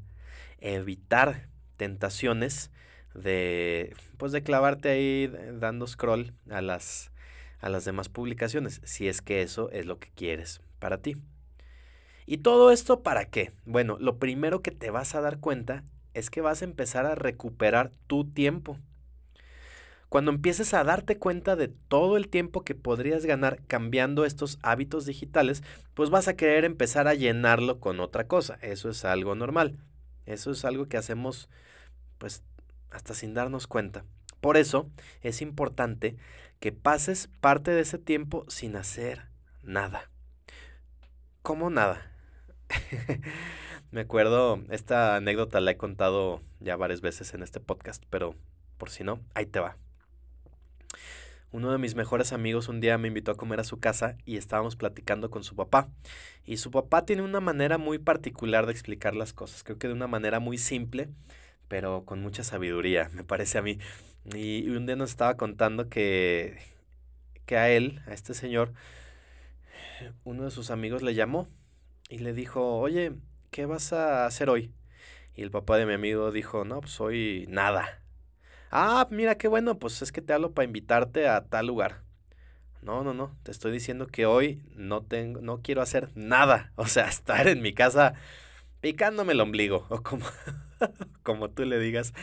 evitar 0.59 1.49
tentaciones 1.75 2.71
de 3.13 3.93
pues 4.17 4.31
de 4.31 4.43
clavarte 4.43 4.89
ahí 4.89 5.27
dando 5.59 5.87
scroll 5.87 6.33
a 6.49 6.61
las 6.61 7.11
a 7.59 7.69
las 7.69 7.83
demás 7.83 8.09
publicaciones, 8.09 8.81
si 8.83 9.07
es 9.07 9.21
que 9.21 9.41
eso 9.41 9.69
es 9.71 9.85
lo 9.85 9.97
que 9.99 10.11
quieres 10.11 10.61
para 10.79 10.99
ti. 10.99 11.15
¿Y 12.27 12.37
todo 12.37 12.71
esto 12.71 13.01
para 13.01 13.25
qué? 13.25 13.51
Bueno, 13.65 13.97
lo 13.99 14.17
primero 14.17 14.61
que 14.61 14.71
te 14.71 14.91
vas 14.91 15.15
a 15.15 15.21
dar 15.21 15.39
cuenta 15.39 15.83
es 16.13 16.29
que 16.29 16.41
vas 16.41 16.61
a 16.61 16.65
empezar 16.65 17.05
a 17.05 17.15
recuperar 17.15 17.91
tu 18.07 18.25
tiempo. 18.25 18.79
Cuando 20.15 20.31
empieces 20.31 20.73
a 20.73 20.85
darte 20.85 21.17
cuenta 21.17 21.57
de 21.57 21.67
todo 21.67 22.15
el 22.15 22.29
tiempo 22.29 22.63
que 22.63 22.73
podrías 22.73 23.25
ganar 23.25 23.59
cambiando 23.67 24.23
estos 24.23 24.59
hábitos 24.61 25.05
digitales, 25.05 25.61
pues 25.93 26.09
vas 26.09 26.29
a 26.29 26.37
querer 26.37 26.63
empezar 26.63 27.09
a 27.09 27.15
llenarlo 27.15 27.81
con 27.81 27.99
otra 27.99 28.25
cosa. 28.25 28.57
Eso 28.61 28.87
es 28.87 29.03
algo 29.03 29.35
normal. 29.35 29.77
Eso 30.25 30.51
es 30.51 30.63
algo 30.63 30.87
que 30.87 30.95
hacemos 30.95 31.49
pues 32.17 32.43
hasta 32.91 33.13
sin 33.13 33.33
darnos 33.33 33.67
cuenta. 33.67 34.05
Por 34.39 34.55
eso 34.55 34.89
es 35.19 35.41
importante 35.41 36.15
que 36.61 36.71
pases 36.71 37.27
parte 37.41 37.71
de 37.71 37.81
ese 37.81 37.97
tiempo 37.97 38.45
sin 38.47 38.77
hacer 38.77 39.25
nada. 39.63 40.09
¿Cómo 41.41 41.69
nada? 41.69 42.09
Me 43.91 43.99
acuerdo, 43.99 44.63
esta 44.69 45.17
anécdota 45.17 45.59
la 45.59 45.71
he 45.71 45.77
contado 45.77 46.39
ya 46.61 46.77
varias 46.77 47.01
veces 47.01 47.33
en 47.33 47.43
este 47.43 47.59
podcast, 47.59 48.01
pero 48.09 48.33
por 48.77 48.89
si 48.89 49.03
no, 49.03 49.19
ahí 49.33 49.45
te 49.45 49.59
va. 49.59 49.75
Uno 51.55 51.71
de 51.71 51.77
mis 51.77 51.95
mejores 51.95 52.33
amigos 52.33 52.67
un 52.67 52.81
día 52.81 52.97
me 52.97 53.07
invitó 53.07 53.31
a 53.31 53.37
comer 53.37 53.61
a 53.61 53.63
su 53.63 53.79
casa 53.79 54.17
y 54.25 54.35
estábamos 54.35 54.75
platicando 54.75 55.29
con 55.29 55.45
su 55.45 55.55
papá. 55.55 55.87
Y 56.45 56.57
su 56.57 56.69
papá 56.69 57.05
tiene 57.05 57.21
una 57.21 57.39
manera 57.39 57.77
muy 57.77 57.97
particular 57.97 58.65
de 58.65 58.73
explicar 58.73 59.15
las 59.15 59.31
cosas. 59.31 59.63
Creo 59.63 59.77
que 59.77 59.87
de 59.87 59.93
una 59.93 60.07
manera 60.07 60.41
muy 60.41 60.57
simple, 60.57 61.07
pero 61.69 62.03
con 62.03 62.21
mucha 62.21 62.43
sabiduría, 62.43 63.09
me 63.13 63.23
parece 63.23 63.57
a 63.57 63.61
mí. 63.61 63.79
Y 64.33 64.67
un 64.67 64.85
día 64.85 64.97
nos 64.97 65.11
estaba 65.11 65.37
contando 65.37 65.87
que, 65.87 66.57
que 67.45 67.55
a 67.55 67.69
él, 67.69 68.01
a 68.05 68.13
este 68.13 68.33
señor, 68.33 68.73
uno 70.25 70.43
de 70.43 70.51
sus 70.51 70.71
amigos 70.71 71.03
le 71.03 71.15
llamó 71.15 71.47
y 72.09 72.17
le 72.17 72.33
dijo, 72.33 72.79
oye, 72.79 73.13
¿qué 73.51 73.65
vas 73.65 73.93
a 73.93 74.25
hacer 74.25 74.49
hoy? 74.49 74.73
Y 75.35 75.43
el 75.43 75.51
papá 75.51 75.77
de 75.77 75.85
mi 75.85 75.93
amigo 75.93 76.33
dijo, 76.33 76.65
no, 76.65 76.81
pues 76.81 76.99
hoy 76.99 77.45
nada. 77.47 78.01
Ah, 78.77 79.07
mira 79.09 79.37
qué 79.37 79.47
bueno, 79.47 79.79
pues 79.79 80.01
es 80.01 80.11
que 80.11 80.21
te 80.21 80.33
hablo 80.33 80.51
para 80.51 80.65
invitarte 80.65 81.29
a 81.29 81.45
tal 81.45 81.67
lugar. 81.67 82.01
No, 82.81 83.05
no, 83.05 83.13
no, 83.13 83.33
te 83.43 83.51
estoy 83.51 83.71
diciendo 83.71 84.05
que 84.05 84.25
hoy 84.25 84.61
no 84.75 85.01
tengo, 85.01 85.39
no 85.39 85.61
quiero 85.61 85.81
hacer 85.81 86.09
nada. 86.13 86.73
O 86.75 86.85
sea, 86.85 87.07
estar 87.07 87.47
en 87.47 87.61
mi 87.61 87.73
casa 87.73 88.15
picándome 88.81 89.31
el 89.31 89.39
ombligo, 89.39 89.85
o 89.87 90.03
como, 90.03 90.25
como 91.23 91.49
tú 91.49 91.63
le 91.63 91.79
digas, 91.79 92.13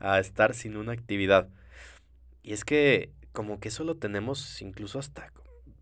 a 0.00 0.18
estar 0.18 0.52
sin 0.52 0.76
una 0.76 0.90
actividad. 0.90 1.48
Y 2.42 2.54
es 2.54 2.64
que 2.64 3.12
como 3.30 3.60
que 3.60 3.68
eso 3.68 3.84
lo 3.84 3.94
tenemos 3.94 4.60
incluso 4.62 4.98
hasta 4.98 5.32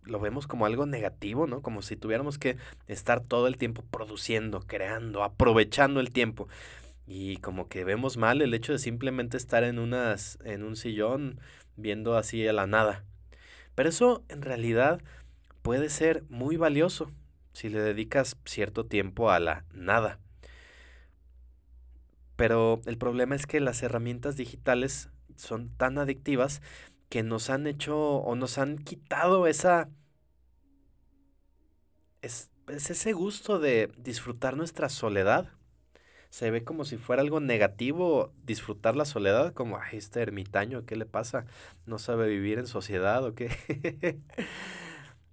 lo 0.03 0.21
vemos 0.21 0.47
como 0.47 0.67
algo 0.67 0.85
negativo, 0.85 1.47
¿no? 1.47 1.63
Como 1.63 1.81
si 1.81 1.97
tuviéramos 1.97 2.37
que 2.37 2.59
estar 2.87 3.23
todo 3.23 3.47
el 3.47 3.57
tiempo 3.57 3.83
produciendo, 3.91 4.61
creando, 4.61 5.23
aprovechando 5.23 6.01
el 6.01 6.11
tiempo. 6.11 6.49
Y 7.11 7.39
como 7.39 7.69
que 7.69 7.85
vemos 7.85 8.19
mal 8.19 8.43
el 8.43 8.53
hecho 8.53 8.73
de 8.73 8.79
simplemente 8.79 9.39
estar 9.39 9.65
en, 9.65 9.79
unas, 9.79 10.39
en 10.45 10.63
un 10.63 10.77
sillón 10.77 11.41
viendo 11.75 12.19
así 12.19 12.47
a 12.47 12.53
la 12.53 12.67
nada. 12.67 13.03
Pero 13.75 13.89
eso 13.89 14.25
en 14.29 14.43
realidad 14.43 15.01
puede 15.63 15.89
ser 15.89 16.25
muy 16.29 16.59
valioso 16.59 17.11
si 17.55 17.71
le 17.71 17.81
dedicas 17.81 18.37
cierto 18.45 18.85
tiempo 18.85 19.31
a 19.31 19.41
la 19.41 19.65
nada. 19.73 20.21
Pero 22.37 22.83
el 22.85 22.99
problema 22.99 23.35
es 23.35 23.47
que 23.47 23.61
las 23.61 23.83
herramientas 23.83 24.37
digitales 24.37 25.09
son 25.35 25.71
tan 25.79 25.97
adictivas 25.97 26.61
que 27.09 27.23
nos 27.23 27.49
han 27.49 27.67
hecho 27.67 27.97
o 27.99 28.35
nos 28.35 28.59
han 28.59 28.77
quitado 28.77 29.47
esa... 29.47 29.89
Es, 32.21 32.51
es 32.69 32.91
ese 32.91 33.15
gusto 33.15 33.59
de 33.59 33.91
disfrutar 33.97 34.59
nuestra 34.59 34.91
soledad 34.91 35.58
se 36.31 36.51
ve 36.51 36.63
como 36.65 36.85
si 36.85 36.97
fuera 36.97 37.23
algo 37.23 37.41
negativo 37.41 38.33
disfrutar 38.45 38.97
la 38.97 39.05
soledad, 39.05 39.55
como, 39.55 39.79
ay, 39.79 39.99
este 39.99 40.21
ermitaño, 40.21 40.85
¿qué 40.85 40.97
le 40.97 41.07
pasa? 41.07 41.47
¿No 41.87 41.99
sabe 41.99 42.29
vivir 42.29 42.59
en 42.59 42.67
sociedad 42.67 43.25
o 43.25 43.35
qué? 43.35 43.51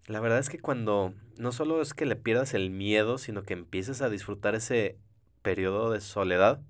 la 0.08 0.20
verdad 0.20 0.40
es 0.40 0.50
que 0.50 0.60
cuando 0.60 1.14
no 1.38 1.52
solo 1.52 1.82
es 1.82 1.94
que 1.94 2.06
le 2.06 2.16
pierdas 2.16 2.54
el 2.54 2.70
miedo, 2.70 3.18
sino 3.18 3.44
que 3.44 3.54
empieces 3.54 4.02
a 4.02 4.10
disfrutar 4.10 4.56
ese 4.56 4.98
periodo 5.42 5.92
de 5.92 6.02
soledad, 6.02 6.62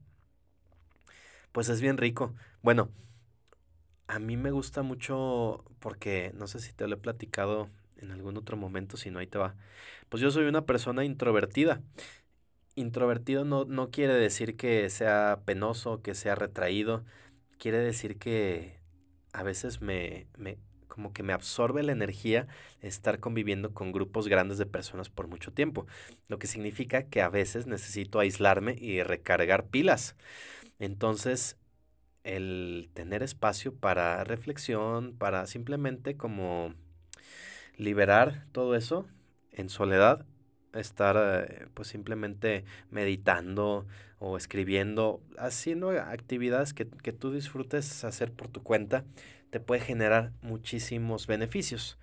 pues 1.52 1.70
es 1.70 1.82
bien 1.82 1.98
rico. 1.98 2.34
Bueno, 2.64 2.90
a 4.08 4.20
mí 4.20 4.38
me 4.38 4.52
gusta 4.52 4.82
mucho 4.82 5.64
porque 5.80 6.32
no 6.36 6.48
sé 6.48 6.60
si 6.60 6.74
te 6.74 6.88
lo 6.88 6.96
he 6.96 7.00
platicado 7.00 7.70
en 7.98 8.12
algún 8.12 8.38
otro 8.38 8.58
momento, 8.58 8.98
si 8.98 9.12
no 9.12 9.20
ahí 9.20 9.28
te 9.28 9.38
va. 9.38 9.56
Pues 10.10 10.22
yo 10.22 10.32
soy 10.32 10.46
una 10.46 10.66
persona 10.66 11.06
introvertida 11.06 11.82
introvertido 12.76 13.46
no, 13.46 13.66
no 13.66 13.90
quiere 13.92 14.14
decir 14.14 14.56
que 14.58 14.90
sea 14.90 15.42
penoso, 15.46 16.02
que 16.02 16.16
sea 16.16 16.36
retraído. 16.36 17.04
Quiere 17.58 17.80
decir 17.80 18.18
que 18.18 18.80
a 19.34 19.44
veces 19.44 19.82
me, 19.82 20.28
me, 20.38 20.58
como 20.88 21.14
que 21.14 21.24
me 21.24 21.34
absorbe 21.34 21.84
la 21.84 21.92
energía 21.92 22.48
estar 22.82 23.20
conviviendo 23.20 23.74
con 23.74 23.92
grupos 23.92 24.28
grandes 24.28 24.58
de 24.58 24.66
personas 24.66 25.10
por 25.10 25.28
mucho 25.28 25.52
tiempo. 25.52 25.88
Lo 26.28 26.40
que 26.40 26.48
significa 26.48 27.04
que 27.04 27.22
a 27.22 27.30
veces 27.30 27.68
necesito 27.68 28.20
aislarme 28.20 28.76
y 28.80 29.04
recargar 29.04 29.68
pilas. 29.68 30.16
Entonces, 30.80 31.58
el 32.24 32.90
tener 32.94 33.24
espacio 33.24 33.76
para 33.76 34.24
reflexión, 34.24 35.16
para 35.18 35.48
simplemente 35.48 36.18
como 36.18 36.74
liberar 37.78 38.46
todo 38.52 38.76
eso 38.76 39.08
en 39.52 39.70
soledad, 39.70 40.26
estar 40.76 41.16
eh, 41.18 41.68
pues 41.74 41.88
simplemente 41.88 42.66
meditando 42.92 43.86
o 44.20 44.38
escribiendo, 44.38 45.22
haciendo 45.38 45.92
actividades 45.92 46.74
que, 46.74 46.88
que 46.88 47.12
tú 47.14 47.32
disfrutes 47.32 48.04
hacer 48.04 48.32
por 48.32 48.48
tu 48.48 48.64
cuenta, 48.64 49.04
te 49.50 49.60
puede 49.60 49.82
generar 49.82 50.32
muchísimos 50.42 51.28
beneficios. 51.28 51.98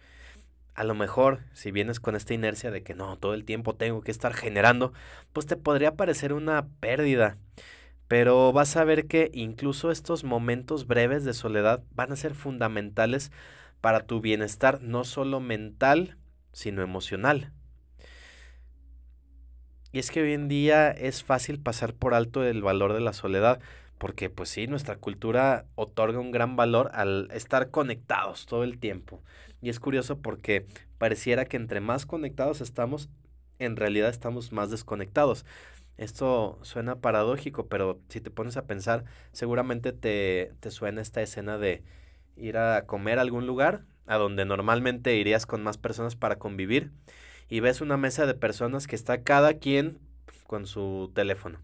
A 0.75 0.85
lo 0.85 0.95
mejor, 0.95 1.41
si 1.53 1.71
vienes 1.71 2.01
con 2.01 2.17
esta 2.17 2.33
inercia 2.33 2.71
de 2.71 2.83
que 2.83 2.95
no, 2.95 3.19
todo 3.19 3.35
el 3.35 3.45
tiempo 3.45 3.75
tengo 3.75 4.01
que 4.01 4.11
estar 4.11 4.33
generando, 4.33 4.93
pues 5.33 5.47
te 5.47 5.57
podría 5.57 5.97
parecer 5.97 6.33
una 6.33 6.67
pérdida. 6.81 7.37
Pero 8.09 8.53
vas 8.53 8.77
a 8.77 8.85
ver 8.85 9.07
que 9.07 9.31
incluso 9.35 9.91
estos 9.91 10.25
momentos 10.25 10.87
breves 10.87 11.25
de 11.25 11.35
soledad 11.35 11.83
van 11.95 12.13
a 12.13 12.17
ser 12.17 12.35
fundamentales 12.35 13.33
para 13.83 14.07
tu 14.07 14.21
bienestar, 14.21 14.81
no 14.83 15.05
solo 15.05 15.41
mental, 15.41 16.17
sino 16.53 16.83
emocional. 16.83 17.53
Y 19.93 19.99
es 19.99 20.11
que 20.11 20.23
hoy 20.23 20.33
en 20.33 20.49
día 20.49 20.91
es 20.91 21.23
fácil 21.23 21.61
pasar 21.61 21.93
por 21.93 22.15
alto 22.15 22.43
el 22.45 22.63
valor 22.63 22.95
de 22.95 23.01
la 23.01 23.13
soledad, 23.13 23.61
porque 23.99 24.31
pues 24.31 24.49
sí, 24.49 24.67
nuestra 24.67 24.97
cultura 24.97 25.67
otorga 25.75 26.19
un 26.19 26.31
gran 26.33 26.57
valor 26.57 26.91
al 26.95 27.29
estar 27.33 27.71
conectados 27.71 28.47
todo 28.47 28.65
el 28.65 28.79
tiempo. 28.79 29.23
Y 29.61 29.69
es 29.69 29.81
curioso 29.81 30.19
porque 30.19 30.67
pareciera 30.97 31.45
que 31.45 31.59
entre 31.59 31.81
más 31.81 32.07
conectados 32.07 32.63
estamos, 32.63 33.11
en 33.59 33.77
realidad 33.77 34.09
estamos 34.09 34.51
más 34.51 34.71
desconectados. 34.71 35.45
Esto 35.99 36.59
suena 36.63 36.97
paradójico, 36.97 37.67
pero 37.69 38.01
si 38.09 38.23
te 38.23 38.31
pones 38.31 38.57
a 38.57 38.67
pensar, 38.67 39.05
seguramente 39.33 39.93
te, 39.93 40.53
te 40.61 40.71
suena 40.71 41.03
esta 41.03 41.21
escena 41.21 41.59
de 41.59 41.83
ir 42.35 42.57
a 42.57 42.87
comer 42.87 43.19
a 43.19 43.23
algún 43.23 43.47
lugar, 43.47 43.85
a 44.07 44.17
donde 44.17 44.47
normalmente 44.47 45.17
irías 45.17 45.45
con 45.45 45.63
más 45.63 45.77
personas 45.77 46.17
para 46.17 46.39
convivir 46.39 46.91
y 47.53 47.61
ves 47.61 47.83
una 47.83 47.99
mesa 47.99 48.25
de 48.25 48.33
personas 48.33 48.87
que 48.87 48.97
está 48.97 49.21
cada 49.25 49.53
quien 49.59 49.99
con 50.47 50.65
su 50.65 51.13
teléfono. 51.15 51.61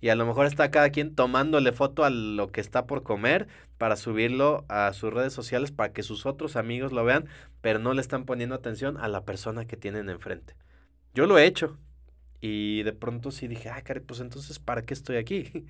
Y 0.00 0.10
a 0.10 0.14
lo 0.14 0.24
mejor 0.26 0.46
está 0.46 0.70
cada 0.70 0.90
quien 0.90 1.16
tomándole 1.16 1.72
foto 1.72 2.04
a 2.04 2.10
lo 2.10 2.52
que 2.52 2.60
está 2.60 2.86
por 2.86 3.02
comer 3.02 3.48
para 3.76 3.96
subirlo 3.96 4.64
a 4.68 4.92
sus 4.92 5.12
redes 5.12 5.32
sociales 5.32 5.72
para 5.72 5.92
que 5.92 6.04
sus 6.04 6.24
otros 6.24 6.54
amigos 6.54 6.92
lo 6.92 7.04
vean, 7.04 7.26
pero 7.62 7.80
no 7.80 7.94
le 7.94 8.00
están 8.00 8.26
poniendo 8.26 8.54
atención 8.54 8.96
a 8.96 9.08
la 9.08 9.24
persona 9.24 9.64
que 9.64 9.76
tienen 9.76 10.08
enfrente. 10.08 10.54
Yo 11.14 11.26
lo 11.26 11.36
he 11.36 11.46
hecho. 11.46 11.80
Y 12.40 12.84
de 12.84 12.92
pronto 12.92 13.32
sí 13.32 13.48
dije, 13.48 13.70
ah, 13.70 13.82
caray, 13.82 14.04
pues 14.04 14.20
entonces, 14.20 14.60
¿para 14.60 14.82
qué 14.82 14.94
estoy 14.94 15.16
aquí? 15.16 15.66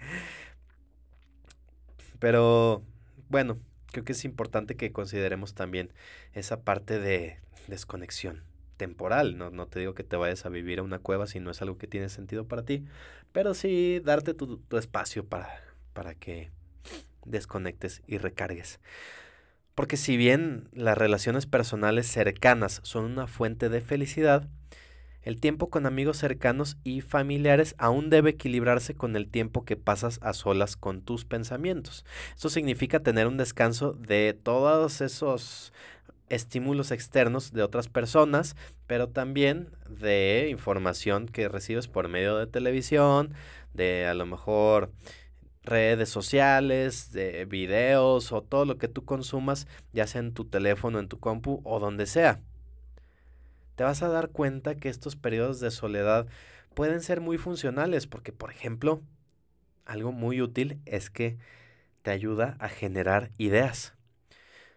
Pero 2.19 2.83
bueno, 3.31 3.59
creo 3.93 4.05
que 4.05 4.13
es 4.13 4.27
importante 4.27 4.77
que 4.77 4.93
consideremos 4.93 5.55
también 5.55 5.91
esa 6.35 6.61
parte 6.65 6.99
de 6.99 7.39
desconexión 7.67 8.43
temporal. 8.77 9.37
No, 9.39 9.51
no 9.51 9.67
te 9.67 9.81
digo 9.81 9.95
que 9.95 10.05
te 10.05 10.17
vayas 10.17 10.47
a 10.47 10.49
vivir 10.49 10.79
a 10.79 10.83
una 10.83 10.99
cueva 10.99 11.27
si 11.27 11.41
no 11.41 11.51
es 11.51 11.63
algo 11.63 11.79
que 11.79 11.87
tiene 11.87 12.09
sentido 12.09 12.47
para 12.47 12.65
ti, 12.65 12.85
pero 13.33 13.55
sí 13.55 14.01
darte 14.05 14.35
tu, 14.35 14.59
tu 14.59 14.77
espacio 14.77 15.25
para, 15.25 15.49
para 15.93 16.15
que 16.15 16.51
desconectes 17.25 18.03
y 18.07 18.19
recargues. 18.19 18.81
Porque 19.75 19.97
si 19.97 20.17
bien 20.17 20.69
las 20.73 20.97
relaciones 20.97 21.47
personales 21.47 22.07
cercanas 22.07 22.81
son 22.85 23.05
una 23.05 23.27
fuente 23.27 23.69
de 23.69 23.81
felicidad, 23.81 24.49
el 25.25 25.41
tiempo 25.41 25.71
con 25.71 25.87
amigos 25.87 26.19
cercanos 26.19 26.77
y 26.85 27.01
familiares 27.01 27.75
aún 27.79 28.11
debe 28.11 28.31
equilibrarse 28.31 28.95
con 28.95 29.17
el 29.17 29.29
tiempo 29.29 29.65
que 29.65 29.77
pasas 29.77 30.19
a 30.23 30.35
solas 30.35 30.77
con 30.77 31.01
tus 31.01 31.25
pensamientos. 31.25 32.05
Esto 32.35 32.51
significa 32.51 33.01
tener 33.01 33.27
un 33.27 33.39
descanso 33.39 33.95
de 33.95 34.39
todos 34.41 35.01
esos 35.01 35.73
estímulos 36.35 36.91
externos 36.91 37.53
de 37.53 37.63
otras 37.63 37.89
personas, 37.89 38.57
pero 38.87 39.09
también 39.09 39.71
de 39.89 40.49
información 40.51 41.27
que 41.27 41.49
recibes 41.49 41.89
por 41.89 42.09
medio 42.09 42.37
de 42.37 42.47
televisión, 42.47 43.35
de 43.73 44.07
a 44.07 44.15
lo 44.15 44.27
mejor 44.27 44.93
redes 45.63 46.11
sociales, 46.11 47.13
de 47.13 47.45
videos 47.47 48.33
o 48.33 48.43
todo 48.43 48.65
lo 48.65 48.79
que 48.79 48.89
tú 48.89 49.05
consumas, 49.05 49.67
ya 49.93 50.07
sea 50.07 50.21
en 50.21 50.35
tu 50.35 50.45
teléfono, 50.45 50.99
en 50.99 51.09
tu 51.09 51.19
compu 51.19 51.61
o 51.65 51.81
donde 51.81 52.07
sea 52.07 52.41
te 53.75 53.85
vas 53.85 54.03
a 54.03 54.09
dar 54.09 54.31
cuenta 54.31 54.77
que 54.77 54.89
estos 54.89 55.17
periodos 55.17 55.61
de 55.61 55.71
soledad 55.71 56.27
pueden 56.75 57.01
ser 57.01 57.21
muy 57.21 57.39
funcionales 57.39 58.07
porque, 58.07 58.33
por 58.33 58.51
ejemplo, 58.51 59.03
algo 59.85 60.13
muy 60.13 60.41
útil 60.41 60.81
es 60.87 61.11
que 61.11 61.37
te 62.03 62.11
ayuda 62.11 62.57
a 62.61 62.69
generar 62.69 63.31
ideas. 63.39 63.95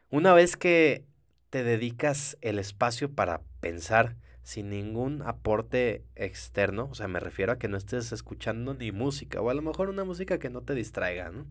Una 0.09 0.33
vez 0.33 0.57
que 0.57 1.03
te 1.49 1.63
dedicas 1.63 2.37
el 2.41 2.59
espacio 2.59 3.11
para 3.11 3.41
pensar 3.59 4.15
sin 4.43 4.69
ningún 4.69 5.21
aporte 5.23 6.03
externo, 6.15 6.87
o 6.91 6.95
sea, 6.95 7.07
me 7.07 7.19
refiero 7.19 7.51
a 7.51 7.57
que 7.57 7.67
no 7.67 7.77
estés 7.77 8.11
escuchando 8.11 8.73
ni 8.73 8.91
música, 8.91 9.41
o 9.41 9.49
a 9.49 9.53
lo 9.53 9.61
mejor 9.61 9.89
una 9.89 10.05
música 10.05 10.39
que 10.39 10.49
no 10.49 10.61
te 10.61 10.73
distraiga, 10.73 11.29
¿no? 11.29 11.45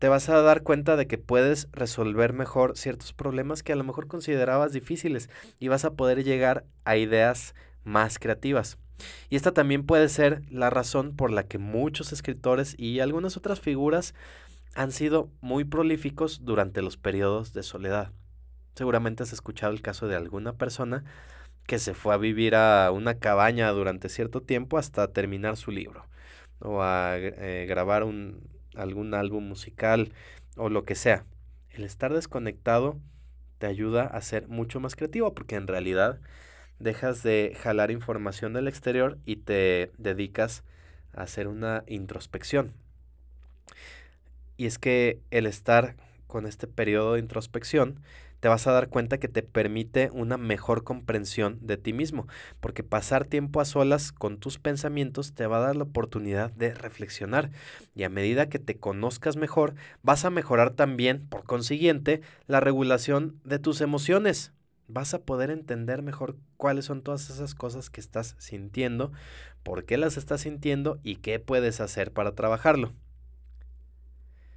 te 0.00 0.08
vas 0.08 0.30
a 0.30 0.40
dar 0.40 0.62
cuenta 0.62 0.96
de 0.96 1.06
que 1.06 1.18
puedes 1.18 1.68
resolver 1.72 2.32
mejor 2.32 2.76
ciertos 2.76 3.12
problemas 3.12 3.62
que 3.62 3.74
a 3.74 3.76
lo 3.76 3.84
mejor 3.84 4.08
considerabas 4.08 4.72
difíciles 4.72 5.28
y 5.58 5.68
vas 5.68 5.84
a 5.84 5.92
poder 5.92 6.24
llegar 6.24 6.64
a 6.84 6.96
ideas 6.96 7.54
más 7.84 8.18
creativas. 8.18 8.78
Y 9.28 9.36
esta 9.36 9.52
también 9.52 9.84
puede 9.84 10.08
ser 10.08 10.42
la 10.50 10.70
razón 10.70 11.14
por 11.16 11.30
la 11.30 11.42
que 11.42 11.58
muchos 11.58 12.14
escritores 12.14 12.74
y 12.78 13.00
algunas 13.00 13.36
otras 13.36 13.60
figuras 13.60 14.14
han 14.74 14.90
sido 14.90 15.28
muy 15.42 15.64
prolíficos 15.64 16.46
durante 16.46 16.80
los 16.80 16.96
periodos 16.96 17.52
de 17.52 17.62
soledad. 17.62 18.10
Seguramente 18.80 19.22
has 19.22 19.34
escuchado 19.34 19.74
el 19.74 19.82
caso 19.82 20.08
de 20.08 20.16
alguna 20.16 20.54
persona 20.54 21.04
que 21.66 21.78
se 21.78 21.92
fue 21.92 22.14
a 22.14 22.16
vivir 22.16 22.54
a 22.54 22.90
una 22.92 23.18
cabaña 23.18 23.68
durante 23.72 24.08
cierto 24.08 24.40
tiempo 24.40 24.78
hasta 24.78 25.12
terminar 25.12 25.58
su 25.58 25.70
libro 25.70 26.06
o 26.60 26.80
a 26.80 27.18
eh, 27.18 27.66
grabar 27.68 28.04
un, 28.04 28.40
algún 28.74 29.12
álbum 29.12 29.46
musical 29.46 30.14
o 30.56 30.70
lo 30.70 30.86
que 30.86 30.94
sea. 30.94 31.26
El 31.68 31.84
estar 31.84 32.14
desconectado 32.14 32.96
te 33.58 33.66
ayuda 33.66 34.04
a 34.04 34.22
ser 34.22 34.48
mucho 34.48 34.80
más 34.80 34.96
creativo 34.96 35.34
porque 35.34 35.56
en 35.56 35.66
realidad 35.66 36.18
dejas 36.78 37.22
de 37.22 37.54
jalar 37.62 37.90
información 37.90 38.54
del 38.54 38.66
exterior 38.66 39.18
y 39.26 39.36
te 39.36 39.90
dedicas 39.98 40.64
a 41.12 41.24
hacer 41.24 41.48
una 41.48 41.84
introspección. 41.86 42.72
Y 44.56 44.64
es 44.64 44.78
que 44.78 45.20
el 45.30 45.44
estar 45.44 45.96
con 46.26 46.46
este 46.46 46.66
periodo 46.66 47.12
de 47.12 47.20
introspección 47.20 48.00
te 48.40 48.48
vas 48.48 48.66
a 48.66 48.72
dar 48.72 48.88
cuenta 48.88 49.18
que 49.18 49.28
te 49.28 49.42
permite 49.42 50.10
una 50.12 50.38
mejor 50.38 50.82
comprensión 50.82 51.58
de 51.60 51.76
ti 51.76 51.92
mismo, 51.92 52.26
porque 52.60 52.82
pasar 52.82 53.26
tiempo 53.26 53.60
a 53.60 53.66
solas 53.66 54.12
con 54.12 54.38
tus 54.38 54.58
pensamientos 54.58 55.34
te 55.34 55.46
va 55.46 55.58
a 55.58 55.66
dar 55.66 55.76
la 55.76 55.84
oportunidad 55.84 56.50
de 56.52 56.74
reflexionar 56.74 57.50
y 57.94 58.04
a 58.04 58.08
medida 58.08 58.48
que 58.48 58.58
te 58.58 58.78
conozcas 58.78 59.36
mejor, 59.36 59.74
vas 60.02 60.24
a 60.24 60.30
mejorar 60.30 60.70
también, 60.70 61.26
por 61.28 61.44
consiguiente, 61.44 62.22
la 62.46 62.60
regulación 62.60 63.40
de 63.44 63.58
tus 63.58 63.80
emociones. 63.80 64.52
Vas 64.88 65.14
a 65.14 65.22
poder 65.22 65.50
entender 65.50 66.02
mejor 66.02 66.36
cuáles 66.56 66.86
son 66.86 67.02
todas 67.02 67.30
esas 67.30 67.54
cosas 67.54 67.90
que 67.90 68.00
estás 68.00 68.34
sintiendo, 68.38 69.12
por 69.62 69.84
qué 69.84 69.98
las 69.98 70.16
estás 70.16 70.40
sintiendo 70.40 70.98
y 71.04 71.16
qué 71.16 71.38
puedes 71.38 71.80
hacer 71.80 72.12
para 72.12 72.34
trabajarlo. 72.34 72.92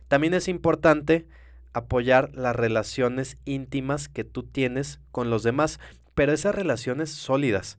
También 0.07 0.33
es 0.33 0.47
importante 0.47 1.27
apoyar 1.73 2.31
las 2.33 2.55
relaciones 2.55 3.38
íntimas 3.45 4.09
que 4.09 4.23
tú 4.23 4.43
tienes 4.43 4.99
con 5.12 5.29
los 5.29 5.43
demás, 5.43 5.79
pero 6.13 6.33
esas 6.33 6.55
relaciones 6.55 7.09
sólidas. 7.09 7.77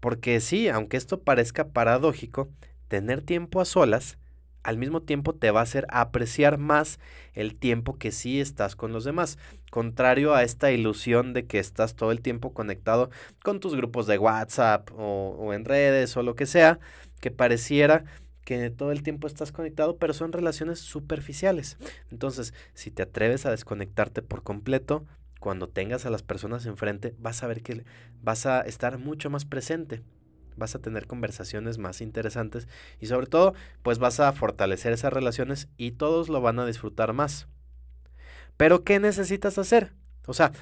Porque 0.00 0.40
sí, 0.40 0.68
aunque 0.68 0.96
esto 0.96 1.20
parezca 1.20 1.68
paradójico, 1.68 2.48
tener 2.88 3.20
tiempo 3.22 3.60
a 3.60 3.64
solas 3.64 4.18
al 4.62 4.78
mismo 4.78 5.02
tiempo 5.02 5.34
te 5.34 5.50
va 5.50 5.60
a 5.60 5.64
hacer 5.64 5.86
apreciar 5.90 6.58
más 6.58 7.00
el 7.34 7.56
tiempo 7.56 7.98
que 7.98 8.12
sí 8.12 8.40
estás 8.40 8.76
con 8.76 8.92
los 8.92 9.04
demás. 9.04 9.38
Contrario 9.70 10.34
a 10.34 10.42
esta 10.42 10.70
ilusión 10.70 11.32
de 11.32 11.46
que 11.46 11.58
estás 11.58 11.96
todo 11.96 12.12
el 12.12 12.20
tiempo 12.20 12.52
conectado 12.52 13.10
con 13.42 13.60
tus 13.60 13.74
grupos 13.74 14.06
de 14.06 14.18
WhatsApp 14.18 14.90
o, 14.96 15.52
en 15.52 15.64
redes 15.64 16.16
o 16.16 16.22
lo 16.22 16.36
que 16.36 16.46
sea, 16.46 16.78
que 17.20 17.30
pareciera 17.30 18.04
que 18.44 18.70
todo 18.70 18.92
el 18.92 19.02
tiempo 19.02 19.26
estás 19.26 19.52
conectado, 19.52 19.96
pero 19.96 20.14
son 20.14 20.32
relaciones 20.32 20.78
superficiales. 20.78 21.78
Entonces, 22.10 22.54
si 22.74 22.90
te 22.90 23.02
atreves 23.02 23.46
a 23.46 23.50
desconectarte 23.50 24.22
por 24.22 24.42
completo, 24.42 25.06
cuando 25.40 25.68
tengas 25.68 26.06
a 26.06 26.10
las 26.10 26.22
personas 26.22 26.66
enfrente, 26.66 27.14
vas 27.18 27.42
a 27.42 27.48
ver 27.48 27.62
que 27.62 27.84
vas 28.22 28.46
a 28.46 28.60
estar 28.60 28.98
mucho 28.98 29.28
más 29.28 29.44
presente. 29.44 30.02
Vas 30.56 30.74
a 30.74 30.78
tener 30.78 31.06
conversaciones 31.06 31.78
más 31.78 32.00
interesantes 32.00 32.68
y 33.00 33.06
sobre 33.06 33.26
todo, 33.26 33.54
pues 33.82 33.98
vas 33.98 34.20
a 34.20 34.32
fortalecer 34.32 34.92
esas 34.92 35.12
relaciones 35.12 35.68
y 35.76 35.92
todos 35.92 36.28
lo 36.28 36.40
van 36.40 36.58
a 36.58 36.66
disfrutar 36.66 37.12
más. 37.12 37.48
Pero, 38.56 38.84
¿qué 38.84 39.00
necesitas 39.00 39.58
hacer? 39.58 39.94
O 40.26 40.34
sea, 40.34 40.52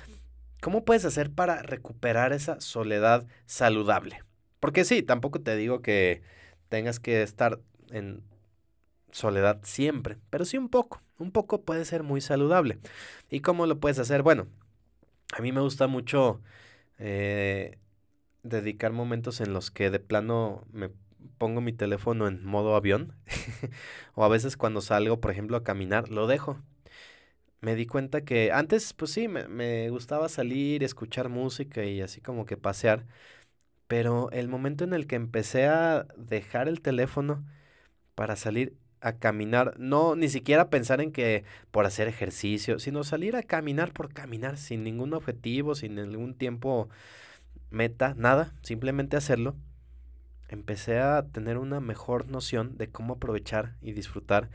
¿cómo 0.62 0.85
puedes 0.85 1.05
hacer 1.05 1.31
para 1.31 1.61
recuperar 1.62 2.33
esa 2.33 2.61
soledad 2.61 3.27
saludable? 3.47 4.23
Porque 4.61 4.85
sí, 4.85 5.03
tampoco 5.03 5.40
te 5.40 5.57
digo 5.57 5.83
que 5.83 6.23
tengas 6.71 7.01
que 7.01 7.23
estar 7.23 7.61
en 7.91 8.25
soledad 9.13 9.61
siempre, 9.65 10.19
pero 10.31 10.47
sí 10.47 10.59
un 10.59 10.71
poco. 10.71 11.03
Un 11.19 11.33
poco 11.33 11.63
puede 11.63 11.85
ser 11.85 12.03
muy 12.03 12.21
saludable. 12.23 12.79
¿Y 13.31 13.41
cómo 13.41 13.67
lo 13.67 13.81
puedes 13.81 13.99
hacer? 13.99 14.23
Bueno, 14.23 14.49
a 15.37 15.43
mí 15.43 15.53
me 15.53 15.61
gusta 15.61 15.87
mucho 15.87 16.41
eh, 16.99 17.79
dedicar 18.43 18.93
momentos 18.93 19.41
en 19.41 19.53
los 19.53 19.71
que 19.71 19.91
de 19.91 20.01
plano 20.01 20.65
me 20.73 20.91
pongo 21.39 21.61
mi 21.61 21.73
teléfono 21.73 22.29
en 22.29 22.45
modo 22.45 22.77
avión. 22.77 23.15
o 24.15 24.25
a 24.25 24.29
veces 24.29 24.57
cuando 24.57 24.81
salgo, 24.81 25.21
por 25.21 25.31
ejemplo, 25.33 25.57
a 25.57 25.65
caminar, 25.65 26.11
lo 26.11 26.27
dejo. 26.27 26.59
Me 27.61 27.75
di 27.75 27.87
cuenta 27.87 28.25
que 28.25 28.53
antes, 28.53 28.95
pues 28.95 29.11
sí, 29.13 29.29
me, 29.29 29.47
me 29.49 29.91
gustaba 29.91 30.29
salir, 30.31 30.83
escuchar 30.83 31.29
música 31.29 31.85
y 31.85 32.01
así 32.01 32.21
como 32.21 32.47
que 32.47 32.57
pasear. 32.57 33.07
Pero 33.90 34.31
el 34.31 34.46
momento 34.46 34.85
en 34.85 34.92
el 34.92 35.09
que 35.09 35.16
empecé 35.16 35.66
a 35.66 36.07
dejar 36.16 36.68
el 36.68 36.81
teléfono, 36.81 37.44
para 38.14 38.37
salir 38.37 38.76
a 39.00 39.14
caminar, 39.14 39.74
no 39.81 40.14
ni 40.14 40.29
siquiera 40.29 40.70
pensar 40.70 41.00
en 41.00 41.11
que 41.11 41.42
por 41.72 41.87
hacer 41.87 42.07
ejercicio, 42.07 42.79
sino 42.79 43.03
salir 43.03 43.35
a 43.35 43.42
caminar 43.42 43.92
por 43.92 44.12
caminar 44.12 44.59
sin 44.59 44.85
ningún 44.85 45.12
objetivo, 45.12 45.74
sin 45.74 45.96
ningún 45.96 46.35
tiempo 46.35 46.88
meta, 47.70 48.14
nada, 48.16 48.55
simplemente 48.62 49.16
hacerlo. 49.16 49.57
Empecé 50.48 51.01
a 51.01 51.26
tener 51.26 51.59
una 51.59 51.80
mejor 51.80 52.30
noción 52.30 52.78
de 52.78 52.91
cómo 52.91 53.14
aprovechar 53.14 53.74
y 53.82 53.91
disfrutar 53.91 54.51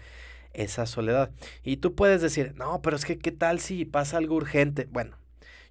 esa 0.54 0.86
soledad. 0.86 1.32
Y 1.62 1.76
tú 1.78 1.94
puedes 1.94 2.22
decir, 2.22 2.54
no, 2.56 2.82
pero 2.82 2.96
es 2.96 3.04
que, 3.04 3.20
¿qué 3.20 3.34
tal 3.34 3.60
si 3.60 3.84
pasa 3.84 4.16
algo 4.16 4.36
urgente? 4.36 4.88
Bueno, 4.90 5.18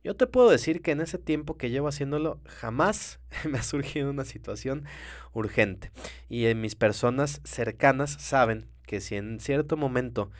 yo 0.05 0.15
te 0.15 0.27
puedo 0.27 0.51
decir 0.51 0.83
que 0.83 0.91
en 0.91 1.01
ese 1.01 1.19
tiempo 1.19 1.57
que 1.57 1.71
llevo 1.71 1.89
haciéndolo, 1.89 2.39
jamás 2.45 3.19
me 3.51 3.59
ha 3.59 3.63
surgido 3.63 4.11
una 4.11 4.27
situación 4.27 4.85
urgente. 5.33 5.91
Y 6.29 6.47
en 6.47 6.61
mis 6.61 6.77
personas 6.77 7.41
cercanas 7.45 8.13
saben 8.21 8.69
que 8.87 9.01
si 9.01 9.17
en 9.17 9.41
cierto 9.41 9.79
momento 9.79 10.31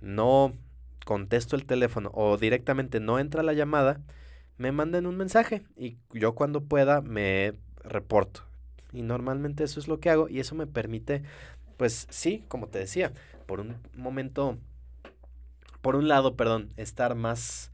no 0.00 0.54
contesto 1.04 1.56
el 1.56 1.66
teléfono 1.66 2.10
o 2.14 2.38
directamente 2.38 3.00
no 3.00 3.18
entra 3.18 3.42
la 3.42 3.52
llamada, 3.52 4.00
me 4.56 4.72
manden 4.72 5.06
un 5.06 5.16
mensaje 5.16 5.62
y 5.76 5.98
yo 6.12 6.34
cuando 6.34 6.64
pueda 6.64 7.02
me 7.02 7.52
reporto. 7.84 8.44
Y 8.92 9.02
normalmente 9.02 9.64
eso 9.64 9.78
es 9.78 9.88
lo 9.88 10.00
que 10.00 10.08
hago 10.10 10.28
y 10.28 10.40
eso 10.40 10.54
me 10.54 10.66
permite, 10.66 11.22
pues 11.76 12.06
sí, 12.10 12.44
como 12.48 12.68
te 12.68 12.78
decía, 12.78 13.12
por 13.46 13.60
un 13.60 13.76
momento, 13.94 14.56
por 15.82 15.96
un 15.96 16.08
lado, 16.08 16.36
perdón, 16.36 16.70
estar 16.76 17.14
más 17.14 17.71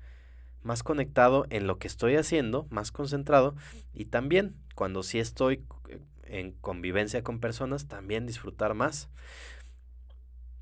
más 0.68 0.82
conectado 0.82 1.46
en 1.48 1.66
lo 1.66 1.78
que 1.78 1.88
estoy 1.88 2.16
haciendo, 2.16 2.66
más 2.68 2.92
concentrado 2.92 3.56
y 3.94 4.04
también 4.04 4.54
cuando 4.74 5.02
sí 5.02 5.18
estoy 5.18 5.64
eh, 5.88 5.98
en 6.24 6.52
convivencia 6.52 7.22
con 7.24 7.40
personas, 7.40 7.88
también 7.88 8.26
disfrutar 8.26 8.74
más. 8.74 9.08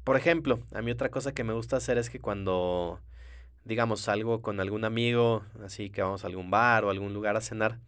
Por 0.05 0.17
ejemplo, 0.17 0.61
a 0.73 0.81
mí 0.81 0.93
otra 0.93 1.11
cosa 1.11 1.35
que 1.35 1.43
me 1.43 1.55
gusta 1.55 1.77
hacer 1.77 1.99
es 1.99 2.09
que 2.09 2.21
cuando, 2.21 3.01
digamos, 3.65 4.01
salgo 4.01 4.43
con 4.43 4.61
algún 4.61 4.85
amigo, 4.85 5.43
así 5.65 5.91
que 5.91 6.03
vamos 6.03 6.23
a 6.23 6.29
algún 6.29 6.53
bar 6.53 6.85
o 6.85 6.91
algún 6.91 7.13
lugar 7.13 7.37
a 7.37 7.41
cenar, 7.41 7.81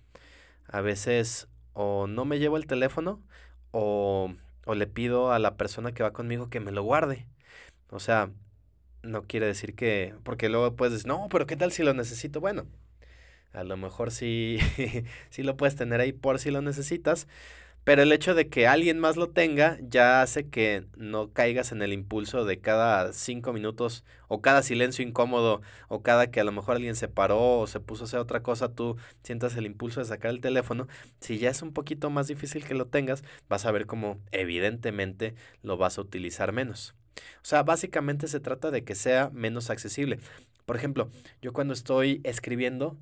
a 0.66 0.80
veces 0.80 1.46
o 1.72 2.08
no 2.08 2.24
me 2.24 2.40
llevo 2.40 2.56
el 2.56 2.66
teléfono 2.66 3.22
o, 3.70 4.34
o 4.66 4.74
le 4.74 4.88
pido 4.88 5.30
a 5.30 5.38
la 5.38 5.56
persona 5.56 5.92
que 5.92 6.02
va 6.02 6.12
conmigo 6.12 6.50
que 6.50 6.58
me 6.58 6.72
lo 6.72 6.82
guarde. 6.82 7.28
O 7.90 8.00
sea, 8.00 8.32
no 9.02 9.22
quiere 9.24 9.46
decir 9.46 9.74
que, 9.74 10.14
porque 10.24 10.48
luego 10.48 10.76
puedes 10.76 10.92
decir, 10.92 11.08
no, 11.08 11.28
pero 11.30 11.46
¿qué 11.46 11.56
tal 11.56 11.72
si 11.72 11.82
lo 11.82 11.94
necesito? 11.94 12.40
Bueno, 12.40 12.66
a 13.52 13.64
lo 13.64 13.76
mejor 13.76 14.10
sí, 14.10 14.58
sí 15.30 15.42
lo 15.42 15.56
puedes 15.56 15.76
tener 15.76 16.00
ahí 16.00 16.12
por 16.12 16.38
si 16.38 16.50
lo 16.50 16.62
necesitas, 16.62 17.26
pero 17.84 18.02
el 18.02 18.12
hecho 18.12 18.34
de 18.34 18.48
que 18.50 18.66
alguien 18.66 18.98
más 18.98 19.16
lo 19.16 19.30
tenga 19.30 19.78
ya 19.80 20.20
hace 20.20 20.46
que 20.48 20.84
no 20.96 21.32
caigas 21.32 21.72
en 21.72 21.80
el 21.80 21.94
impulso 21.94 22.44
de 22.44 22.60
cada 22.60 23.14
cinco 23.14 23.54
minutos 23.54 24.04
o 24.28 24.42
cada 24.42 24.62
silencio 24.62 25.02
incómodo 25.06 25.62
o 25.88 26.02
cada 26.02 26.30
que 26.30 26.40
a 26.40 26.44
lo 26.44 26.52
mejor 26.52 26.76
alguien 26.76 26.96
se 26.96 27.08
paró 27.08 27.60
o 27.60 27.66
se 27.66 27.80
puso 27.80 28.04
a 28.04 28.06
hacer 28.06 28.20
otra 28.20 28.42
cosa, 28.42 28.68
tú 28.74 28.98
sientas 29.22 29.56
el 29.56 29.64
impulso 29.64 30.00
de 30.00 30.06
sacar 30.06 30.32
el 30.32 30.42
teléfono. 30.42 30.86
Si 31.20 31.38
ya 31.38 31.48
es 31.48 31.62
un 31.62 31.72
poquito 31.72 32.10
más 32.10 32.28
difícil 32.28 32.64
que 32.66 32.74
lo 32.74 32.86
tengas, 32.88 33.24
vas 33.48 33.64
a 33.64 33.72
ver 33.72 33.86
cómo 33.86 34.18
evidentemente 34.32 35.34
lo 35.62 35.78
vas 35.78 35.96
a 35.96 36.02
utilizar 36.02 36.52
menos. 36.52 36.94
O 37.42 37.44
sea, 37.44 37.62
básicamente 37.62 38.28
se 38.28 38.40
trata 38.40 38.70
de 38.70 38.84
que 38.84 38.94
sea 38.94 39.30
menos 39.32 39.70
accesible. 39.70 40.18
Por 40.66 40.76
ejemplo, 40.76 41.10
yo 41.40 41.52
cuando 41.52 41.74
estoy 41.74 42.20
escribiendo, 42.24 42.96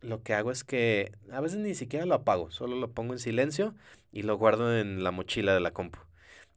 lo 0.00 0.22
que 0.22 0.34
hago 0.34 0.50
es 0.50 0.64
que 0.64 1.12
a 1.32 1.40
veces 1.40 1.58
ni 1.58 1.74
siquiera 1.74 2.06
lo 2.06 2.14
apago, 2.14 2.50
solo 2.50 2.76
lo 2.76 2.90
pongo 2.92 3.12
en 3.12 3.18
silencio 3.18 3.74
y 4.12 4.22
lo 4.22 4.36
guardo 4.36 4.76
en 4.76 5.02
la 5.02 5.10
mochila 5.10 5.54
de 5.54 5.60
la 5.60 5.72
compu. 5.72 5.98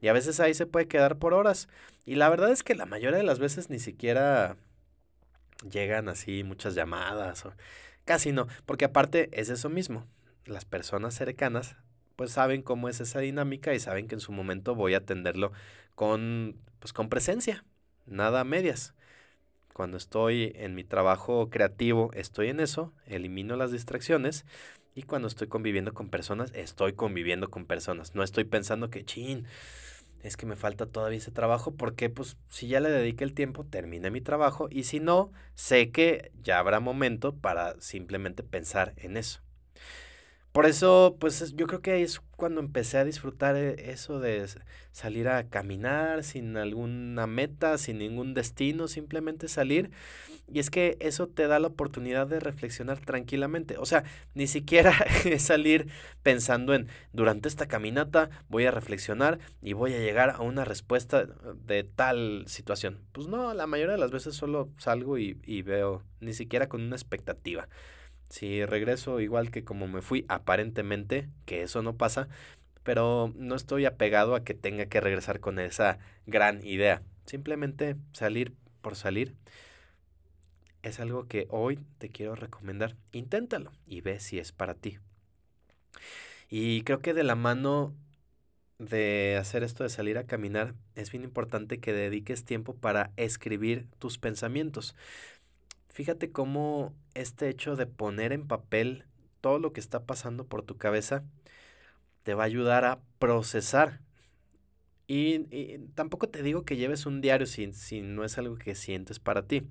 Y 0.01 0.09
a 0.09 0.13
veces 0.13 0.39
ahí 0.39 0.53
se 0.53 0.65
puede 0.65 0.87
quedar 0.87 1.17
por 1.17 1.33
horas. 1.33 1.67
Y 2.05 2.15
la 2.15 2.29
verdad 2.29 2.51
es 2.51 2.63
que 2.63 2.75
la 2.75 2.85
mayoría 2.85 3.17
de 3.17 3.23
las 3.23 3.39
veces 3.39 3.69
ni 3.69 3.79
siquiera 3.79 4.57
llegan 5.69 6.07
así 6.07 6.43
muchas 6.43 6.75
llamadas 6.75 7.45
o 7.45 7.53
casi 8.05 8.31
no, 8.31 8.47
porque 8.65 8.85
aparte 8.85 9.29
es 9.33 9.49
eso 9.49 9.69
mismo. 9.69 10.05
Las 10.45 10.65
personas 10.65 11.15
cercanas 11.15 11.75
pues 12.15 12.31
saben 12.31 12.63
cómo 12.63 12.89
es 12.89 12.99
esa 12.99 13.19
dinámica 13.19 13.73
y 13.73 13.79
saben 13.79 14.07
que 14.07 14.15
en 14.15 14.21
su 14.21 14.31
momento 14.31 14.75
voy 14.75 14.95
a 14.95 14.97
atenderlo 14.97 15.51
con 15.97 16.61
pues 16.77 16.93
con 16.93 17.09
presencia, 17.09 17.65
nada 18.05 18.41
a 18.41 18.43
medias. 18.43 18.93
Cuando 19.73 19.97
estoy 19.97 20.53
en 20.55 20.75
mi 20.75 20.83
trabajo 20.83 21.49
creativo, 21.49 22.11
estoy 22.13 22.49
en 22.49 22.59
eso, 22.59 22.93
elimino 23.07 23.55
las 23.55 23.71
distracciones. 23.71 24.45
Y 24.93 25.03
cuando 25.03 25.27
estoy 25.27 25.47
conviviendo 25.47 25.95
con 25.95 26.09
personas, 26.09 26.51
estoy 26.53 26.93
conviviendo 26.93 27.49
con 27.49 27.65
personas. 27.65 28.13
No 28.13 28.21
estoy 28.21 28.43
pensando 28.43 28.91
que, 28.91 29.05
chin, 29.05 29.47
es 30.21 30.37
que 30.37 30.45
me 30.45 30.55
falta 30.55 30.85
todavía 30.85 31.17
ese 31.17 31.31
trabajo, 31.31 31.73
porque 31.75 32.11
pues 32.11 32.37
si 32.47 32.67
ya 32.67 32.79
le 32.79 32.91
dediqué 32.91 33.23
el 33.23 33.33
tiempo, 33.33 33.65
termine 33.65 34.11
mi 34.11 34.21
trabajo. 34.21 34.67
Y 34.69 34.83
si 34.83 34.99
no, 34.99 35.31
sé 35.55 35.89
que 35.89 36.31
ya 36.43 36.59
habrá 36.59 36.79
momento 36.79 37.35
para 37.35 37.79
simplemente 37.81 38.43
pensar 38.43 38.93
en 38.97 39.17
eso. 39.17 39.41
Por 40.57 40.65
eso, 40.65 41.17
pues 41.19 41.53
yo 41.55 41.67
creo 41.67 41.83
que 41.83 42.01
es 42.01 42.19
cuando 42.35 42.61
empecé 42.61 42.97
a 42.97 43.05
disfrutar 43.05 43.55
eh, 43.55 43.91
eso 43.91 44.19
de 44.19 44.43
salir 44.91 45.27
a 45.27 45.47
caminar 45.49 46.23
sin 46.23 46.57
alguna 46.57 47.27
meta, 47.27 47.77
sin 47.77 47.99
ningún 47.99 48.33
destino, 48.33 48.87
simplemente 48.87 49.49
salir. 49.49 49.91
Y 50.51 50.57
es 50.57 50.71
que 50.71 50.97
eso 50.99 51.27
te 51.27 51.45
da 51.45 51.59
la 51.59 51.67
oportunidad 51.67 52.25
de 52.25 52.39
reflexionar 52.39 52.99
tranquilamente. 53.01 53.77
O 53.77 53.85
sea, 53.85 54.03
ni 54.33 54.47
siquiera 54.47 54.95
salir 55.37 55.89
pensando 56.23 56.73
en, 56.73 56.87
durante 57.13 57.47
esta 57.49 57.67
caminata 57.67 58.31
voy 58.49 58.65
a 58.65 58.71
reflexionar 58.71 59.37
y 59.61 59.73
voy 59.73 59.93
a 59.93 59.99
llegar 59.99 60.31
a 60.31 60.41
una 60.41 60.65
respuesta 60.65 61.27
de 61.67 61.83
tal 61.83 62.45
situación. 62.47 62.99
Pues 63.11 63.27
no, 63.27 63.53
la 63.53 63.67
mayoría 63.67 63.93
de 63.93 63.99
las 63.99 64.09
veces 64.09 64.33
solo 64.33 64.71
salgo 64.79 65.19
y 65.19 65.61
veo, 65.61 66.01
ni 66.19 66.33
siquiera 66.33 66.67
con 66.67 66.81
una 66.81 66.95
expectativa. 66.95 67.69
Si 68.29 68.65
regreso 68.65 69.19
igual 69.19 69.51
que 69.51 69.63
como 69.63 69.87
me 69.87 70.01
fui, 70.01 70.25
aparentemente, 70.27 71.29
que 71.45 71.63
eso 71.63 71.81
no 71.81 71.95
pasa, 71.95 72.27
pero 72.83 73.33
no 73.35 73.55
estoy 73.55 73.85
apegado 73.85 74.35
a 74.35 74.43
que 74.43 74.53
tenga 74.53 74.85
que 74.85 75.01
regresar 75.01 75.39
con 75.39 75.59
esa 75.59 75.99
gran 76.25 76.63
idea. 76.65 77.01
Simplemente 77.25 77.95
salir 78.13 78.53
por 78.81 78.95
salir 78.95 79.35
es 80.83 80.99
algo 80.99 81.27
que 81.27 81.47
hoy 81.49 81.79
te 81.97 82.09
quiero 82.09 82.35
recomendar. 82.35 82.95
Inténtalo 83.11 83.71
y 83.85 84.01
ve 84.01 84.19
si 84.19 84.39
es 84.39 84.51
para 84.51 84.73
ti. 84.73 84.99
Y 86.49 86.81
creo 86.83 86.99
que 86.99 87.13
de 87.13 87.23
la 87.23 87.35
mano 87.35 87.93
de 88.79 89.37
hacer 89.39 89.63
esto 89.63 89.83
de 89.83 89.89
salir 89.89 90.17
a 90.17 90.25
caminar, 90.25 90.75
es 90.95 91.11
bien 91.11 91.23
importante 91.23 91.79
que 91.79 91.93
dediques 91.93 92.45
tiempo 92.45 92.75
para 92.75 93.11
escribir 93.17 93.87
tus 93.97 94.17
pensamientos. 94.17 94.95
Fíjate 95.97 96.31
cómo 96.31 96.93
este 97.15 97.49
hecho 97.49 97.75
de 97.75 97.87
poner 97.87 98.31
en 98.31 98.45
papel 98.45 99.05
todo 99.41 99.57
lo 99.57 99.73
que 99.73 99.79
está 99.79 100.05
pasando 100.05 100.45
por 100.45 100.61
tu 100.61 100.77
cabeza 100.77 101.23
te 102.21 102.35
va 102.35 102.43
a 102.43 102.45
ayudar 102.45 102.85
a 102.85 102.99
procesar. 103.17 104.01
Y, 105.07 105.39
tampoco 105.95 106.29
te 106.29 106.43
digo 106.43 106.65
que 106.65 106.77
lleves 106.77 107.07
un 107.07 107.19
diario 107.19 107.47
si, 107.47 107.73
si 107.73 108.03
no 108.03 108.23
es 108.23 108.37
algo 108.37 108.57
que 108.57 108.75
sientes 108.75 109.17
para 109.17 109.47
ti. 109.47 109.67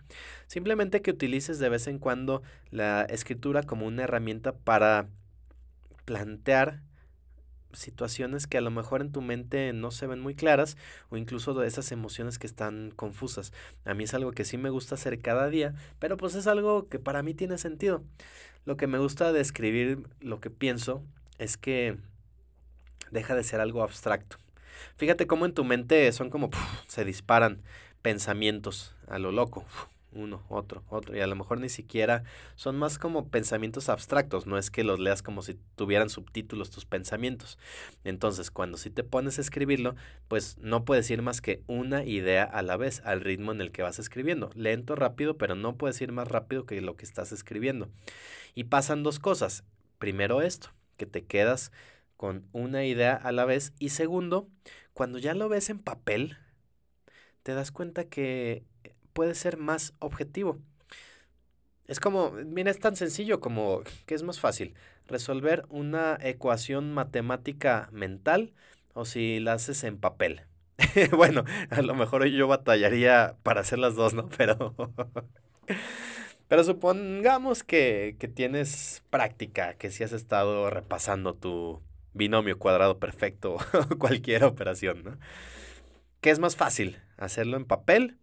Simplemente 0.49 1.01
que 1.01 1.13
utilices 1.13 1.61
de 1.61 1.69
vez 1.69 1.87
en 1.87 2.01
cuando 2.01 2.43
la 2.73 3.03
escritura 3.03 3.63
como 3.63 3.87
una 3.87 4.03
herramienta 4.03 4.53
para 4.53 5.09
plantear 6.07 6.83
situaciones 7.73 8.47
que 8.47 8.59
a 8.59 8.61
lo 8.61 8.71
mejor 8.71 9.01
en 9.01 9.13
tu 9.13 9.21
mente 9.21 9.73
no 9.73 9.91
se 9.91 10.07
ven 10.07 10.21
muy 10.21 10.35
claras 10.35 10.77
o 11.11 11.17
incluso 11.17 11.55
de 11.55 11.67
esas 11.67 11.93
emociones 11.93 12.39
que 12.39 12.47
están 12.47 12.93
confusas. 12.95 13.53
A 13.85 13.95
mí 13.95 14.05
es 14.05 14.15
algo 14.15 14.33
que 14.33 14.45
sí 14.45 14.57
me 14.57 14.71
gusta 14.71 14.95
hacer 14.95 15.21
cada 15.21 15.49
día, 15.49 15.75
pero 15.99 16.17
pues 16.17 16.35
es 16.35 16.47
algo 16.47 16.89
que 16.89 16.99
para 16.99 17.23
mí 17.23 17.35
tiene 17.35 17.59
sentido. 17.59 18.03
Lo 18.65 18.77
que 18.77 18.87
me 18.87 18.99
gusta 18.99 19.33
de 19.33 19.41
escribir 19.41 20.07
lo 20.21 20.41
que 20.41 20.51
pienso 20.51 21.03
es 21.39 21.57
que 21.57 21.97
deja 23.11 23.35
de 23.35 23.45
ser 23.45 23.61
algo 23.61 23.83
abstracto. 23.83 24.37
Fíjate 24.97 25.27
cómo 25.27 25.47
en 25.47 25.55
tu 25.55 25.65
mente 25.65 26.11
son 26.13 26.31
como 26.31 26.51
se 26.89 27.05
disparan 27.05 27.63
pensamientos 28.03 28.95
a 29.09 29.19
lo 29.19 29.33
loco 29.33 29.65
uno, 30.17 30.43
otro, 30.49 30.83
otro, 30.89 31.17
y 31.17 31.21
a 31.21 31.27
lo 31.27 31.37
mejor 31.37 31.61
ni 31.61 31.69
siquiera 31.69 32.25
son 32.57 32.77
más 32.77 32.99
como 32.99 33.29
pensamientos 33.29 33.89
abstractos, 33.89 34.47
no 34.47 34.59
es 34.59 34.71
que 34.71 34.85
los 34.85 34.99
leas 34.99 35.23
como 35.23 35.43
si 35.43 35.59
tuvieran 35.77 36.09
subtítulos 36.09 36.71
tus 36.71 36.85
pensamientos. 36.87 37.59
Entonces, 38.05 38.51
cuando 38.51 38.79
si 38.79 38.91
te 38.91 39.05
pones 39.05 39.39
a 39.39 39.43
escribirlo, 39.43 39.95
pues 40.29 40.57
no 40.59 40.85
puedes 40.85 41.11
ir 41.11 41.23
más 41.23 41.41
que 41.41 41.63
una 41.67 42.05
idea 42.05 42.45
a 42.45 42.63
la 42.63 42.77
vez, 42.77 43.03
al 43.05 43.21
ritmo 43.21 43.53
en 43.53 43.61
el 43.61 43.71
que 43.71 43.83
vas 43.83 43.99
escribiendo. 43.99 44.51
Lento, 44.55 44.97
rápido, 44.97 45.37
pero 45.37 45.55
no 45.55 45.77
puedes 45.77 46.01
ir 46.01 46.13
más 46.13 46.29
rápido 46.29 46.67
que 46.67 46.81
lo 46.81 46.97
que 46.97 47.05
estás 47.05 47.33
escribiendo. 47.33 47.89
Y 48.55 48.65
pasan 48.65 49.03
dos 49.03 49.19
cosas. 49.19 49.65
Primero 49.99 50.43
esto, 50.43 50.71
que 50.97 51.07
te 51.07 51.25
quedas 51.25 51.73
con 52.17 52.47
una 52.53 52.85
idea 52.85 53.15
a 53.15 53.33
la 53.33 53.45
vez. 53.45 53.73
Y 53.79 53.91
segundo, 53.91 54.49
cuando 54.95 55.19
ya 55.19 55.35
lo 55.35 55.49
ves 55.49 55.71
en 55.71 55.79
papel, 55.79 56.39
te 57.43 57.55
das 57.55 57.71
cuenta 57.71 58.05
que 58.05 58.65
puede 59.17 59.35
ser 59.35 59.57
más 59.57 59.95
objetivo. 59.99 60.59
Es 61.89 62.01
como, 62.01 62.33
mira, 62.33 62.71
es 62.71 62.79
tan 62.79 62.97
sencillo 62.97 63.41
como 63.41 63.81
que 64.05 64.15
es 64.15 64.23
más 64.23 64.39
fácil 64.39 64.75
resolver 65.07 65.65
una 65.71 66.19
ecuación 66.21 66.93
matemática 66.93 67.89
mental 67.93 68.53
o 68.93 69.07
si 69.07 69.41
la 69.41 69.55
haces 69.55 69.85
en 69.85 69.97
papel. 69.97 70.43
bueno, 71.17 71.45
a 71.71 71.81
lo 71.81 71.95
mejor 71.95 72.27
yo 72.27 72.47
batallaría 72.47 73.37
para 73.43 73.63
hacer 73.63 73.79
las 73.79 73.95
dos, 73.95 74.13
¿no? 74.13 74.29
Pero, 74.37 74.75
pero 76.49 76.63
supongamos 76.63 77.63
que, 77.63 78.17
que 78.19 78.29
tienes 78.29 79.03
práctica, 79.09 79.75
que 79.79 79.91
si 79.91 80.05
has 80.05 80.13
estado 80.13 80.69
repasando 80.69 81.33
tu 81.33 81.81
binomio 82.13 82.59
cuadrado 82.59 82.99
perfecto 82.99 83.57
o 83.91 83.99
cualquier 83.99 84.45
operación, 84.45 85.05
¿no? 85.05 85.19
¿Qué 86.21 86.29
es 86.29 86.39
más 86.39 86.55
fácil? 86.55 86.99
¿Hacerlo 87.17 87.57
en 87.57 87.65
papel 87.65 88.19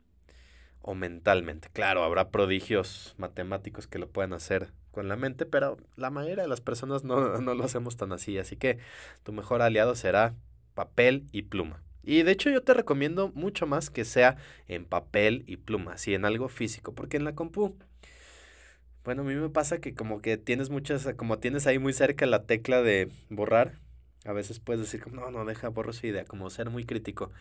o 0.84 0.94
mentalmente. 0.94 1.70
Claro, 1.74 2.04
habrá 2.04 2.30
prodigios 2.30 3.16
matemáticos 3.18 3.88
que 3.88 3.98
lo 3.98 4.08
puedan 4.08 4.34
hacer 4.34 4.70
con 4.92 5.08
la 5.08 5.16
mente, 5.16 5.48
pero 5.48 5.78
la 5.96 6.12
mayoría 6.12 6.44
de 6.44 6.50
las 6.50 6.62
personas 6.62 7.04
no, 7.04 7.40
no 7.42 7.56
lo 7.56 7.64
hacemos 7.64 7.98
tan 7.98 8.12
así. 8.12 8.38
Así 8.38 8.58
que 8.58 8.78
tu 9.24 9.34
mejor 9.34 9.64
aliado 9.64 9.96
será 9.96 10.36
papel 10.76 11.26
y 11.32 11.44
pluma. 11.44 11.82
Y 12.04 12.24
de 12.24 12.32
hecho 12.32 12.50
yo 12.50 12.62
te 12.62 12.74
recomiendo 12.74 13.32
mucho 13.34 13.66
más 13.66 13.90
que 13.90 14.04
sea 14.04 14.36
en 14.68 14.86
papel 14.86 15.44
y 15.48 15.58
pluma, 15.58 15.94
así 15.94 16.14
en 16.14 16.26
algo 16.26 16.50
físico, 16.50 16.94
porque 16.94 17.16
en 17.16 17.24
la 17.24 17.34
compu, 17.34 17.78
bueno, 19.06 19.22
a 19.22 19.26
mí 19.26 19.36
me 19.36 19.50
pasa 19.50 19.80
que 19.80 19.96
como 19.96 20.22
que 20.22 20.38
tienes 20.38 20.70
muchas, 20.70 21.08
como 21.16 21.40
tienes 21.40 21.66
ahí 21.66 21.80
muy 21.80 21.94
cerca 21.94 22.26
la 22.26 22.44
tecla 22.44 22.82
de 22.82 23.10
borrar, 23.30 23.80
a 24.26 24.34
veces 24.34 24.60
puedes 24.60 24.82
decir, 24.82 25.12
no, 25.14 25.32
no, 25.32 25.46
deja, 25.46 25.70
borro 25.70 25.94
su 25.94 26.08
idea, 26.08 26.26
como 26.26 26.50
ser 26.50 26.70
muy 26.70 26.86
crítico. 26.86 27.32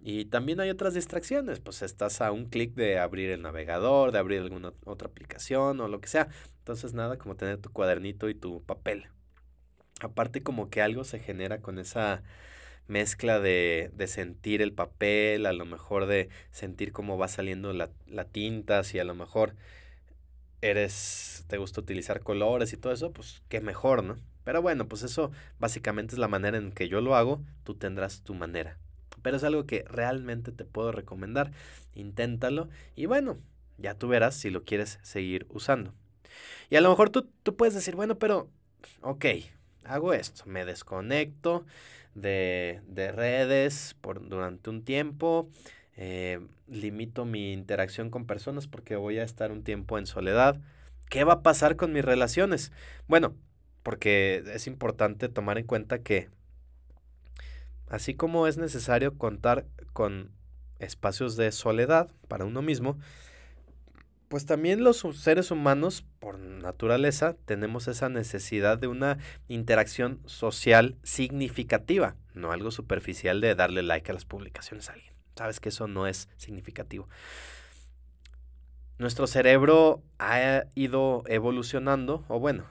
Y 0.00 0.26
también 0.26 0.60
hay 0.60 0.70
otras 0.70 0.94
distracciones, 0.94 1.60
pues 1.60 1.82
estás 1.82 2.20
a 2.20 2.30
un 2.30 2.46
clic 2.46 2.74
de 2.74 2.98
abrir 2.98 3.30
el 3.30 3.42
navegador, 3.42 4.12
de 4.12 4.18
abrir 4.18 4.40
alguna 4.40 4.72
otra 4.84 5.08
aplicación 5.08 5.80
o 5.80 5.88
lo 5.88 6.00
que 6.00 6.08
sea. 6.08 6.28
Entonces 6.58 6.94
nada 6.94 7.18
como 7.18 7.36
tener 7.36 7.58
tu 7.58 7.70
cuadernito 7.70 8.28
y 8.28 8.34
tu 8.34 8.62
papel. 8.62 9.08
Aparte 10.00 10.42
como 10.42 10.70
que 10.70 10.82
algo 10.82 11.04
se 11.04 11.18
genera 11.18 11.60
con 11.60 11.78
esa 11.78 12.22
mezcla 12.86 13.40
de, 13.40 13.90
de 13.94 14.06
sentir 14.06 14.62
el 14.62 14.72
papel, 14.72 15.46
a 15.46 15.52
lo 15.52 15.66
mejor 15.66 16.06
de 16.06 16.28
sentir 16.52 16.92
cómo 16.92 17.18
va 17.18 17.28
saliendo 17.28 17.72
la, 17.72 17.90
la 18.06 18.24
tinta, 18.24 18.84
si 18.84 18.98
a 19.00 19.04
lo 19.04 19.14
mejor 19.14 19.56
eres, 20.62 21.44
te 21.48 21.58
gusta 21.58 21.80
utilizar 21.80 22.20
colores 22.20 22.72
y 22.72 22.76
todo 22.76 22.92
eso, 22.92 23.12
pues 23.12 23.42
qué 23.48 23.60
mejor, 23.60 24.04
¿no? 24.04 24.16
Pero 24.44 24.62
bueno, 24.62 24.88
pues 24.88 25.02
eso 25.02 25.32
básicamente 25.58 26.14
es 26.14 26.18
la 26.18 26.28
manera 26.28 26.56
en 26.58 26.72
que 26.72 26.88
yo 26.88 27.00
lo 27.00 27.16
hago, 27.16 27.42
tú 27.64 27.74
tendrás 27.74 28.22
tu 28.22 28.34
manera 28.34 28.78
pero 29.22 29.36
es 29.36 29.44
algo 29.44 29.66
que 29.66 29.84
realmente 29.88 30.52
te 30.52 30.64
puedo 30.64 30.92
recomendar. 30.92 31.52
Inténtalo 31.94 32.68
y 32.96 33.06
bueno, 33.06 33.38
ya 33.78 33.94
tú 33.94 34.08
verás 34.08 34.34
si 34.34 34.50
lo 34.50 34.64
quieres 34.64 34.98
seguir 35.02 35.46
usando. 35.50 35.94
Y 36.70 36.76
a 36.76 36.80
lo 36.80 36.90
mejor 36.90 37.10
tú, 37.10 37.28
tú 37.42 37.56
puedes 37.56 37.74
decir, 37.74 37.96
bueno, 37.96 38.18
pero, 38.18 38.48
ok, 39.00 39.24
hago 39.84 40.12
esto, 40.12 40.44
me 40.46 40.64
desconecto 40.64 41.64
de, 42.14 42.80
de 42.86 43.12
redes 43.12 43.96
por, 44.00 44.28
durante 44.28 44.70
un 44.70 44.82
tiempo, 44.84 45.48
eh, 45.96 46.40
limito 46.68 47.24
mi 47.24 47.52
interacción 47.52 48.10
con 48.10 48.26
personas 48.26 48.66
porque 48.66 48.96
voy 48.96 49.18
a 49.18 49.24
estar 49.24 49.50
un 49.50 49.64
tiempo 49.64 49.98
en 49.98 50.06
soledad. 50.06 50.60
¿Qué 51.08 51.24
va 51.24 51.34
a 51.34 51.42
pasar 51.42 51.76
con 51.76 51.92
mis 51.92 52.04
relaciones? 52.04 52.70
Bueno, 53.06 53.34
porque 53.82 54.44
es 54.54 54.66
importante 54.66 55.28
tomar 55.28 55.58
en 55.58 55.66
cuenta 55.66 56.00
que 56.00 56.28
Así 57.90 58.14
como 58.14 58.46
es 58.46 58.58
necesario 58.58 59.16
contar 59.16 59.66
con 59.92 60.30
espacios 60.78 61.36
de 61.36 61.52
soledad 61.52 62.10
para 62.28 62.44
uno 62.44 62.62
mismo, 62.62 62.98
pues 64.28 64.44
también 64.44 64.84
los 64.84 65.04
seres 65.14 65.50
humanos, 65.50 66.04
por 66.20 66.38
naturaleza, 66.38 67.34
tenemos 67.46 67.88
esa 67.88 68.10
necesidad 68.10 68.76
de 68.76 68.86
una 68.86 69.18
interacción 69.48 70.20
social 70.26 70.96
significativa, 71.02 72.14
no 72.34 72.52
algo 72.52 72.70
superficial 72.70 73.40
de 73.40 73.54
darle 73.54 73.82
like 73.82 74.10
a 74.10 74.14
las 74.14 74.26
publicaciones 74.26 74.90
a 74.90 74.92
alguien. 74.92 75.14
Sabes 75.34 75.60
que 75.60 75.70
eso 75.70 75.88
no 75.88 76.06
es 76.06 76.28
significativo. 76.36 77.08
Nuestro 78.98 79.26
cerebro 79.26 80.02
ha 80.18 80.64
ido 80.74 81.22
evolucionando, 81.26 82.24
o 82.28 82.38
bueno, 82.38 82.64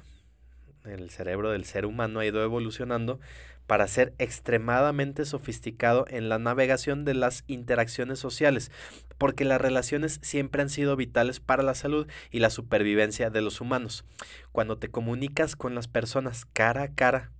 el 0.83 1.09
cerebro 1.09 1.51
del 1.51 1.65
ser 1.65 1.85
humano 1.85 2.19
ha 2.19 2.25
ido 2.25 2.43
evolucionando 2.43 3.19
para 3.67 3.87
ser 3.87 4.13
extremadamente 4.17 5.25
sofisticado 5.25 6.05
en 6.09 6.29
la 6.29 6.39
navegación 6.39 7.05
de 7.05 7.13
las 7.13 7.43
interacciones 7.47 8.17
sociales, 8.17 8.71
porque 9.17 9.45
las 9.45 9.61
relaciones 9.61 10.19
siempre 10.23 10.61
han 10.61 10.69
sido 10.69 10.95
vitales 10.95 11.39
para 11.39 11.63
la 11.63 11.75
salud 11.75 12.07
y 12.31 12.39
la 12.39 12.49
supervivencia 12.49 13.29
de 13.29 13.41
los 13.41 13.61
humanos. 13.61 14.05
Cuando 14.51 14.77
te 14.77 14.89
comunicas 14.89 15.55
con 15.55 15.75
las 15.75 15.87
personas 15.87 16.45
cara 16.53 16.83
a 16.83 16.95
cara, 16.95 17.31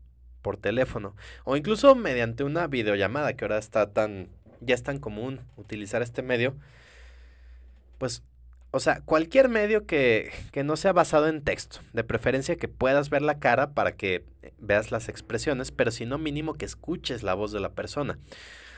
por 0.41 0.57
teléfono, 0.57 1.15
o 1.43 1.57
incluso 1.57 1.93
mediante 1.95 2.43
una 2.43 2.67
videollamada, 2.67 3.34
que 3.34 3.43
ahora 3.43 3.57
está 3.57 3.91
tan, 3.91 4.30
ya 4.61 4.75
es 4.75 4.84
tan 4.84 4.99
común 4.99 5.41
utilizar 5.57 6.01
este 6.01 6.21
medio, 6.21 6.55
pues 7.97 8.23
o 8.78 8.80
sea, 8.80 9.01
cualquier 9.01 9.49
medio 9.49 9.88
que, 9.88 10.32
que, 10.51 10.63
no 10.63 10.78
sea 10.78 10.93
basado 10.93 11.28
en 11.28 11.41
texto, 11.41 11.80
de 11.93 12.03
preferencia 12.03 12.57
que 12.57 12.67
puedas 12.67 13.09
ver 13.09 13.23
la 13.23 13.39
cara 13.39 13.73
para 13.73 13.95
que 13.95 14.23
veas 14.59 14.91
las 14.91 15.09
expresiones, 15.09 15.71
pero 15.71 15.89
si 15.89 16.05
no 16.05 16.19
mínimo 16.19 16.53
que 16.53 16.65
escuches 16.65 17.23
la 17.23 17.34
voz 17.34 17.51
de 17.51 17.59
la 17.59 17.71
persona. 17.71 18.19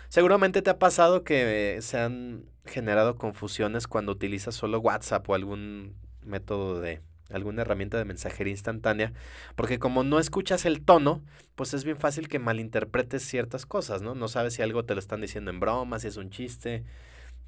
Seguramente 0.08 0.62
te 0.62 0.70
ha 0.70 0.80
pasado 0.80 1.26
que 1.26 1.80
se 1.82 2.00
han 2.00 2.45
generado 2.66 3.18
confusiones 3.18 3.88
cuando 3.88 4.14
utilizas 4.14 4.56
solo 4.56 4.80
WhatsApp 4.80 5.30
o 5.30 5.36
algún 5.36 5.95
método 6.24 6.80
de 6.80 7.02
alguna 7.30 7.64
herramienta 7.64 7.97
de 7.97 8.06
mensajería 8.06 8.52
instantánea, 8.52 9.12
porque 9.58 9.80
como 9.80 10.06
no 10.06 10.18
escuchas 10.18 10.66
el 10.66 10.82
tono, 10.82 11.22
pues 11.56 11.74
es 11.74 11.84
bien 11.84 11.97
fácil 11.97 12.30
que 12.30 12.39
malinterpretes 12.39 13.22
ciertas 13.22 13.66
cosas, 13.66 14.02
¿no? 14.02 14.16
No 14.16 14.30
sabes 14.30 14.54
si 14.54 14.62
algo 14.62 14.86
te 14.86 14.93
lo 14.93 15.00
están 15.02 15.20
diciendo 15.20 15.52
en 15.52 15.60
broma, 15.60 16.00
si 16.00 16.08
es 16.08 16.16
un 16.16 16.30
chiste, 16.30 16.86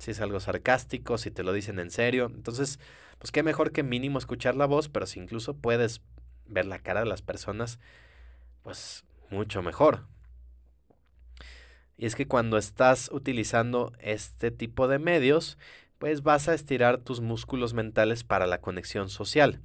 si 0.01 0.11
es 0.11 0.19
algo 0.19 0.39
sarcástico, 0.39 1.17
si 1.17 1.29
te 1.31 1.43
lo 1.43 1.53
dicen 1.53 1.79
en 1.79 1.91
serio. 1.91 2.31
Entonces, 2.33 2.79
pues 3.19 3.31
qué 3.31 3.43
mejor 3.43 3.71
que 3.71 3.83
mínimo 3.83 4.17
escuchar 4.17 4.55
la 4.55 4.65
voz, 4.65 4.89
pero 4.89 5.05
si 5.05 5.19
incluso 5.19 5.53
puedes 5.53 6.01
ver 6.47 6.65
la 6.65 6.79
cara 6.79 7.01
de 7.01 7.05
las 7.05 7.21
personas, 7.21 7.79
pues 8.63 9.05
mucho 9.29 9.61
mejor. 9.61 10.07
Y 11.97 12.07
es 12.07 12.15
que 12.15 12.27
cuando 12.27 12.57
estás 12.57 13.11
utilizando 13.13 13.93
este 13.99 14.49
tipo 14.49 14.87
de 14.87 14.97
medios, 14.97 15.59
pues 15.99 16.23
vas 16.23 16.47
a 16.47 16.55
estirar 16.55 16.97
tus 16.97 17.21
músculos 17.21 17.75
mentales 17.75 18.23
para 18.23 18.47
la 18.47 18.59
conexión 18.59 19.07
social. 19.07 19.61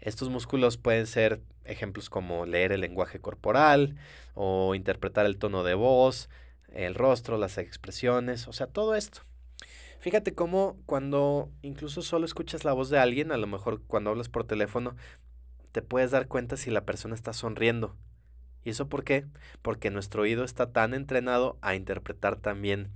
Estos 0.00 0.30
músculos 0.30 0.78
pueden 0.78 1.06
ser 1.06 1.42
ejemplos 1.64 2.08
como 2.08 2.46
leer 2.46 2.72
el 2.72 2.80
lenguaje 2.80 3.20
corporal 3.20 3.96
o 4.32 4.74
interpretar 4.74 5.26
el 5.26 5.36
tono 5.36 5.62
de 5.62 5.74
voz, 5.74 6.30
el 6.72 6.94
rostro, 6.94 7.36
las 7.36 7.58
expresiones, 7.58 8.48
o 8.48 8.54
sea, 8.54 8.66
todo 8.66 8.94
esto. 8.94 9.20
Fíjate 10.04 10.34
cómo 10.34 10.76
cuando 10.84 11.50
incluso 11.62 12.02
solo 12.02 12.26
escuchas 12.26 12.62
la 12.62 12.74
voz 12.74 12.90
de 12.90 12.98
alguien, 12.98 13.32
a 13.32 13.38
lo 13.38 13.46
mejor 13.46 13.80
cuando 13.86 14.10
hablas 14.10 14.28
por 14.28 14.44
teléfono, 14.44 14.96
te 15.72 15.80
puedes 15.80 16.10
dar 16.10 16.28
cuenta 16.28 16.58
si 16.58 16.70
la 16.70 16.84
persona 16.84 17.14
está 17.14 17.32
sonriendo. 17.32 17.96
¿Y 18.64 18.68
eso 18.68 18.86
por 18.86 19.02
qué? 19.02 19.24
Porque 19.62 19.88
nuestro 19.88 20.24
oído 20.24 20.44
está 20.44 20.70
tan 20.70 20.92
entrenado 20.92 21.56
a 21.62 21.74
interpretar 21.74 22.36
también 22.36 22.90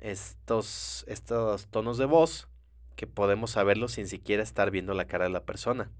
estos, 0.00 1.06
estos 1.08 1.66
tonos 1.68 1.96
de 1.96 2.04
voz 2.04 2.46
que 2.94 3.06
podemos 3.06 3.52
saberlo 3.52 3.88
sin 3.88 4.06
siquiera 4.06 4.42
estar 4.42 4.70
viendo 4.70 4.92
la 4.92 5.06
cara 5.06 5.24
de 5.24 5.30
la 5.30 5.44
persona. 5.44 5.90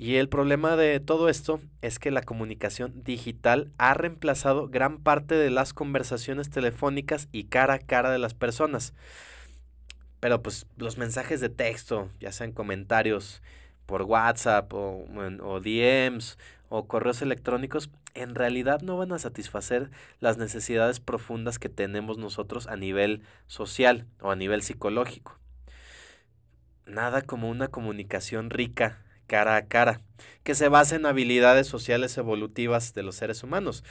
Y 0.00 0.14
el 0.14 0.28
problema 0.28 0.76
de 0.76 1.00
todo 1.00 1.28
esto 1.28 1.60
es 1.82 1.98
que 1.98 2.12
la 2.12 2.22
comunicación 2.22 3.02
digital 3.02 3.72
ha 3.78 3.94
reemplazado 3.94 4.68
gran 4.68 4.98
parte 4.98 5.34
de 5.34 5.50
las 5.50 5.72
conversaciones 5.72 6.50
telefónicas 6.50 7.28
y 7.32 7.44
cara 7.44 7.74
a 7.74 7.78
cara 7.80 8.12
de 8.12 8.20
las 8.20 8.32
personas. 8.32 8.94
Pero 10.20 10.40
pues 10.40 10.66
los 10.76 10.98
mensajes 10.98 11.40
de 11.40 11.48
texto, 11.48 12.10
ya 12.20 12.30
sean 12.30 12.52
comentarios 12.52 13.42
por 13.86 14.02
WhatsApp 14.02 14.72
o, 14.72 15.04
o 15.42 15.60
DMs 15.60 16.38
o 16.68 16.86
correos 16.86 17.20
electrónicos, 17.20 17.90
en 18.14 18.36
realidad 18.36 18.82
no 18.82 18.96
van 18.98 19.10
a 19.10 19.18
satisfacer 19.18 19.90
las 20.20 20.38
necesidades 20.38 21.00
profundas 21.00 21.58
que 21.58 21.68
tenemos 21.68 22.18
nosotros 22.18 22.68
a 22.68 22.76
nivel 22.76 23.22
social 23.48 24.06
o 24.20 24.30
a 24.30 24.36
nivel 24.36 24.62
psicológico. 24.62 25.36
Nada 26.86 27.20
como 27.20 27.50
una 27.50 27.66
comunicación 27.66 28.50
rica 28.50 29.02
cara 29.28 29.54
a 29.54 29.66
cara, 29.66 30.00
que 30.42 30.56
se 30.56 30.68
basa 30.68 30.96
en 30.96 31.06
habilidades 31.06 31.68
sociales 31.68 32.18
evolutivas 32.18 32.94
de 32.94 33.04
los 33.04 33.14
seres 33.14 33.44
humanos, 33.44 33.84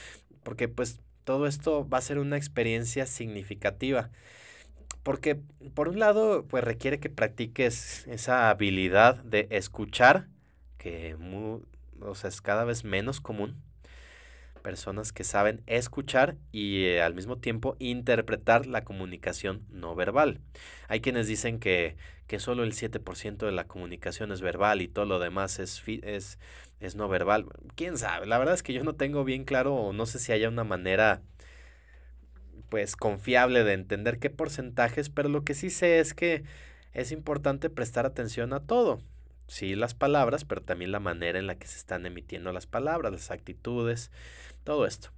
porque 0.43 0.67
pues 0.67 0.99
todo 1.23 1.47
esto 1.47 1.87
va 1.87 1.99
a 1.99 2.01
ser 2.01 2.19
una 2.19 2.35
experiencia 2.35 3.05
significativa. 3.05 4.09
Porque 5.03 5.39
por 5.73 5.87
un 5.87 5.99
lado, 5.99 6.45
pues 6.49 6.65
requiere 6.65 6.99
que 6.99 7.09
practiques 7.09 8.05
esa 8.07 8.49
habilidad 8.49 9.23
de 9.23 9.47
escuchar, 9.51 10.27
que 10.77 11.15
es 12.25 12.41
cada 12.41 12.63
vez 12.65 12.83
menos 12.83 13.21
común. 13.21 13.55
Personas 14.61 15.11
que 15.11 15.23
saben 15.23 15.61
escuchar 15.65 16.37
y 16.51 16.85
eh, 16.85 17.01
al 17.01 17.13
mismo 17.13 17.37
tiempo 17.37 17.75
interpretar 17.79 18.65
la 18.65 18.83
comunicación 18.83 19.65
no 19.69 19.95
verbal. 19.95 20.39
Hay 20.87 21.01
quienes 21.01 21.27
dicen 21.27 21.59
que 21.59 21.95
que 22.27 22.39
solo 22.39 22.63
el 22.63 22.73
7% 22.73 23.45
de 23.45 23.51
la 23.51 23.67
comunicación 23.67 24.31
es 24.31 24.41
verbal 24.41 24.81
y 24.81 24.87
todo 24.87 25.05
lo 25.05 25.17
demás 25.19 25.59
es, 25.59 25.81
es, 25.87 26.39
es 26.79 26.95
no 26.95 27.07
verbal. 27.07 27.45
¿Quién 27.75 27.97
sabe? 27.97 28.27
La 28.27 28.37
verdad 28.37 28.53
es 28.53 28.63
que 28.63 28.73
yo 28.73 28.83
no 28.83 28.95
tengo 28.95 29.23
bien 29.23 29.45
claro 29.45 29.73
o 29.73 29.93
no 29.93 30.05
sé 30.05 30.19
si 30.19 30.33
haya 30.33 30.49
una 30.49 30.65
manera 30.65 31.21
pues 32.69 32.97
confiable 32.97 33.63
de 33.63 33.73
entender 33.73 34.19
qué 34.19 34.29
porcentajes, 34.29 35.09
pero 35.09 35.29
lo 35.29 35.43
que 35.43 35.53
sí 35.53 35.69
sé 35.69 35.99
es 35.99 36.13
que 36.13 36.43
es 36.93 37.13
importante 37.13 37.69
prestar 37.69 38.05
atención 38.05 38.51
a 38.51 38.59
todo. 38.59 38.99
Sí, 39.47 39.75
las 39.75 39.93
palabras, 39.93 40.45
pero 40.45 40.61
también 40.61 40.91
la 40.91 40.99
manera 40.99 41.39
en 41.39 41.47
la 41.47 41.55
que 41.55 41.67
se 41.67 41.77
están 41.77 42.05
emitiendo 42.05 42.51
las 42.51 42.67
palabras, 42.67 43.11
las 43.11 43.31
actitudes, 43.31 44.11
todo 44.63 44.85
esto. 44.85 45.11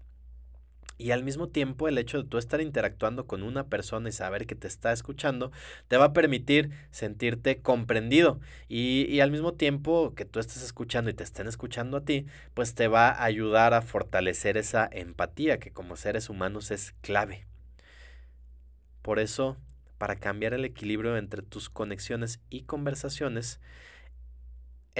Y 1.00 1.12
al 1.12 1.24
mismo 1.24 1.48
tiempo 1.48 1.88
el 1.88 1.98
hecho 1.98 2.22
de 2.22 2.28
tú 2.28 2.38
estar 2.38 2.60
interactuando 2.60 3.26
con 3.26 3.42
una 3.42 3.68
persona 3.68 4.10
y 4.10 4.12
saber 4.12 4.46
que 4.46 4.54
te 4.54 4.68
está 4.68 4.92
escuchando, 4.92 5.50
te 5.88 5.96
va 5.96 6.06
a 6.06 6.14
permitir 6.14 6.72
sentirte 6.92 7.62
comprendido. 7.62 8.42
Y, 8.68 9.06
y, 9.10 9.22
al 9.22 9.32
mismo 9.32 9.54
tiempo 9.54 10.14
que 10.14 10.26
tú 10.26 10.42
estés 10.42 10.62
escuchando 10.62 11.10
y 11.10 11.14
te 11.14 11.24
estén 11.24 11.48
escuchando 11.48 11.98
a 11.98 12.02
ti, 12.04 12.26
pues 12.54 12.76
te 12.76 12.90
va 12.90 13.10
a 13.12 13.24
ayudar 13.24 13.74
a 13.74 13.82
fortalecer 13.82 14.58
esa 14.58 14.90
empatía 14.92 15.58
que 15.58 15.72
como 15.72 15.96
seres 15.96 16.30
humanos 16.30 16.70
es 16.70 16.94
clave. 17.02 17.48
Por 19.02 19.20
eso, 19.20 19.56
para 19.98 20.18
cambiar 20.18 20.54
el 20.54 20.66
equilibrio 20.66 21.16
entre 21.16 21.44
tus 21.44 21.70
conexiones 21.70 22.42
y 22.50 22.64
conversaciones, 22.64 23.62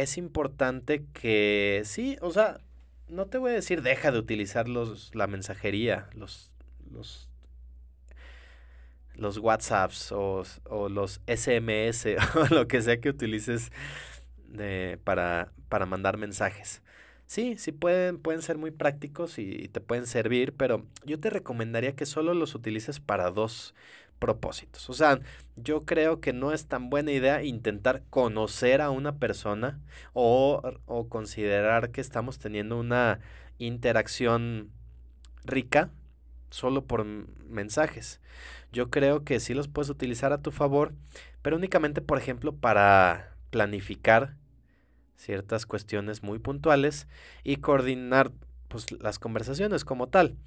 es 0.02 0.18
importante 0.18 1.06
que 1.14 1.82
sí, 1.86 2.18
o 2.22 2.32
sea, 2.32 2.60
no 3.08 3.26
te 3.28 3.38
voy 3.38 3.52
a 3.52 3.56
decir 3.56 3.82
deja 3.82 4.12
de 4.12 4.20
utilizar 4.20 4.68
los, 4.70 5.14
la 5.16 5.28
mensajería, 5.28 6.10
los, 6.14 6.52
los 6.92 7.30
los 9.16 9.38
WhatsApps 9.38 10.12
o, 10.14 10.44
los 10.90 11.22
SMS 11.28 12.08
o 12.36 12.54
lo 12.54 12.68
que 12.68 12.82
sea 12.82 13.00
que 13.02 13.10
utilices 13.10 13.72
para, 15.04 15.52
para 15.68 15.86
mandar 15.86 16.18
mensajes. 16.18 16.82
Sí, 17.26 17.58
sí 17.60 17.72
pueden, 17.72 18.18
pueden 18.18 18.42
ser 18.42 18.58
muy 18.58 18.72
prácticos 18.72 19.38
y, 19.38 19.68
te 19.68 19.82
pueden 19.82 20.08
servir, 20.08 20.54
pero 20.54 20.86
yo 21.06 21.20
te 21.20 21.30
recomendaría 21.30 21.96
que 21.96 22.08
solo 22.08 22.34
los 22.34 22.56
utilices 22.56 23.00
para 23.00 23.30
dos 23.30 23.76
propósitos. 24.20 24.90
O 24.90 24.94
sea, 24.94 25.20
yo 25.56 25.82
creo 25.82 26.20
que 26.22 26.34
no 26.34 26.52
es 26.52 26.68
tan 26.68 26.90
buena 26.90 27.12
idea 27.12 27.44
intentar 27.44 28.04
conocer 28.10 28.82
a 28.82 28.92
una 28.92 29.18
persona 29.18 29.80
o, 30.14 30.62
o 30.86 31.10
considerar 31.10 31.92
que 31.92 32.02
estamos 32.02 32.40
teniendo 32.40 32.78
una 32.78 33.20
interacción 33.58 34.70
rica 35.46 35.90
solo 36.50 36.86
por 36.86 37.06
mensajes. 37.06 38.22
Yo 38.72 38.90
creo 38.90 39.24
que 39.24 39.40
sí 39.40 39.54
los 39.54 39.68
puedes 39.68 39.90
utilizar 39.90 40.34
a 40.34 40.42
tu 40.42 40.52
favor, 40.52 40.94
pero 41.42 41.58
únicamente, 41.58 42.02
por 42.02 42.18
ejemplo, 42.18 42.56
para 42.56 43.36
planificar 43.50 44.36
ciertas 45.16 45.66
cuestiones 45.66 46.24
muy 46.24 46.40
puntuales 46.40 47.08
y 47.44 47.58
coordinar 47.58 48.32
pues, 48.68 48.92
las 48.92 49.20
conversaciones 49.20 49.84
como 49.84 50.08
tal. 50.08 50.38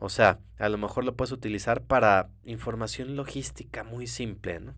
O 0.00 0.08
sea, 0.08 0.40
a 0.58 0.68
lo 0.68 0.78
mejor 0.78 1.04
lo 1.04 1.14
puedes 1.14 1.30
utilizar 1.30 1.82
para 1.82 2.30
información 2.44 3.16
logística 3.16 3.84
muy 3.84 4.06
simple, 4.06 4.58
¿no? 4.58 4.74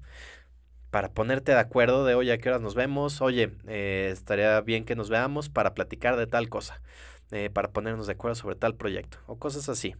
Para 0.91 1.12
ponerte 1.12 1.53
de 1.53 1.59
acuerdo 1.59 2.05
de, 2.05 2.14
oye, 2.16 2.33
¿a 2.33 2.39
qué 2.39 2.49
horas 2.51 2.61
nos 2.61 2.75
vemos? 2.75 3.23
Oye, 3.23 3.57
eh, 3.66 4.11
estaría 4.12 4.61
bien 4.61 4.85
que 4.85 4.97
nos 4.97 5.09
veamos 5.09 5.49
para 5.49 5.75
platicar 5.75 6.16
de 6.16 6.27
tal 6.27 6.49
cosa, 6.49 6.83
eh, 7.31 7.51
para 7.51 7.70
ponernos 7.70 8.09
de 8.09 8.14
acuerdo 8.14 8.35
sobre 8.35 8.57
tal 8.57 8.75
proyecto, 8.75 9.18
o 9.27 9.39
cosas 9.39 9.68
así. 9.68 9.95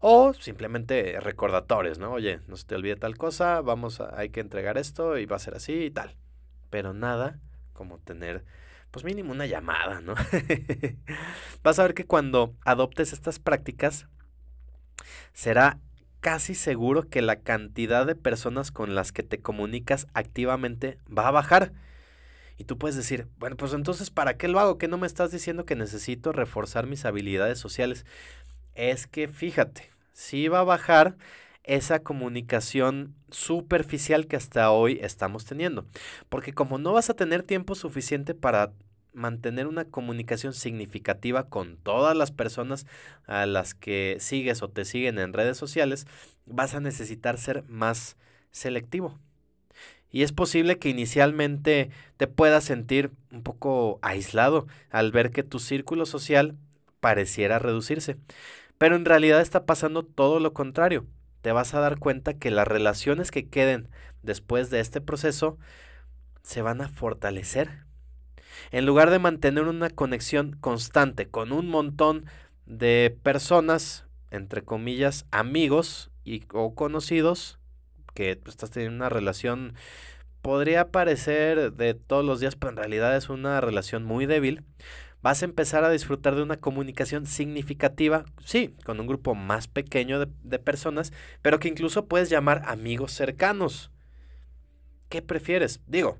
O 0.00 0.34
simplemente 0.34 1.18
recordatorios, 1.18 1.98
¿no? 1.98 2.12
Oye, 2.12 2.40
no 2.46 2.56
se 2.56 2.66
te 2.66 2.74
olvide 2.74 2.96
tal 2.96 3.16
cosa, 3.16 3.62
vamos 3.62 4.00
a, 4.00 4.16
hay 4.18 4.28
que 4.28 4.40
entregar 4.40 4.76
esto 4.78 5.18
y 5.18 5.26
va 5.26 5.36
a 5.36 5.40
ser 5.40 5.54
así 5.54 5.72
y 5.72 5.90
tal. 5.90 6.14
Pero 6.70 6.92
nada 6.92 7.40
como 7.72 7.98
tener 7.98 8.44
pues 8.90 9.04
mínimo 9.04 9.32
una 9.32 9.46
llamada, 9.46 10.00
¿no? 10.00 10.14
Vas 11.62 11.78
a 11.78 11.82
ver 11.82 11.94
que 11.94 12.06
cuando 12.06 12.54
adoptes 12.64 13.12
estas 13.12 13.38
prácticas, 13.38 14.08
será 15.32 15.78
casi 16.20 16.54
seguro 16.54 17.08
que 17.08 17.22
la 17.22 17.36
cantidad 17.36 18.06
de 18.06 18.14
personas 18.14 18.70
con 18.70 18.94
las 18.94 19.12
que 19.12 19.22
te 19.22 19.40
comunicas 19.40 20.06
activamente 20.14 20.98
va 21.16 21.28
a 21.28 21.32
bajar. 21.32 21.72
Y 22.56 22.64
tú 22.64 22.76
puedes 22.76 22.96
decir, 22.96 23.28
bueno, 23.38 23.56
pues 23.56 23.72
entonces, 23.72 24.10
¿para 24.10 24.36
qué 24.36 24.48
lo 24.48 24.58
hago? 24.58 24.78
¿Que 24.78 24.88
no 24.88 24.98
me 24.98 25.06
estás 25.06 25.30
diciendo 25.30 25.64
que 25.64 25.76
necesito 25.76 26.32
reforzar 26.32 26.86
mis 26.86 27.04
habilidades 27.04 27.58
sociales? 27.58 28.04
Es 28.74 29.06
que 29.06 29.28
fíjate, 29.28 29.90
sí 30.12 30.48
va 30.48 30.60
a 30.60 30.64
bajar 30.64 31.16
esa 31.62 32.00
comunicación 32.00 33.14
superficial 33.30 34.26
que 34.26 34.36
hasta 34.36 34.70
hoy 34.70 34.98
estamos 35.02 35.44
teniendo. 35.44 35.86
Porque 36.28 36.52
como 36.52 36.78
no 36.78 36.94
vas 36.94 37.10
a 37.10 37.14
tener 37.14 37.42
tiempo 37.42 37.74
suficiente 37.74 38.34
para 38.34 38.72
mantener 39.12 39.66
una 39.66 39.84
comunicación 39.84 40.52
significativa 40.52 41.48
con 41.48 41.76
todas 41.76 42.16
las 42.16 42.30
personas 42.30 42.86
a 43.26 43.46
las 43.46 43.74
que 43.74 44.16
sigues 44.20 44.62
o 44.62 44.68
te 44.68 44.84
siguen 44.84 45.18
en 45.18 45.32
redes 45.32 45.56
sociales, 45.56 46.06
vas 46.46 46.74
a 46.74 46.80
necesitar 46.80 47.38
ser 47.38 47.64
más 47.68 48.16
selectivo. 48.50 49.18
Y 50.10 50.22
es 50.22 50.32
posible 50.32 50.78
que 50.78 50.88
inicialmente 50.88 51.90
te 52.16 52.26
puedas 52.26 52.64
sentir 52.64 53.10
un 53.30 53.42
poco 53.42 53.98
aislado 54.02 54.66
al 54.90 55.12
ver 55.12 55.30
que 55.30 55.42
tu 55.42 55.58
círculo 55.58 56.06
social 56.06 56.56
pareciera 57.00 57.58
reducirse. 57.58 58.16
Pero 58.78 58.96
en 58.96 59.04
realidad 59.04 59.40
está 59.40 59.66
pasando 59.66 60.02
todo 60.04 60.40
lo 60.40 60.54
contrario 60.54 61.06
te 61.42 61.52
vas 61.52 61.74
a 61.74 61.80
dar 61.80 61.98
cuenta 61.98 62.34
que 62.34 62.50
las 62.50 62.66
relaciones 62.66 63.30
que 63.30 63.48
queden 63.48 63.88
después 64.22 64.70
de 64.70 64.80
este 64.80 65.00
proceso 65.00 65.58
se 66.42 66.62
van 66.62 66.80
a 66.80 66.88
fortalecer. 66.88 67.87
En 68.70 68.86
lugar 68.86 69.10
de 69.10 69.18
mantener 69.18 69.64
una 69.64 69.90
conexión 69.90 70.56
constante 70.60 71.28
con 71.28 71.52
un 71.52 71.68
montón 71.68 72.26
de 72.66 73.16
personas, 73.22 74.06
entre 74.30 74.62
comillas, 74.62 75.26
amigos 75.30 76.10
y, 76.24 76.44
o 76.52 76.74
conocidos, 76.74 77.58
que 78.14 78.36
pues, 78.36 78.54
estás 78.54 78.70
teniendo 78.70 78.96
una 78.96 79.08
relación, 79.08 79.74
podría 80.42 80.90
parecer 80.90 81.72
de 81.72 81.94
todos 81.94 82.24
los 82.24 82.40
días, 82.40 82.56
pero 82.56 82.70
en 82.70 82.76
realidad 82.76 83.16
es 83.16 83.28
una 83.28 83.60
relación 83.60 84.04
muy 84.04 84.26
débil, 84.26 84.64
vas 85.22 85.42
a 85.42 85.46
empezar 85.46 85.84
a 85.84 85.90
disfrutar 85.90 86.34
de 86.34 86.42
una 86.42 86.58
comunicación 86.58 87.26
significativa, 87.26 88.24
sí, 88.44 88.74
con 88.84 89.00
un 89.00 89.06
grupo 89.06 89.34
más 89.34 89.68
pequeño 89.68 90.18
de, 90.20 90.58
personas, 90.58 91.12
pero 91.42 91.58
que 91.58 91.68
incluso 91.68 92.06
puedes 92.06 92.30
llamar 92.30 92.62
amigos 92.66 93.12
cercanos. 93.12 93.90
¿Qué 95.08 95.22
prefieres? 95.22 95.80
Digo, 95.86 96.18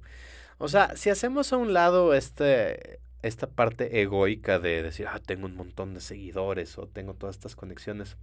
o 0.58 0.68
sea, 0.68 0.96
si 0.96 1.10
hacemos 1.10 1.52
a 1.52 1.56
un 1.56 1.72
lado 1.72 2.14
este, 2.14 3.00
esta 3.22 3.48
parte 3.48 4.00
egoica 4.00 4.58
de 4.58 4.82
decir, 4.82 5.06
ah, 5.08 5.20
tengo 5.24 5.46
un 5.46 5.56
montón 5.56 5.94
de 5.94 6.00
seguidores 6.00 6.78
o 6.78 6.86
tengo 6.86 7.14
todas 7.14 7.36
estas 7.36 7.56
conexiones, 7.56 8.16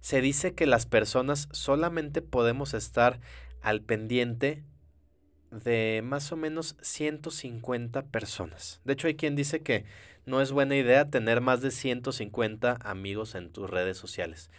se 0.00 0.20
dice 0.20 0.54
que 0.54 0.66
las 0.66 0.86
personas 0.86 1.48
solamente 1.52 2.22
podemos 2.22 2.74
estar 2.74 3.20
al 3.60 3.82
pendiente 3.82 4.64
de 5.50 6.00
más 6.04 6.30
o 6.32 6.36
menos 6.36 6.76
150 6.80 8.02
personas. 8.06 8.80
De 8.84 8.92
hecho, 8.92 9.08
hay 9.08 9.16
quien 9.16 9.36
dice 9.36 9.60
que 9.60 9.84
no 10.26 10.40
es 10.40 10.52
buena 10.52 10.76
idea 10.76 11.10
tener 11.10 11.40
más 11.40 11.60
de 11.60 11.70
150 11.70 12.78
amigos 12.82 13.34
en 13.34 13.50
tus 13.50 13.68
redes 13.68 13.96
sociales. 13.98 14.50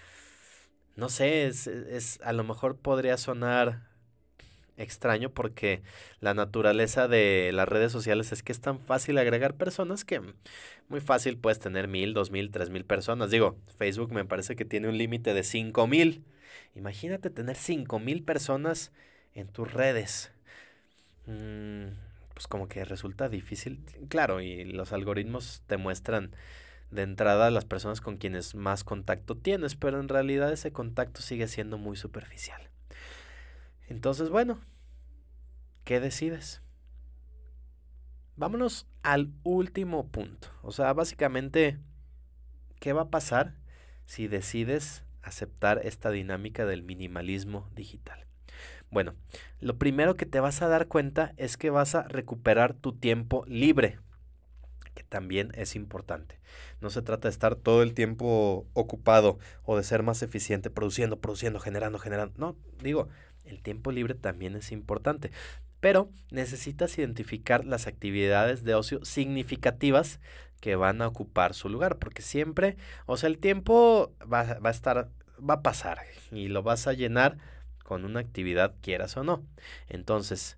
No 0.95 1.07
sé, 1.09 1.47
es, 1.47 1.67
es 1.67 2.19
a 2.23 2.33
lo 2.33 2.43
mejor 2.43 2.77
podría 2.77 3.17
sonar 3.17 3.90
extraño 4.81 5.29
porque 5.29 5.81
la 6.19 6.33
naturaleza 6.33 7.07
de 7.07 7.51
las 7.53 7.67
redes 7.67 7.91
sociales 7.91 8.31
es 8.31 8.43
que 8.43 8.51
es 8.51 8.61
tan 8.61 8.79
fácil 8.79 9.17
agregar 9.17 9.55
personas 9.55 10.05
que 10.05 10.21
muy 10.89 10.99
fácil 10.99 11.37
puedes 11.37 11.59
tener 11.59 11.87
mil, 11.87 12.13
dos 12.13 12.31
mil, 12.31 12.51
tres 12.51 12.69
mil 12.69 12.85
personas. 12.85 13.31
Digo, 13.31 13.57
Facebook 13.77 14.11
me 14.11 14.25
parece 14.25 14.55
que 14.55 14.65
tiene 14.65 14.89
un 14.89 14.97
límite 14.97 15.33
de 15.33 15.43
cinco 15.43 15.87
mil. 15.87 16.23
Imagínate 16.75 17.29
tener 17.29 17.55
cinco 17.55 17.99
mil 17.99 18.23
personas 18.23 18.91
en 19.33 19.47
tus 19.47 19.71
redes. 19.71 20.31
Mm, 21.25 21.87
pues 22.33 22.47
como 22.47 22.67
que 22.67 22.83
resulta 22.85 23.29
difícil. 23.29 23.83
Claro, 24.09 24.41
y 24.41 24.65
los 24.65 24.93
algoritmos 24.93 25.63
te 25.67 25.77
muestran 25.77 26.35
de 26.91 27.03
entrada 27.03 27.51
las 27.51 27.65
personas 27.65 28.01
con 28.01 28.17
quienes 28.17 28.53
más 28.53 28.83
contacto 28.83 29.35
tienes, 29.37 29.75
pero 29.75 29.99
en 29.99 30.09
realidad 30.09 30.51
ese 30.51 30.71
contacto 30.71 31.21
sigue 31.21 31.47
siendo 31.47 31.77
muy 31.77 31.95
superficial. 31.95 32.69
Entonces, 33.87 34.29
bueno, 34.29 34.59
¿qué 35.83 35.99
decides? 35.99 36.61
Vámonos 38.35 38.87
al 39.03 39.31
último 39.43 40.07
punto. 40.07 40.49
O 40.61 40.71
sea, 40.71 40.93
básicamente, 40.93 41.79
¿qué 42.79 42.93
va 42.93 43.03
a 43.03 43.09
pasar 43.09 43.55
si 44.05 44.27
decides 44.27 45.03
aceptar 45.21 45.81
esta 45.83 46.09
dinámica 46.09 46.65
del 46.65 46.83
minimalismo 46.83 47.69
digital? 47.75 48.25
Bueno, 48.89 49.15
lo 49.59 49.77
primero 49.77 50.15
que 50.15 50.25
te 50.25 50.39
vas 50.39 50.61
a 50.61 50.67
dar 50.67 50.87
cuenta 50.87 51.33
es 51.37 51.55
que 51.55 51.69
vas 51.69 51.95
a 51.95 52.03
recuperar 52.03 52.73
tu 52.73 52.93
tiempo 52.93 53.45
libre, 53.47 53.99
que 54.93 55.03
también 55.03 55.51
es 55.53 55.75
importante. 55.75 56.41
No 56.81 56.89
se 56.89 57.01
trata 57.01 57.29
de 57.29 57.31
estar 57.31 57.55
todo 57.55 57.83
el 57.83 57.93
tiempo 57.93 58.67
ocupado 58.73 59.39
o 59.63 59.77
de 59.77 59.83
ser 59.83 60.03
más 60.03 60.21
eficiente 60.23 60.69
produciendo, 60.69 61.21
produciendo, 61.21 61.59
generando, 61.59 61.99
generando. 61.99 62.33
No, 62.37 62.57
digo, 62.83 63.07
el 63.45 63.61
tiempo 63.61 63.91
libre 63.91 64.13
también 64.13 64.55
es 64.55 64.71
importante. 64.71 65.31
Pero 65.79 66.09
necesitas 66.29 66.97
identificar 66.97 67.65
las 67.65 67.87
actividades 67.87 68.63
de 68.63 68.75
ocio 68.75 69.03
significativas 69.03 70.19
que 70.59 70.75
van 70.75 71.01
a 71.01 71.07
ocupar 71.07 71.55
su 71.55 71.69
lugar, 71.69 71.97
porque 71.97 72.21
siempre, 72.21 72.77
o 73.07 73.17
sea, 73.17 73.27
el 73.27 73.39
tiempo 73.39 74.13
va, 74.21 74.59
va 74.59 74.69
a 74.69 74.71
estar, 74.71 75.09
va 75.37 75.55
a 75.55 75.61
pasar 75.63 75.99
y 76.31 76.49
lo 76.49 76.61
vas 76.61 76.85
a 76.85 76.93
llenar 76.93 77.39
con 77.83 78.05
una 78.05 78.19
actividad 78.19 78.75
quieras 78.81 79.17
o 79.17 79.23
no. 79.23 79.43
Entonces, 79.89 80.57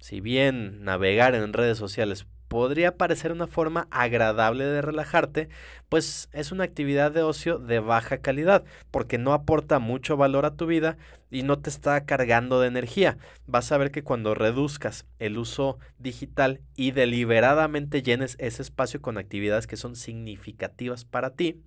si 0.00 0.20
bien 0.20 0.82
navegar 0.82 1.34
en 1.34 1.52
redes 1.52 1.78
sociales 1.78 2.26
podría 2.52 2.98
parecer 2.98 3.32
una 3.32 3.46
forma 3.46 3.88
agradable 3.90 4.66
de 4.66 4.82
relajarte, 4.82 5.48
pues 5.88 6.28
es 6.32 6.52
una 6.52 6.64
actividad 6.64 7.10
de 7.10 7.22
ocio 7.22 7.58
de 7.58 7.80
baja 7.80 8.18
calidad, 8.18 8.62
porque 8.90 9.16
no 9.16 9.32
aporta 9.32 9.78
mucho 9.78 10.18
valor 10.18 10.44
a 10.44 10.54
tu 10.54 10.66
vida 10.66 10.98
y 11.30 11.44
no 11.44 11.60
te 11.60 11.70
está 11.70 12.04
cargando 12.04 12.60
de 12.60 12.68
energía. 12.68 13.16
Vas 13.46 13.72
a 13.72 13.78
ver 13.78 13.90
que 13.90 14.04
cuando 14.04 14.34
reduzcas 14.34 15.06
el 15.18 15.38
uso 15.38 15.78
digital 15.98 16.60
y 16.76 16.90
deliberadamente 16.90 18.02
llenes 18.02 18.36
ese 18.38 18.60
espacio 18.60 19.00
con 19.00 19.16
actividades 19.16 19.66
que 19.66 19.78
son 19.78 19.96
significativas 19.96 21.06
para 21.06 21.30
ti, 21.30 21.62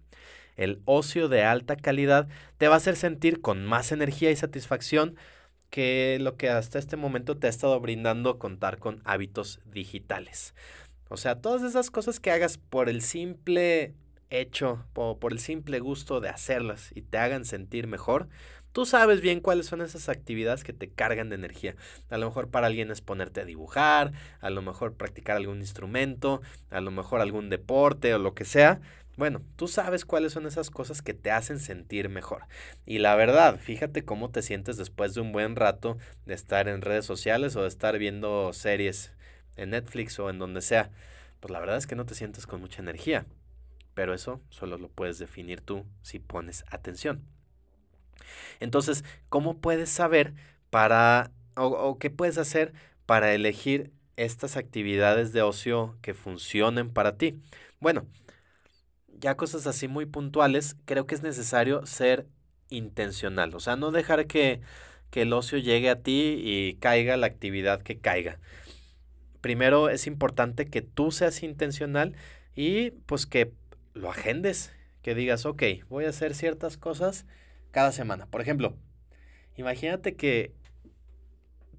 el 0.56 0.84
ocio 0.86 1.30
de 1.30 1.44
alta 1.44 1.78
calidad 1.78 2.28
te 2.60 2.68
va 2.68 2.76
a 2.76 2.78
hacer 2.78 2.96
sentir 2.96 3.42
con 3.42 3.66
más 3.66 3.92
energía 3.92 4.30
y 4.30 4.36
satisfacción 4.36 5.16
que 5.76 6.20
lo 6.22 6.38
que 6.38 6.50
hasta 6.50 6.80
este 6.80 6.96
momento 6.96 7.36
te 7.36 7.48
ha 7.48 7.50
estado 7.50 7.78
brindando 7.82 8.40
contar 8.40 8.78
con 8.80 9.02
hábitos 9.04 9.60
digitales. 9.66 10.56
O 11.10 11.18
sea, 11.18 11.42
todas 11.42 11.64
esas 11.64 11.92
cosas 11.92 12.22
que 12.22 12.32
hagas 12.32 12.58
por 12.58 12.88
el 12.88 13.02
simple 13.02 13.94
hecho, 14.30 14.86
o 14.94 15.20
por 15.20 15.34
el 15.34 15.40
simple 15.40 15.82
gusto 15.82 16.22
de 16.22 16.30
hacerlas 16.30 16.92
y 16.96 17.02
te 17.02 17.18
hagan 17.18 17.44
sentir 17.44 17.88
mejor, 17.88 18.30
Tú 18.72 18.86
sabes 18.86 19.22
bien 19.22 19.40
cuáles 19.40 19.68
son 19.68 19.80
esas 19.80 20.10
actividades 20.10 20.66
que 20.66 20.74
te 20.74 20.90
cargan 20.90 21.30
de 21.30 21.36
energía. 21.36 21.78
A 22.10 22.18
lo 22.18 22.26
mejor 22.26 22.50
para 22.50 22.68
alguien 22.68 22.92
es 22.92 23.00
ponerte 23.00 23.40
a 23.40 23.46
dibujar, 23.46 24.12
a 24.42 24.50
lo 24.50 24.62
mejor 24.62 24.96
practicar 24.96 25.38
algún 25.38 25.60
instrumento, 25.60 26.42
a 26.70 26.82
lo 26.82 26.92
mejor 26.92 27.22
algún 27.22 27.50
deporte 27.50 28.14
o 28.14 28.20
lo 28.20 28.34
que 28.34 28.44
sea. 28.44 28.82
Bueno, 29.18 29.42
tú 29.56 29.68
sabes 29.70 30.04
cuáles 30.04 30.34
son 30.34 30.46
esas 30.46 30.70
cosas 30.70 31.02
que 31.02 31.14
te 31.14 31.32
hacen 31.32 31.60
sentir 31.60 32.10
mejor. 32.10 32.48
Y 32.86 33.00
la 33.00 33.16
verdad, 33.16 33.58
fíjate 33.60 34.04
cómo 34.04 34.30
te 34.30 34.42
sientes 34.42 34.76
después 34.76 35.14
de 35.14 35.22
un 35.22 35.32
buen 35.32 35.56
rato 35.56 35.98
de 36.26 36.34
estar 36.34 36.68
en 36.68 36.82
redes 36.82 37.06
sociales 37.06 37.56
o 37.56 37.62
de 37.62 37.70
estar 37.70 37.98
viendo 37.98 38.52
series 38.52 39.14
en 39.56 39.70
Netflix 39.70 40.20
o 40.20 40.30
en 40.30 40.38
donde 40.40 40.62
sea. 40.62 40.92
Pues 41.40 41.52
la 41.52 41.60
verdad 41.62 41.78
es 41.78 41.88
que 41.88 41.96
no 41.96 42.06
te 42.06 42.16
sientes 42.16 42.46
con 42.46 42.60
mucha 42.60 42.82
energía. 42.82 43.26
Pero 43.94 44.14
eso 44.14 44.42
solo 44.50 44.78
lo 44.78 44.90
puedes 44.90 45.18
definir 45.18 45.62
tú 45.62 45.86
si 46.02 46.20
pones 46.20 46.66
atención. 46.70 47.24
Entonces, 48.60 49.06
¿cómo 49.30 49.60
puedes 49.60 49.90
saber 49.90 50.34
para 50.70 51.32
o, 51.56 51.68
o 51.68 51.98
qué 52.00 52.10
puedes 52.10 52.38
hacer 52.38 52.74
para 53.06 53.34
elegir 53.34 53.92
estas 54.18 54.58
actividades 54.58 55.32
de 55.32 55.42
ocio 55.42 55.98
que 56.02 56.14
funcionen 56.14 56.90
para 56.90 57.18
ti? 57.18 57.40
Bueno, 57.80 58.06
ya 59.20 59.36
cosas 59.36 59.68
así 59.68 59.88
muy 59.88 60.06
puntuales, 60.06 60.76
creo 60.86 61.06
que 61.08 61.16
es 61.16 61.24
necesario 61.24 61.86
ser 61.86 62.28
intencional. 62.70 63.54
O 63.56 63.60
sea, 63.60 63.76
no 63.76 63.92
dejar 63.92 64.28
que, 64.28 64.62
que 65.10 65.24
el 65.24 65.34
ocio 65.34 65.58
llegue 65.58 65.90
a 65.90 66.02
ti 66.02 66.36
y 66.44 66.76
caiga 66.76 67.18
la 67.18 67.28
actividad 67.28 67.82
que 67.82 67.98
caiga. 68.00 68.40
Primero 69.42 69.90
es 69.90 70.08
importante 70.08 70.66
que 70.66 70.82
tú 70.82 71.12
seas 71.12 71.44
intencional 71.44 72.16
y 72.56 72.92
pues 72.92 73.26
que 73.26 73.52
lo 73.94 74.10
agendes, 74.10 74.74
que 75.02 75.16
digas, 75.16 75.46
ok, 75.46 75.64
voy 75.90 76.06
a 76.06 76.10
hacer 76.10 76.34
ciertas 76.34 76.78
cosas 76.78 77.26
cada 77.72 77.92
semana. 77.92 78.26
Por 78.26 78.42
ejemplo, 78.42 78.76
imagínate 79.56 80.16
que 80.16 80.52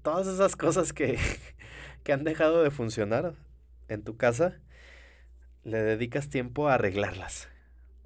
todas 0.01 0.27
esas 0.27 0.55
cosas 0.55 0.93
que, 0.93 1.19
que 2.03 2.13
han 2.13 2.23
dejado 2.23 2.63
de 2.63 2.71
funcionar 2.71 3.33
en 3.89 4.03
tu 4.03 4.15
casa, 4.15 4.59
le 5.67 5.83
dedicas 5.83 6.29
tiempo 6.29 6.69
a 6.69 6.75
arreglarlas. 6.75 7.49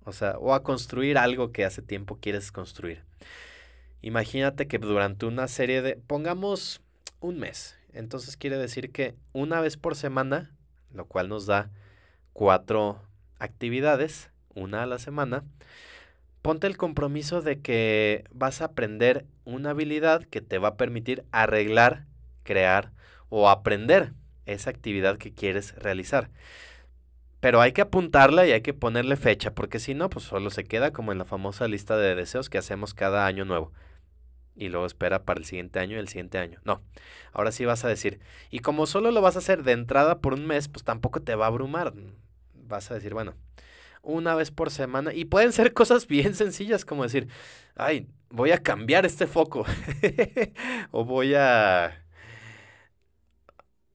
O 0.03 0.13
sea, 0.13 0.35
o 0.39 0.55
a 0.55 0.63
construir 0.63 1.19
algo 1.19 1.51
que 1.51 1.63
hace 1.63 1.83
tiempo 1.83 2.17
quieres 2.19 2.51
construir. 2.51 3.03
Imagínate 4.01 4.67
que 4.67 4.79
durante 4.79 5.27
una 5.27 5.47
serie 5.47 5.83
de, 5.83 5.95
pongamos 5.95 6.81
un 7.19 7.37
mes. 7.37 7.77
Entonces 7.93 8.35
quiere 8.35 8.57
decir 8.57 8.91
que 8.91 9.13
una 9.31 9.61
vez 9.61 9.77
por 9.77 9.95
semana, 9.95 10.55
lo 10.91 11.05
cual 11.05 11.29
nos 11.29 11.45
da 11.45 11.69
cuatro 12.33 12.99
actividades, 13.37 14.31
una 14.55 14.81
a 14.81 14.87
la 14.87 14.97
semana, 14.97 15.43
ponte 16.41 16.65
el 16.65 16.77
compromiso 16.77 17.43
de 17.43 17.59
que 17.59 18.23
vas 18.31 18.61
a 18.61 18.65
aprender 18.65 19.27
una 19.45 19.69
habilidad 19.69 20.23
que 20.23 20.41
te 20.41 20.57
va 20.57 20.69
a 20.69 20.77
permitir 20.77 21.25
arreglar, 21.31 22.07
crear 22.41 22.91
o 23.29 23.51
aprender 23.51 24.13
esa 24.47 24.71
actividad 24.71 25.19
que 25.19 25.31
quieres 25.31 25.75
realizar. 25.75 26.31
Pero 27.41 27.59
hay 27.59 27.73
que 27.73 27.81
apuntarla 27.81 28.45
y 28.45 28.51
hay 28.51 28.61
que 28.61 28.73
ponerle 28.73 29.17
fecha, 29.17 29.53
porque 29.53 29.79
si 29.79 29.95
no, 29.95 30.09
pues 30.09 30.25
solo 30.25 30.51
se 30.51 30.63
queda 30.63 30.91
como 30.91 31.11
en 31.11 31.17
la 31.17 31.25
famosa 31.25 31.67
lista 31.67 31.97
de 31.97 32.15
deseos 32.15 32.49
que 32.49 32.59
hacemos 32.59 32.93
cada 32.93 33.25
año 33.25 33.45
nuevo. 33.45 33.73
Y 34.55 34.69
luego 34.69 34.85
espera 34.85 35.23
para 35.23 35.39
el 35.39 35.45
siguiente 35.45 35.79
año 35.79 35.95
y 35.95 35.99
el 35.99 36.07
siguiente 36.07 36.37
año. 36.37 36.59
No, 36.65 36.83
ahora 37.33 37.51
sí 37.51 37.65
vas 37.65 37.83
a 37.83 37.87
decir. 37.87 38.19
Y 38.51 38.59
como 38.59 38.85
solo 38.85 39.09
lo 39.09 39.21
vas 39.21 39.35
a 39.35 39.39
hacer 39.39 39.63
de 39.63 39.71
entrada 39.71 40.19
por 40.19 40.35
un 40.35 40.45
mes, 40.45 40.67
pues 40.67 40.83
tampoco 40.83 41.21
te 41.23 41.33
va 41.33 41.45
a 41.45 41.47
abrumar. 41.47 41.93
Vas 42.53 42.91
a 42.91 42.93
decir, 42.93 43.15
bueno, 43.15 43.33
una 44.03 44.35
vez 44.35 44.51
por 44.51 44.69
semana. 44.69 45.11
Y 45.11 45.25
pueden 45.25 45.51
ser 45.51 45.73
cosas 45.73 46.05
bien 46.07 46.35
sencillas 46.35 46.85
como 46.85 47.03
decir, 47.03 47.27
ay, 47.75 48.07
voy 48.29 48.51
a 48.51 48.59
cambiar 48.59 49.05
este 49.07 49.25
foco. 49.25 49.65
o 50.91 51.05
voy 51.05 51.33
a... 51.33 51.97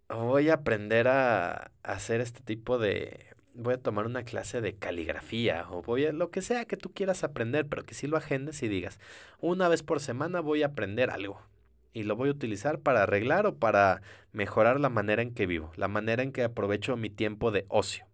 Voy 0.08 0.50
a 0.50 0.54
aprender 0.54 1.08
a 1.08 1.72
hacer 1.82 2.20
este 2.20 2.40
tipo 2.40 2.78
de 2.78 3.35
voy 3.56 3.74
a 3.74 3.82
tomar 3.82 4.06
una 4.06 4.22
clase 4.22 4.60
de 4.60 4.74
caligrafía 4.74 5.66
o 5.70 5.82
voy 5.82 6.06
a 6.06 6.12
lo 6.12 6.30
que 6.30 6.42
sea 6.42 6.66
que 6.66 6.76
tú 6.76 6.92
quieras 6.92 7.24
aprender, 7.24 7.66
pero 7.66 7.84
que 7.84 7.94
sí 7.94 8.06
lo 8.06 8.16
agendes 8.16 8.62
y 8.62 8.68
digas, 8.68 9.00
una 9.40 9.68
vez 9.68 9.82
por 9.82 10.00
semana 10.00 10.40
voy 10.40 10.62
a 10.62 10.66
aprender 10.66 11.10
algo 11.10 11.40
y 11.92 12.02
lo 12.02 12.14
voy 12.14 12.28
a 12.28 12.32
utilizar 12.32 12.78
para 12.80 13.04
arreglar 13.04 13.46
o 13.46 13.56
para 13.56 14.02
mejorar 14.32 14.78
la 14.80 14.90
manera 14.90 15.22
en 15.22 15.32
que 15.32 15.46
vivo, 15.46 15.72
la 15.76 15.88
manera 15.88 16.22
en 16.22 16.32
que 16.32 16.44
aprovecho 16.44 16.96
mi 16.96 17.08
tiempo 17.08 17.50
de 17.50 17.64
ocio. 17.68 18.04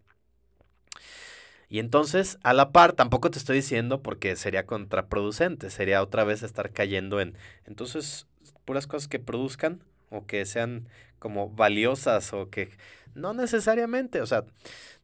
Y 1.67 1.79
entonces, 1.79 2.37
a 2.43 2.53
la 2.53 2.71
par, 2.71 2.93
tampoco 2.93 3.31
te 3.31 3.39
estoy 3.39 3.57
diciendo 3.57 4.01
porque 4.01 4.35
sería 4.35 4.65
contraproducente, 4.65 5.69
sería 5.69 6.03
otra 6.03 6.23
vez 6.23 6.43
estar 6.43 6.71
cayendo 6.71 7.19
en, 7.19 7.35
entonces, 7.65 8.27
puras 8.63 8.87
cosas 8.87 9.07
que 9.07 9.19
produzcan 9.19 9.81
o 10.09 10.25
que 10.25 10.45
sean 10.45 10.87
como 11.23 11.47
valiosas 11.47 12.33
o 12.33 12.49
que 12.49 12.69
no 13.15 13.33
necesariamente, 13.33 14.19
o 14.19 14.25
sea, 14.25 14.43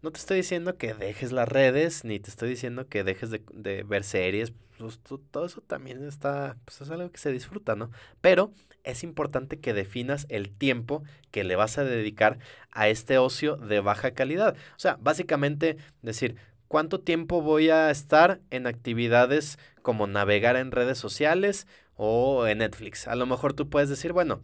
no 0.02 0.12
te 0.12 0.20
estoy 0.20 0.36
diciendo 0.36 0.76
que 0.76 0.94
dejes 0.94 1.32
las 1.32 1.48
redes, 1.48 2.04
ni 2.04 2.20
te 2.20 2.30
estoy 2.30 2.50
diciendo 2.50 2.90
que 2.90 3.06
dejes 3.06 3.30
de, 3.32 3.84
ver 3.88 4.04
series, 4.04 4.52
pues, 4.78 5.00
todo 5.32 5.46
eso 5.46 5.62
también 5.62 6.06
está, 6.06 6.58
pues 6.66 6.82
es 6.82 6.90
algo 6.90 7.10
que 7.10 7.20
se 7.20 7.32
disfruta, 7.32 7.78
¿no? 7.78 7.90
Pero 8.20 8.52
es 8.84 9.06
importante 9.06 9.62
que 9.62 9.74
definas 9.74 10.26
el 10.28 10.50
tiempo 10.50 11.04
que 11.32 11.46
le 11.46 11.56
vas 11.56 11.78
a 11.78 11.86
dedicar 11.86 12.40
a 12.72 12.90
este 12.90 13.18
ocio 13.18 13.56
de 13.56 13.80
baja 13.80 14.12
calidad. 14.12 14.58
O 14.76 14.80
sea, 14.80 14.98
básicamente 15.00 15.78
decir, 16.02 16.36
¿cuánto 16.68 17.00
tiempo 17.00 17.42
voy 17.42 17.70
a 17.70 17.92
estar 17.92 18.42
en 18.50 18.68
actividades 18.68 19.58
como 19.84 20.06
navegar 20.06 20.58
en 20.58 20.72
redes 20.72 20.98
sociales 20.98 21.66
o 21.96 22.46
en 22.46 22.58
Netflix? 22.58 23.08
A 23.08 23.16
lo 23.16 23.26
mejor 23.26 23.54
tú 23.54 23.70
puedes 23.70 23.88
decir, 23.88 24.12
bueno, 24.12 24.42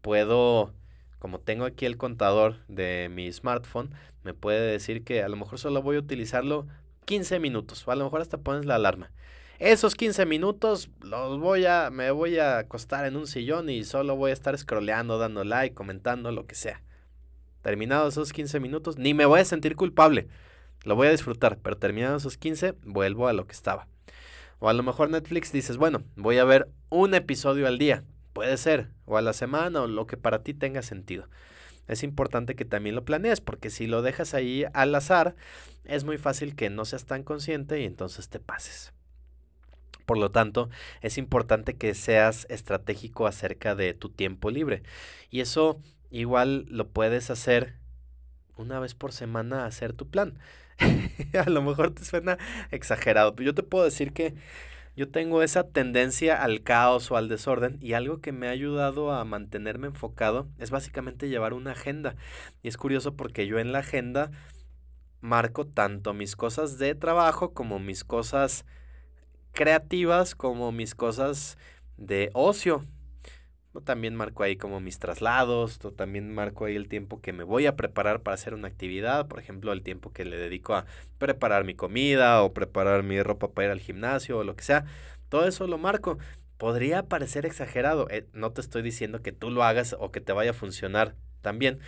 puedo 0.00 0.72
como 1.18 1.40
tengo 1.40 1.64
aquí 1.64 1.86
el 1.86 1.96
contador 1.96 2.56
de 2.68 3.10
mi 3.10 3.30
smartphone, 3.32 3.90
me 4.24 4.34
puede 4.34 4.60
decir 4.70 5.04
que 5.04 5.22
a 5.22 5.28
lo 5.28 5.36
mejor 5.36 5.58
solo 5.58 5.82
voy 5.82 5.96
a 5.96 6.00
utilizarlo 6.00 6.66
15 7.06 7.40
minutos 7.40 7.86
o 7.86 7.90
a 7.90 7.96
lo 7.96 8.04
mejor 8.04 8.20
hasta 8.20 8.38
pones 8.38 8.66
la 8.66 8.74
alarma. 8.76 9.10
Esos 9.58 9.96
15 9.96 10.24
minutos 10.26 10.88
los 11.00 11.40
voy 11.40 11.66
a 11.66 11.90
me 11.90 12.12
voy 12.12 12.38
a 12.38 12.58
acostar 12.58 13.06
en 13.06 13.16
un 13.16 13.26
sillón 13.26 13.68
y 13.68 13.82
solo 13.82 14.14
voy 14.14 14.30
a 14.30 14.34
estar 14.34 14.56
scrolleando, 14.56 15.18
dando 15.18 15.42
like, 15.42 15.74
comentando 15.74 16.30
lo 16.30 16.46
que 16.46 16.54
sea. 16.54 16.82
Terminados 17.62 18.14
esos 18.14 18.32
15 18.32 18.60
minutos, 18.60 18.98
ni 18.98 19.14
me 19.14 19.26
voy 19.26 19.40
a 19.40 19.44
sentir 19.44 19.74
culpable. 19.74 20.28
Lo 20.84 20.94
voy 20.94 21.08
a 21.08 21.10
disfrutar, 21.10 21.58
pero 21.58 21.76
terminados 21.76 22.22
esos 22.22 22.38
15, 22.38 22.74
vuelvo 22.84 23.26
a 23.26 23.32
lo 23.32 23.46
que 23.46 23.52
estaba. 23.52 23.88
O 24.60 24.68
a 24.68 24.72
lo 24.72 24.82
mejor 24.82 25.10
Netflix 25.10 25.52
dices, 25.52 25.76
bueno, 25.76 26.02
voy 26.14 26.38
a 26.38 26.44
ver 26.44 26.68
un 26.88 27.14
episodio 27.14 27.66
al 27.66 27.78
día. 27.78 28.04
Puede 28.38 28.56
ser, 28.56 28.86
o 29.04 29.16
a 29.16 29.20
la 29.20 29.32
semana, 29.32 29.82
o 29.82 29.88
lo 29.88 30.06
que 30.06 30.16
para 30.16 30.44
ti 30.44 30.54
tenga 30.54 30.82
sentido. 30.82 31.28
Es 31.88 32.04
importante 32.04 32.54
que 32.54 32.64
también 32.64 32.94
lo 32.94 33.04
planees, 33.04 33.40
porque 33.40 33.68
si 33.68 33.88
lo 33.88 34.00
dejas 34.00 34.32
ahí 34.32 34.64
al 34.74 34.94
azar, 34.94 35.34
es 35.82 36.04
muy 36.04 36.18
fácil 36.18 36.54
que 36.54 36.70
no 36.70 36.84
seas 36.84 37.04
tan 37.04 37.24
consciente 37.24 37.80
y 37.80 37.84
entonces 37.84 38.28
te 38.28 38.38
pases. 38.38 38.92
Por 40.06 40.18
lo 40.18 40.30
tanto, 40.30 40.70
es 41.00 41.18
importante 41.18 41.74
que 41.74 41.94
seas 41.94 42.46
estratégico 42.48 43.26
acerca 43.26 43.74
de 43.74 43.92
tu 43.92 44.08
tiempo 44.08 44.52
libre. 44.52 44.84
Y 45.30 45.40
eso 45.40 45.82
igual 46.12 46.64
lo 46.68 46.86
puedes 46.90 47.30
hacer 47.30 47.74
una 48.56 48.78
vez 48.78 48.94
por 48.94 49.10
semana, 49.10 49.66
hacer 49.66 49.94
tu 49.94 50.08
plan. 50.08 50.38
a 51.44 51.50
lo 51.50 51.60
mejor 51.62 51.92
te 51.92 52.04
suena 52.04 52.38
exagerado, 52.70 53.34
pero 53.34 53.46
yo 53.46 53.54
te 53.56 53.64
puedo 53.64 53.84
decir 53.84 54.12
que 54.12 54.36
yo 54.98 55.08
tengo 55.08 55.44
esa 55.44 55.62
tendencia 55.62 56.42
al 56.42 56.64
caos 56.64 57.12
o 57.12 57.16
al 57.16 57.28
desorden 57.28 57.78
y 57.80 57.92
algo 57.92 58.20
que 58.20 58.32
me 58.32 58.48
ha 58.48 58.50
ayudado 58.50 59.12
a 59.12 59.24
mantenerme 59.24 59.86
enfocado 59.86 60.48
es 60.58 60.72
básicamente 60.72 61.28
llevar 61.28 61.52
una 61.52 61.70
agenda. 61.70 62.16
Y 62.64 62.68
es 62.68 62.76
curioso 62.76 63.14
porque 63.14 63.46
yo 63.46 63.60
en 63.60 63.70
la 63.70 63.78
agenda 63.78 64.32
marco 65.20 65.68
tanto 65.68 66.14
mis 66.14 66.34
cosas 66.34 66.78
de 66.78 66.96
trabajo 66.96 67.54
como 67.54 67.78
mis 67.78 68.02
cosas 68.02 68.66
creativas 69.52 70.34
como 70.34 70.72
mis 70.72 70.96
cosas 70.96 71.58
de 71.96 72.30
ocio 72.34 72.82
también 73.84 74.14
marco 74.16 74.42
ahí 74.42 74.56
como 74.56 74.80
mis 74.80 74.98
traslados, 74.98 75.78
también 75.96 76.34
marco 76.34 76.64
ahí 76.64 76.76
el 76.76 76.88
tiempo 76.88 77.20
que 77.20 77.32
me 77.32 77.44
voy 77.44 77.66
a 77.66 77.76
preparar 77.76 78.22
para 78.22 78.34
hacer 78.34 78.54
una 78.54 78.68
actividad, 78.68 79.28
por 79.28 79.38
ejemplo, 79.38 79.72
el 79.72 79.82
tiempo 79.82 80.12
que 80.12 80.24
le 80.24 80.36
dedico 80.36 80.74
a 80.74 80.86
preparar 81.18 81.64
mi 81.64 81.74
comida 81.74 82.42
o 82.42 82.52
preparar 82.52 83.02
mi 83.02 83.22
ropa 83.22 83.52
para 83.52 83.66
ir 83.66 83.72
al 83.72 83.80
gimnasio 83.80 84.38
o 84.38 84.44
lo 84.44 84.56
que 84.56 84.64
sea. 84.64 84.84
Todo 85.28 85.46
eso 85.46 85.66
lo 85.66 85.78
marco. 85.78 86.18
Podría 86.56 87.04
parecer 87.04 87.46
exagerado, 87.46 88.08
eh, 88.10 88.26
no 88.32 88.50
te 88.52 88.60
estoy 88.60 88.82
diciendo 88.82 89.22
que 89.22 89.30
tú 89.32 89.50
lo 89.50 89.62
hagas 89.62 89.94
o 89.98 90.10
que 90.10 90.20
te 90.20 90.32
vaya 90.32 90.50
a 90.50 90.54
funcionar 90.54 91.14
también. 91.40 91.78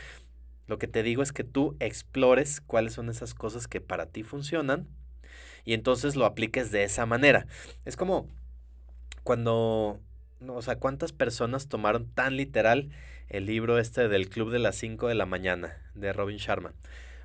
Lo 0.68 0.78
que 0.78 0.87
te 0.87 1.03
digo 1.03 1.22
es 1.22 1.33
que 1.33 1.43
tú 1.43 1.76
explores 1.81 2.61
cuáles 2.61 2.93
son 2.93 3.09
esas 3.09 3.35
cosas 3.35 3.66
que 3.66 3.81
para 3.81 4.07
ti 4.07 4.22
funcionan 4.22 4.87
y 5.64 5.74
entonces 5.74 6.14
lo 6.14 6.24
apliques 6.24 6.70
de 6.70 6.85
esa 6.85 7.07
manera. 7.07 7.47
Es 7.85 7.97
como 7.97 8.28
cuando 9.24 10.01
o 10.49 10.62
sea, 10.62 10.76
¿cuántas 10.76 11.12
personas 11.12 11.68
tomaron 11.68 12.07
tan 12.07 12.36
literal 12.36 12.91
el 13.28 13.47
libro 13.47 13.78
este 13.78 14.09
del 14.09 14.28
Club 14.28 14.51
de 14.51 14.59
las 14.59 14.76
5 14.76 15.09
de 15.09 15.14
la 15.14 15.26
mañana 15.26 15.76
de 15.95 16.12
Robin 16.12 16.38
Sharma? 16.38 16.72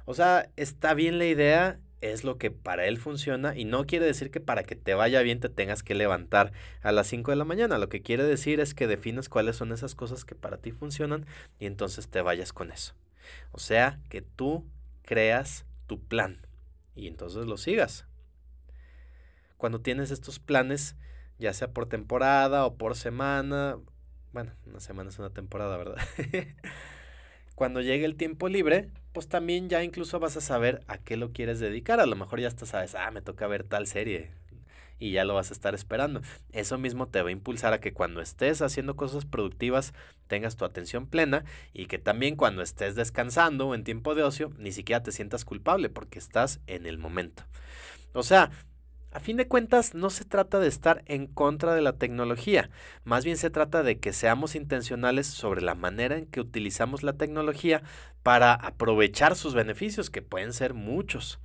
O 0.05 0.13
sea, 0.13 0.49
está 0.55 0.93
bien 0.93 1.17
la 1.17 1.25
idea, 1.25 1.79
es 2.01 2.23
lo 2.23 2.37
que 2.37 2.51
para 2.51 2.85
él 2.85 2.97
funciona 2.97 3.55
y 3.55 3.65
no 3.65 3.85
quiere 3.85 4.05
decir 4.05 4.29
que 4.29 4.39
para 4.39 4.63
que 4.63 4.75
te 4.75 4.93
vaya 4.93 5.21
bien 5.21 5.39
te 5.39 5.49
tengas 5.49 5.81
que 5.81 5.95
levantar 5.95 6.51
a 6.81 6.91
las 6.91 7.07
5 7.07 7.31
de 7.31 7.37
la 7.37 7.45
mañana. 7.45 7.77
Lo 7.77 7.89
que 7.89 8.01
quiere 8.01 8.23
decir 8.23 8.59
es 8.59 8.73
que 8.73 8.87
defines 8.87 9.29
cuáles 9.29 9.55
son 9.55 9.71
esas 9.71 9.95
cosas 9.95 10.25
que 10.25 10.35
para 10.35 10.57
ti 10.57 10.71
funcionan 10.71 11.25
y 11.59 11.65
entonces 11.65 12.07
te 12.09 12.21
vayas 12.21 12.53
con 12.53 12.71
eso. 12.71 12.93
O 13.51 13.59
sea, 13.59 13.99
que 14.09 14.21
tú 14.21 14.65
creas 15.03 15.65
tu 15.87 15.99
plan 15.99 16.45
y 16.95 17.07
entonces 17.07 17.45
lo 17.45 17.57
sigas. 17.57 18.05
Cuando 19.57 19.79
tienes 19.81 20.11
estos 20.11 20.39
planes, 20.39 20.95
ya 21.39 21.53
sea 21.53 21.69
por 21.69 21.87
temporada 21.87 22.65
o 22.65 22.75
por 22.75 22.95
semana, 22.95 23.77
bueno, 24.33 24.51
una 24.65 24.79
semana 24.79 25.09
es 25.09 25.19
una 25.19 25.29
temporada, 25.29 25.77
¿verdad? 25.77 25.97
Cuando 27.55 27.81
llegue 27.81 28.05
el 28.05 28.17
tiempo 28.17 28.49
libre, 28.49 28.89
pues 29.13 29.29
también 29.29 29.69
ya 29.69 29.81
incluso 29.83 30.19
vas 30.19 30.35
a 30.35 30.41
saber 30.41 30.83
a 30.87 30.97
qué 30.97 31.15
lo 31.15 31.31
quieres 31.31 31.61
dedicar. 31.61 32.01
A 32.01 32.05
lo 32.05 32.17
mejor 32.17 32.41
ya 32.41 32.49
hasta 32.49 32.65
sabes, 32.65 32.95
ah, 32.95 33.11
me 33.11 33.21
toca 33.21 33.47
ver 33.47 33.63
tal 33.63 33.87
serie 33.87 34.31
y 34.99 35.11
ya 35.11 35.25
lo 35.25 35.33
vas 35.33 35.51
a 35.51 35.53
estar 35.53 35.73
esperando. 35.73 36.21
Eso 36.51 36.77
mismo 36.77 37.07
te 37.07 37.21
va 37.21 37.29
a 37.29 37.31
impulsar 37.31 37.73
a 37.73 37.79
que 37.79 37.93
cuando 37.93 38.21
estés 38.21 38.61
haciendo 38.61 38.95
cosas 38.95 39.25
productivas 39.25 39.93
tengas 40.27 40.55
tu 40.55 40.65
atención 40.65 41.07
plena 41.07 41.45
y 41.73 41.85
que 41.85 41.97
también 41.97 42.35
cuando 42.35 42.61
estés 42.61 42.95
descansando 42.95 43.67
o 43.67 43.75
en 43.75 43.83
tiempo 43.83 44.15
de 44.15 44.23
ocio 44.23 44.51
ni 44.57 44.71
siquiera 44.71 45.03
te 45.03 45.11
sientas 45.11 45.45
culpable 45.45 45.89
porque 45.89 46.19
estás 46.19 46.59
en 46.67 46.85
el 46.85 46.97
momento. 46.97 47.43
O 48.13 48.23
sea, 48.23 48.51
a 49.15 49.21
fin 49.21 49.37
de 49.37 49.47
cuentas, 49.47 49.93
no 49.93 50.09
se 50.09 50.25
trata 50.25 50.59
de 50.59 50.67
estar 50.67 51.01
en 51.05 51.27
contra 51.27 51.73
de 51.73 51.81
la 51.81 51.93
tecnología, 51.93 52.69
más 53.05 53.23
bien 53.23 53.37
se 53.37 53.49
trata 53.49 53.81
de 53.81 53.97
que 53.97 54.11
seamos 54.11 54.55
intencionales 54.55 55.25
sobre 55.25 55.61
la 55.61 55.73
manera 55.73 56.17
en 56.17 56.25
que 56.25 56.41
utilizamos 56.41 57.01
la 57.01 57.13
tecnología 57.13 57.81
para 58.23 58.53
aprovechar 58.53 59.37
sus 59.37 59.53
beneficios, 59.53 60.09
que 60.09 60.21
pueden 60.21 60.51
ser 60.51 60.73
muchos. 60.73 61.39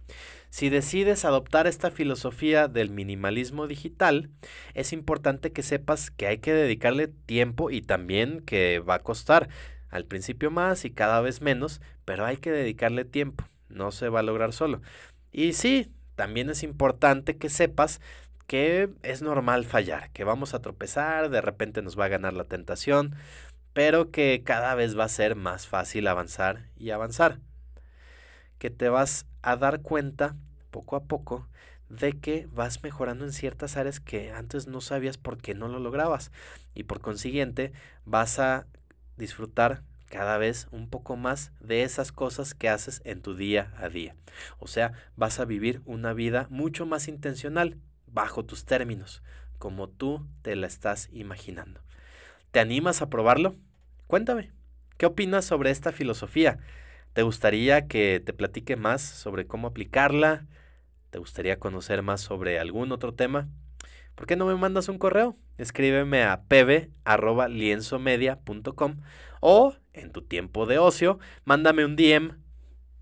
Si 0.48 0.68
decides 0.68 1.24
adoptar 1.24 1.68
esta 1.68 1.92
filosofía 1.92 2.66
del 2.66 2.90
minimalismo 2.90 3.68
digital, 3.68 4.30
es 4.74 4.92
importante 4.92 5.52
que 5.52 5.62
sepas 5.62 6.10
que 6.10 6.26
hay 6.26 6.38
que 6.38 6.52
dedicarle 6.52 7.06
tiempo 7.06 7.70
y 7.70 7.82
también 7.82 8.40
que 8.40 8.80
va 8.80 8.96
a 8.96 8.98
costar 8.98 9.48
al 9.90 10.06
principio 10.06 10.50
más 10.50 10.84
y 10.84 10.90
cada 10.90 11.20
vez 11.20 11.40
menos, 11.40 11.80
pero 12.04 12.26
hay 12.26 12.38
que 12.38 12.50
dedicarle 12.50 13.04
tiempo, 13.04 13.44
no 13.68 13.92
se 13.92 14.08
va 14.08 14.20
a 14.20 14.24
lograr 14.24 14.52
solo. 14.52 14.82
Y 15.30 15.52
sí, 15.52 15.92
también 16.20 16.50
es 16.50 16.62
importante 16.62 17.38
que 17.38 17.48
sepas 17.48 17.98
que 18.46 18.90
es 19.02 19.22
normal 19.22 19.64
fallar, 19.64 20.10
que 20.10 20.22
vamos 20.22 20.52
a 20.52 20.60
tropezar, 20.60 21.30
de 21.30 21.40
repente 21.40 21.80
nos 21.80 21.98
va 21.98 22.04
a 22.04 22.08
ganar 22.08 22.34
la 22.34 22.44
tentación, 22.44 23.14
pero 23.72 24.10
que 24.10 24.42
cada 24.44 24.74
vez 24.74 24.98
va 24.98 25.04
a 25.04 25.08
ser 25.08 25.34
más 25.34 25.66
fácil 25.66 26.06
avanzar 26.06 26.66
y 26.76 26.90
avanzar. 26.90 27.38
Que 28.58 28.68
te 28.68 28.90
vas 28.90 29.24
a 29.40 29.56
dar 29.56 29.80
cuenta 29.80 30.36
poco 30.70 30.94
a 30.94 31.04
poco 31.04 31.48
de 31.88 32.12
que 32.12 32.46
vas 32.52 32.82
mejorando 32.82 33.24
en 33.24 33.32
ciertas 33.32 33.78
áreas 33.78 33.98
que 33.98 34.30
antes 34.30 34.66
no 34.66 34.82
sabías 34.82 35.16
por 35.16 35.38
qué 35.38 35.54
no 35.54 35.68
lo 35.68 35.78
lograbas 35.78 36.32
y 36.74 36.82
por 36.82 37.00
consiguiente 37.00 37.72
vas 38.04 38.38
a 38.38 38.66
disfrutar 39.16 39.84
cada 40.10 40.36
vez 40.38 40.66
un 40.72 40.90
poco 40.90 41.16
más 41.16 41.52
de 41.60 41.84
esas 41.84 42.12
cosas 42.12 42.52
que 42.52 42.68
haces 42.68 43.00
en 43.04 43.22
tu 43.22 43.36
día 43.36 43.72
a 43.78 43.88
día. 43.88 44.16
O 44.58 44.66
sea, 44.66 44.92
vas 45.16 45.38
a 45.40 45.44
vivir 45.46 45.80
una 45.86 46.12
vida 46.12 46.48
mucho 46.50 46.84
más 46.84 47.08
intencional, 47.08 47.78
bajo 48.06 48.44
tus 48.44 48.64
términos, 48.64 49.22
como 49.58 49.88
tú 49.88 50.26
te 50.42 50.56
la 50.56 50.66
estás 50.66 51.08
imaginando. 51.12 51.80
¿Te 52.50 52.58
animas 52.58 53.02
a 53.02 53.08
probarlo? 53.08 53.54
Cuéntame, 54.08 54.50
¿qué 54.98 55.06
opinas 55.06 55.44
sobre 55.44 55.70
esta 55.70 55.92
filosofía? 55.92 56.58
¿Te 57.12 57.22
gustaría 57.22 57.86
que 57.86 58.20
te 58.24 58.32
platique 58.32 58.74
más 58.74 59.02
sobre 59.02 59.46
cómo 59.46 59.68
aplicarla? 59.68 60.46
¿Te 61.10 61.20
gustaría 61.20 61.60
conocer 61.60 62.02
más 62.02 62.20
sobre 62.20 62.58
algún 62.58 62.90
otro 62.90 63.14
tema? 63.14 63.48
¿Por 64.20 64.26
qué 64.26 64.36
no 64.36 64.44
me 64.44 64.54
mandas 64.54 64.90
un 64.90 64.98
correo? 64.98 65.34
Escríbeme 65.56 66.24
a 66.24 66.42
pb.lienzomedia.com 66.42 68.96
o 69.40 69.74
en 69.94 70.12
tu 70.12 70.20
tiempo 70.20 70.66
de 70.66 70.76
ocio, 70.76 71.18
mándame 71.46 71.86
un 71.86 71.96
DM. 71.96 72.36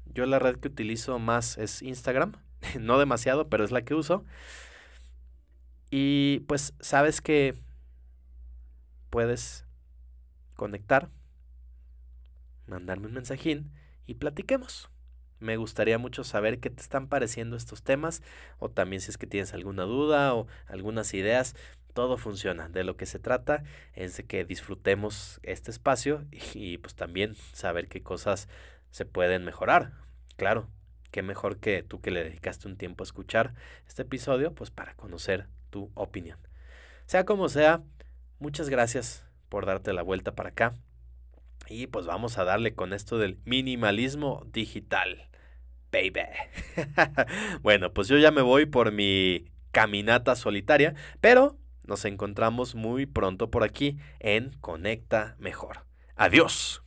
Yo 0.07 0.27
la 0.27 0.39
red 0.39 0.59
que 0.59 0.69
utilizo 0.69 1.19
más 1.19 1.59
es 1.59 1.83
Instagram. 1.83 2.35
no 2.81 3.01
demasiado, 3.01 3.49
pero 3.49 3.65
es 3.65 3.73
la 3.73 3.83
que 3.83 3.97
uso. 3.97 4.25
Y 5.91 6.45
pues 6.47 6.73
sabes 6.79 7.21
que 7.21 7.57
puedes 9.11 9.67
conectar, 10.55 11.11
mandarme 12.69 13.09
un 13.09 13.15
mensajín 13.15 13.73
y 14.07 14.15
platiquemos. 14.15 14.89
Me 15.41 15.57
gustaría 15.57 15.99
mucho 15.99 16.25
saber 16.25 16.59
qué 16.59 16.71
te 16.71 16.83
están 16.83 17.07
pareciendo 17.07 17.57
estos 17.57 17.83
temas 17.83 18.23
o 18.59 18.69
también 18.69 19.01
si 19.01 19.11
es 19.11 19.19
que 19.19 19.27
tienes 19.27 19.55
alguna 19.55 19.85
duda 19.85 20.35
o 20.35 20.47
algunas 20.67 21.15
ideas 21.15 21.55
todo 21.99 22.17
funciona. 22.17 22.69
De 22.69 22.85
lo 22.85 22.97
que 22.97 23.07
se 23.07 23.19
trata 23.19 23.65
es 23.93 24.17
de 24.17 24.25
que 24.25 24.45
disfrutemos 24.45 25.41
este 25.43 25.73
espacio 25.73 26.25
y, 26.55 26.79
pues 26.79 26.95
también 26.95 27.35
saber 27.53 27.89
qué 27.89 28.03
cosas 28.03 28.49
se 28.91 29.05
pueden 29.05 29.45
mejorar. 29.45 29.93
Claro, 30.37 30.69
qué 31.11 31.23
mejor 31.23 31.59
que 31.59 31.83
tú 31.83 32.01
que 32.01 32.11
le 32.11 32.23
dedicaste 32.23 32.69
un 32.69 32.77
tiempo 32.77 33.03
a 33.03 33.07
escuchar 33.07 33.55
este 33.89 34.03
episodio, 34.03 34.55
pues 34.55 34.71
para 34.71 34.95
conocer 34.95 35.49
tu 35.71 35.91
opinión. 35.95 36.39
Sea 37.07 37.25
como 37.25 37.49
sea, 37.49 37.83
muchas 38.39 38.69
gracias 38.69 39.25
por 39.49 39.67
darte 39.67 39.93
la 39.93 40.03
vuelta 40.03 40.37
para 40.37 40.51
acá. 40.51 40.75
Y 41.69 41.87
pues 41.89 42.07
vamos 42.07 42.39
a 42.39 42.45
darle 42.45 42.75
con 42.75 42.93
esto 42.93 43.19
del 43.19 43.39
minimalismo 43.45 44.47
digital. 44.53 45.29
Baby. 45.91 46.29
bueno, 47.63 47.93
pues 47.93 48.09
yo 48.09 48.19
ya 48.19 48.31
me 48.31 48.43
voy 48.43 48.67
por 48.67 48.93
mi 48.93 49.47
caminata 49.71 50.37
solitaria, 50.37 50.95
pero 51.21 51.59
nos 51.87 52.05
encontramos 52.05 52.75
muy 52.75 53.07
pronto 53.07 53.51
por 53.51 53.65
aquí 53.65 53.99
en 54.21 54.51
Conecta 54.61 55.37
Mejor. 55.39 55.87
Adiós. 56.17 56.83